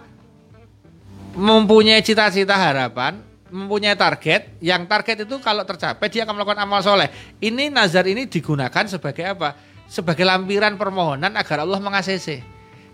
mempunyai 1.34 2.04
cita-cita 2.04 2.54
harapan 2.54 3.18
mempunyai 3.54 3.94
target 3.94 4.58
yang 4.58 4.84
target 4.84 5.24
itu 5.24 5.38
kalau 5.38 5.62
tercapai 5.62 6.10
dia 6.12 6.28
akan 6.28 6.36
melakukan 6.36 6.60
amal 6.60 6.84
soleh. 6.84 7.08
Ini 7.38 7.70
nazar 7.70 8.04
ini 8.04 8.26
digunakan 8.26 8.84
sebagai 8.90 9.24
apa? 9.24 9.56
Sebagai 9.88 10.26
lampiran 10.26 10.74
permohonan 10.74 11.32
agar 11.38 11.62
Allah 11.62 11.78
mengasihi. 11.78 12.42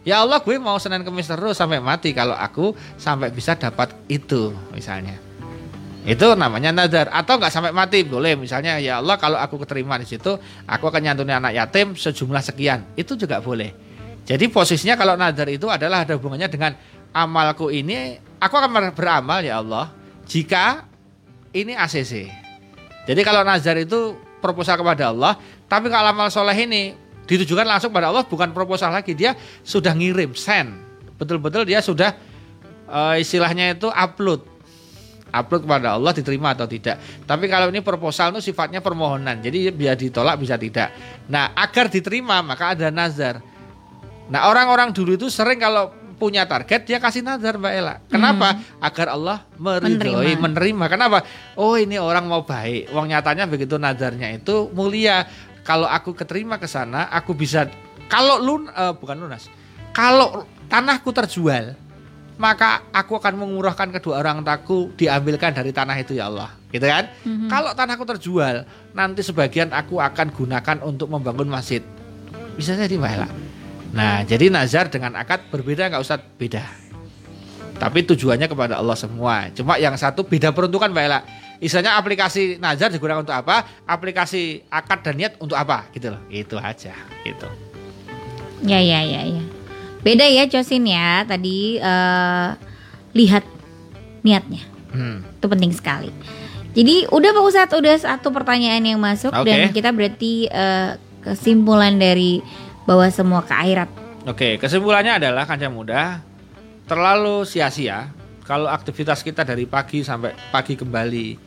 Ya 0.04 0.20
Allah 0.24 0.40
gue 0.40 0.56
mau 0.56 0.80
Senin 0.80 1.04
Kemis 1.04 1.28
terus 1.28 1.60
sampai 1.60 1.76
mati 1.76 2.16
kalau 2.16 2.32
aku 2.32 2.72
sampai 2.96 3.28
bisa 3.32 3.56
dapat 3.56 3.92
itu 4.08 4.52
misalnya. 4.72 5.29
Itu 6.00 6.32
namanya 6.32 6.72
nazar 6.72 7.12
atau 7.12 7.36
nggak 7.36 7.52
sampai 7.52 7.72
mati 7.76 8.00
boleh 8.08 8.32
misalnya 8.32 8.80
ya 8.80 9.04
Allah 9.04 9.20
kalau 9.20 9.36
aku 9.36 9.60
keterima 9.60 10.00
di 10.00 10.08
situ 10.08 10.32
aku 10.64 10.84
akan 10.88 11.00
nyantuni 11.04 11.36
anak 11.36 11.52
yatim 11.52 11.92
sejumlah 11.92 12.40
sekian. 12.40 12.88
Itu 12.96 13.20
juga 13.20 13.44
boleh. 13.44 13.76
Jadi 14.24 14.48
posisinya 14.48 14.96
kalau 14.96 15.18
nazar 15.20 15.48
itu 15.52 15.68
adalah 15.68 16.08
ada 16.08 16.16
hubungannya 16.16 16.48
dengan 16.48 16.72
amalku 17.12 17.68
ini 17.68 18.16
aku 18.40 18.54
akan 18.56 18.96
beramal 18.96 19.44
ya 19.44 19.60
Allah 19.60 19.92
jika 20.24 20.88
ini 21.52 21.76
ACC. 21.76 22.30
Jadi 23.04 23.20
kalau 23.26 23.42
nazar 23.42 23.76
itu 23.76 24.16
proposal 24.40 24.80
kepada 24.80 25.12
Allah, 25.12 25.36
tapi 25.68 25.92
kalau 25.92 26.14
amal 26.14 26.32
soleh 26.32 26.56
ini 26.56 26.96
ditujukan 27.28 27.66
langsung 27.66 27.92
pada 27.92 28.08
Allah 28.08 28.24
bukan 28.24 28.50
proposal 28.50 28.90
lagi, 28.90 29.12
dia 29.12 29.36
sudah 29.62 29.92
ngirim, 29.92 30.32
send. 30.32 30.78
Betul-betul 31.20 31.68
dia 31.68 31.84
sudah 31.84 32.16
uh, 32.88 33.14
istilahnya 33.18 33.76
itu 33.76 33.90
upload 33.90 34.49
upload 35.30 35.66
kepada 35.66 35.96
Allah 35.96 36.12
diterima 36.14 36.52
atau 36.52 36.66
tidak. 36.66 36.98
Tapi 37.26 37.46
kalau 37.46 37.70
ini 37.70 37.80
proposal 37.80 38.34
itu 38.36 38.52
sifatnya 38.52 38.82
permohonan. 38.82 39.40
Jadi 39.40 39.70
biar 39.72 39.96
ditolak 39.96 40.36
bisa 40.38 40.58
tidak. 40.60 40.92
Nah, 41.30 41.54
agar 41.54 41.88
diterima 41.88 42.42
maka 42.42 42.74
ada 42.74 42.90
nazar. 42.90 43.42
Nah, 44.30 44.46
orang-orang 44.46 44.94
dulu 44.94 45.18
itu 45.18 45.26
sering 45.26 45.58
kalau 45.58 45.90
punya 46.20 46.44
target 46.44 46.84
dia 46.84 47.00
kasih 47.00 47.24
nazar 47.24 47.56
Mbak 47.56 47.72
Ella. 47.72 47.94
Kenapa? 48.06 48.54
Hmm. 48.54 48.84
Agar 48.84 49.16
Allah 49.16 49.48
meridhoi, 49.56 50.36
menerima. 50.36 50.44
menerima. 50.44 50.84
Kenapa? 50.92 51.18
Oh, 51.56 51.80
ini 51.80 51.96
orang 51.96 52.28
mau 52.28 52.44
baik. 52.44 52.92
Wong 52.92 53.08
nyatanya 53.08 53.48
begitu 53.48 53.80
nazarnya 53.80 54.36
itu 54.36 54.68
mulia. 54.76 55.24
Kalau 55.64 55.88
aku 55.88 56.12
keterima 56.12 56.60
ke 56.60 56.68
sana, 56.68 57.08
aku 57.08 57.32
bisa 57.32 57.68
kalau 58.10 58.36
lun 58.42 58.68
uh, 58.68 58.92
bukan 58.92 59.16
lunas. 59.16 59.48
Kalau 59.94 60.44
tanahku 60.68 61.10
terjual, 61.10 61.74
maka 62.40 62.88
aku 62.88 63.20
akan 63.20 63.36
mengurahkan 63.36 63.92
kedua 63.92 64.24
orang 64.24 64.40
taku 64.40 64.88
diambilkan 64.96 65.52
dari 65.52 65.76
tanah 65.76 65.92
itu 66.00 66.16
ya 66.16 66.32
Allah 66.32 66.56
gitu 66.72 66.88
kan 66.88 67.12
mm-hmm. 67.12 67.52
kalau 67.52 67.76
tanahku 67.76 68.08
terjual 68.08 68.64
nanti 68.96 69.20
sebagian 69.20 69.68
aku 69.76 70.00
akan 70.00 70.32
gunakan 70.32 70.76
untuk 70.80 71.12
membangun 71.12 71.52
masjid 71.52 71.84
bisa 72.56 72.72
jadi 72.72 72.96
mbak 72.96 73.28
nah 73.92 74.24
jadi 74.24 74.48
nazar 74.48 74.88
dengan 74.88 75.20
akad 75.20 75.52
berbeda 75.52 75.92
nggak 75.92 76.00
usah 76.00 76.16
beda 76.16 76.64
tapi 77.76 78.08
tujuannya 78.08 78.48
kepada 78.48 78.80
Allah 78.80 78.96
semua 78.96 79.52
cuma 79.52 79.76
yang 79.76 79.92
satu 80.00 80.24
beda 80.24 80.56
peruntukan 80.56 80.88
mbak 80.88 81.04
Ella 81.04 81.20
Istilahnya 81.60 82.00
aplikasi 82.00 82.56
nazar 82.56 82.88
digunakan 82.88 83.20
untuk 83.20 83.36
apa? 83.36 83.84
Aplikasi 83.84 84.64
akad 84.72 85.04
dan 85.04 85.14
niat 85.20 85.36
untuk 85.44 85.60
apa? 85.60 85.84
Gitu 85.92 86.08
loh. 86.08 86.16
Itu 86.32 86.56
aja. 86.56 86.96
Gitu. 87.20 87.48
Ya 88.64 88.80
ya 88.80 89.04
ya 89.04 89.28
ya. 89.28 89.44
Beda 90.00 90.24
ya 90.24 90.48
Cosin 90.48 90.88
ya 90.88 91.24
tadi 91.28 91.76
uh, 91.76 92.56
lihat 93.12 93.44
niatnya. 94.24 94.64
Hmm. 94.90 95.22
Itu 95.36 95.46
penting 95.46 95.72
sekali. 95.76 96.10
Jadi 96.70 97.10
udah 97.10 97.30
Pak 97.34 97.44
Ustadz 97.44 97.74
udah 97.74 97.96
satu 97.98 98.30
pertanyaan 98.30 98.82
yang 98.86 99.00
masuk 99.02 99.34
okay. 99.34 99.44
dan 99.44 99.58
kita 99.74 99.90
berarti 99.90 100.46
uh, 100.48 100.94
kesimpulan 101.26 101.98
dari 101.98 102.38
bahwa 102.86 103.06
semua 103.10 103.42
ke 103.42 103.52
akhirat. 103.52 103.90
Oke, 104.24 104.34
okay, 104.36 104.52
kesimpulannya 104.60 105.18
adalah 105.18 105.44
kanca 105.48 105.66
muda 105.66 106.22
terlalu 106.86 107.46
sia-sia 107.46 108.10
kalau 108.42 108.66
aktivitas 108.66 109.22
kita 109.22 109.46
dari 109.46 109.62
pagi 109.66 110.02
sampai 110.02 110.34
pagi 110.50 110.74
kembali 110.74 111.38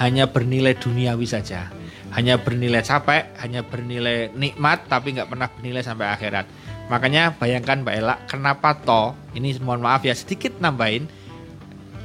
hanya 0.00 0.24
bernilai 0.24 0.72
duniawi 0.72 1.28
saja, 1.28 1.68
hanya 2.16 2.40
bernilai 2.40 2.80
capek, 2.80 3.36
hanya 3.44 3.60
bernilai 3.60 4.32
nikmat 4.32 4.88
tapi 4.88 5.12
nggak 5.16 5.28
pernah 5.28 5.48
bernilai 5.52 5.84
sampai 5.84 6.08
akhirat. 6.08 6.46
Makanya 6.90 7.38
bayangkan 7.38 7.86
Mbak 7.86 7.94
Ella, 7.94 8.18
kenapa 8.26 8.74
toh, 8.74 9.14
ini 9.38 9.54
mohon 9.62 9.78
maaf 9.78 10.02
ya 10.02 10.10
sedikit 10.10 10.58
nambahin, 10.58 11.06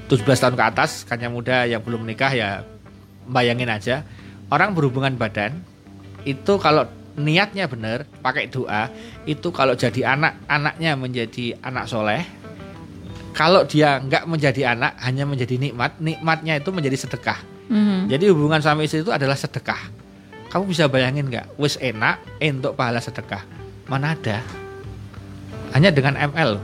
17 0.06 0.22
tahun 0.22 0.54
ke 0.54 0.64
atas, 0.64 1.02
kanya 1.10 1.34
muda 1.34 1.66
yang 1.66 1.82
belum 1.82 2.06
menikah 2.06 2.30
ya 2.30 2.62
bayangin 3.26 3.74
aja, 3.74 4.06
orang 4.54 4.78
berhubungan 4.78 5.18
badan, 5.18 5.58
itu 6.22 6.62
kalau 6.62 6.86
niatnya 7.18 7.66
benar, 7.66 8.06
pakai 8.22 8.46
doa, 8.46 8.94
itu 9.26 9.50
kalau 9.50 9.74
jadi 9.74 10.14
anak, 10.14 10.38
anaknya 10.46 10.94
menjadi 10.94 11.58
anak 11.66 11.90
soleh, 11.90 12.22
kalau 13.34 13.66
dia 13.66 13.98
nggak 13.98 14.30
menjadi 14.30 14.78
anak, 14.78 15.02
hanya 15.02 15.26
menjadi 15.26 15.58
nikmat, 15.58 15.98
nikmatnya 15.98 16.62
itu 16.62 16.70
menjadi 16.70 17.10
sedekah. 17.10 17.42
Mm-hmm. 17.74 18.00
Jadi 18.14 18.26
hubungan 18.30 18.62
suami 18.62 18.86
istri 18.86 19.02
itu 19.02 19.10
adalah 19.10 19.34
sedekah. 19.34 19.90
Kamu 20.54 20.70
bisa 20.70 20.86
bayangin 20.86 21.26
nggak, 21.26 21.58
wis 21.58 21.82
enak, 21.82 22.22
untuk 22.38 22.78
pahala 22.78 23.02
sedekah, 23.02 23.42
mana 23.90 24.14
ada? 24.14 24.65
Hanya 25.76 25.92
dengan 25.92 26.16
ML 26.16 26.56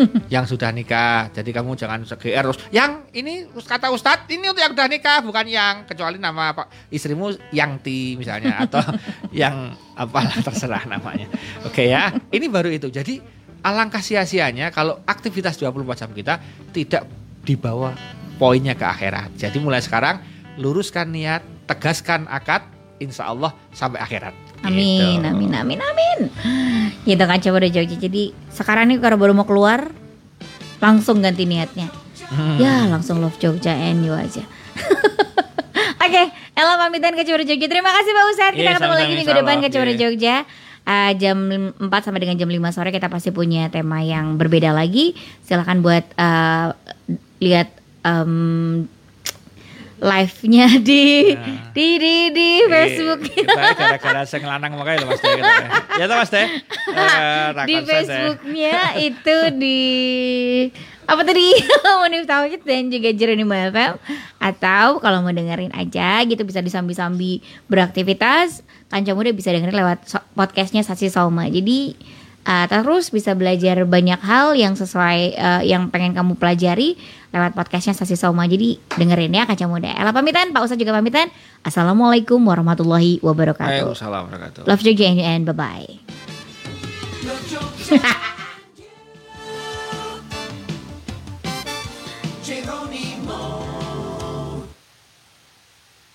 yang 0.34 0.42
sudah 0.48 0.74
nikah. 0.74 1.30
Jadi 1.30 1.54
kamu 1.54 1.78
jangan 1.78 2.02
GR 2.02 2.42
terus. 2.50 2.58
Yang 2.74 3.06
ini 3.14 3.46
kata 3.54 3.94
Ustadz 3.94 4.26
ini 4.26 4.50
untuk 4.50 4.58
yang 4.58 4.74
sudah 4.74 4.88
nikah 4.90 5.22
bukan 5.22 5.46
yang 5.46 5.86
kecuali 5.86 6.18
nama 6.18 6.50
pak 6.50 6.90
istrimu 6.90 7.30
yang 7.54 7.78
ti 7.78 8.18
misalnya 8.18 8.58
atau 8.66 8.82
yang 9.30 9.70
apalah 9.94 10.34
terserah 10.42 10.82
namanya. 10.90 11.30
Oke 11.62 11.86
ya. 11.86 12.10
Ini 12.32 12.46
baru 12.50 12.74
itu. 12.74 12.90
Jadi 12.90 13.22
alangkah 13.62 14.02
sia-sianya 14.02 14.72
kalau 14.74 14.98
aktivitas 15.04 15.60
24 15.60 16.00
jam 16.00 16.10
kita 16.10 16.34
tidak 16.74 17.04
dibawa 17.44 17.94
poinnya 18.40 18.74
ke 18.74 18.82
akhirat. 18.82 19.36
Jadi 19.36 19.60
mulai 19.60 19.84
sekarang 19.84 20.18
luruskan 20.56 21.12
niat, 21.12 21.44
tegaskan 21.68 22.26
akad, 22.26 22.64
insya 23.00 23.32
Allah 23.32 23.56
sampai 23.72 23.98
akhirat. 23.98 24.36
Amin, 24.60 25.24
gitu. 25.24 25.26
amin, 25.26 25.50
amin, 25.56 25.80
amin. 25.80 26.18
Gitu 27.08 27.24
kan 27.24 27.40
coba 27.40 27.56
udah 27.64 27.72
jauh. 27.72 27.88
Jadi 27.88 28.22
sekarang 28.52 28.92
nih 28.92 29.00
kalau 29.00 29.16
baru 29.16 29.32
mau 29.32 29.48
keluar 29.48 29.88
langsung 30.78 31.24
ganti 31.24 31.48
niatnya. 31.48 31.88
Hmm. 32.30 32.60
Ya 32.60 32.86
langsung 32.86 33.18
love 33.18 33.40
Jogja 33.40 33.74
and 33.74 34.04
you 34.04 34.14
aja. 34.14 34.44
Oke, 36.00 36.16
okay, 36.16 36.26
Ella 36.54 36.78
pamitan 36.78 37.16
ke 37.16 37.24
Jogja. 37.24 37.44
Terima 37.48 37.90
kasih 37.90 38.10
Pak 38.12 38.24
Ustadz. 38.30 38.56
Kita 38.56 38.68
yeah, 38.68 38.76
ketemu 38.76 38.94
lagi 38.94 39.12
minggu 39.16 39.32
depan 39.34 39.56
ke 39.64 39.68
yeah. 39.72 39.96
Jogja. 39.96 40.36
Uh, 40.80 41.12
jam 41.20 41.36
4 41.76 41.86
sampai 41.92 42.20
dengan 42.24 42.40
jam 42.40 42.48
5 42.48 42.56
sore 42.72 42.90
kita 42.90 43.12
pasti 43.12 43.30
punya 43.30 43.68
tema 43.68 44.00
yang 44.04 44.36
berbeda 44.40 44.72
lagi. 44.72 45.12
Silahkan 45.44 45.80
buat 45.84 46.04
uh, 46.16 46.72
lihat 47.40 47.68
um, 48.04 48.88
live-nya 50.00 50.66
di, 50.88 51.36
nah. 51.36 51.70
di 51.76 51.88
di 52.00 52.16
di 52.32 52.50
Facebook. 52.64 53.20
Kita 53.28 53.52
gara-gara 53.76 54.24
saya 54.24 54.40
ngelanang 54.42 54.72
makanya 54.80 54.98
loh 55.04 55.08
Mas 55.12 55.20
Teh. 55.20 55.32
Ya. 55.36 55.44
ya 56.00 56.04
toh 56.08 56.16
Mas 56.16 56.30
Teh. 56.32 56.46
Uh, 56.88 57.48
di 57.68 57.76
Facebooknya 57.84 58.78
itu 58.96 59.36
di 59.60 59.80
apa 61.10 61.26
tadi 61.26 61.46
Munif 62.00 62.24
Tauhid 62.24 62.62
dan 62.62 62.86
juga 62.86 63.10
Jeronimo 63.10 63.50
FM 63.50 63.98
atau 64.38 65.02
kalau 65.02 65.26
mau 65.26 65.34
dengerin 65.34 65.74
aja 65.74 66.22
gitu 66.22 66.46
bisa 66.46 66.62
disambi-sambi 66.62 67.42
beraktivitas 67.66 68.62
kanca 68.86 69.10
muda 69.18 69.34
bisa 69.34 69.50
dengerin 69.50 69.74
lewat 69.74 70.06
podcastnya 70.38 70.86
Sasi 70.86 71.10
Soma 71.10 71.50
jadi 71.50 71.98
uh, 72.46 72.66
terus 72.70 73.10
bisa 73.10 73.34
belajar 73.34 73.82
banyak 73.82 74.22
hal 74.22 74.54
yang 74.54 74.78
sesuai 74.78 75.20
uh, 75.34 75.62
yang 75.66 75.90
pengen 75.90 76.14
kamu 76.14 76.38
pelajari 76.38 76.94
lewat 77.30 77.54
podcastnya 77.54 77.94
Sasi 77.94 78.18
Soma. 78.18 78.46
Jadi 78.46 78.78
dengerin 78.98 79.34
ya 79.34 79.46
kaca 79.46 79.66
muda. 79.70 79.90
Ella 79.94 80.10
pamitan, 80.10 80.50
Pak 80.50 80.66
Ustadz 80.66 80.82
juga 80.82 80.94
pamitan. 80.94 81.30
Assalamualaikum 81.62 82.42
warahmatullahi 82.42 83.22
wabarakatuh. 83.22 83.86
Waalaikumsalam 83.86 84.22
warahmatullahi 84.30 84.66
wabarakatuh. 84.66 84.70
Love 84.70 84.82
you 84.84 84.94
and 85.22 85.46
bye 85.46 85.54
bye. 85.54 85.88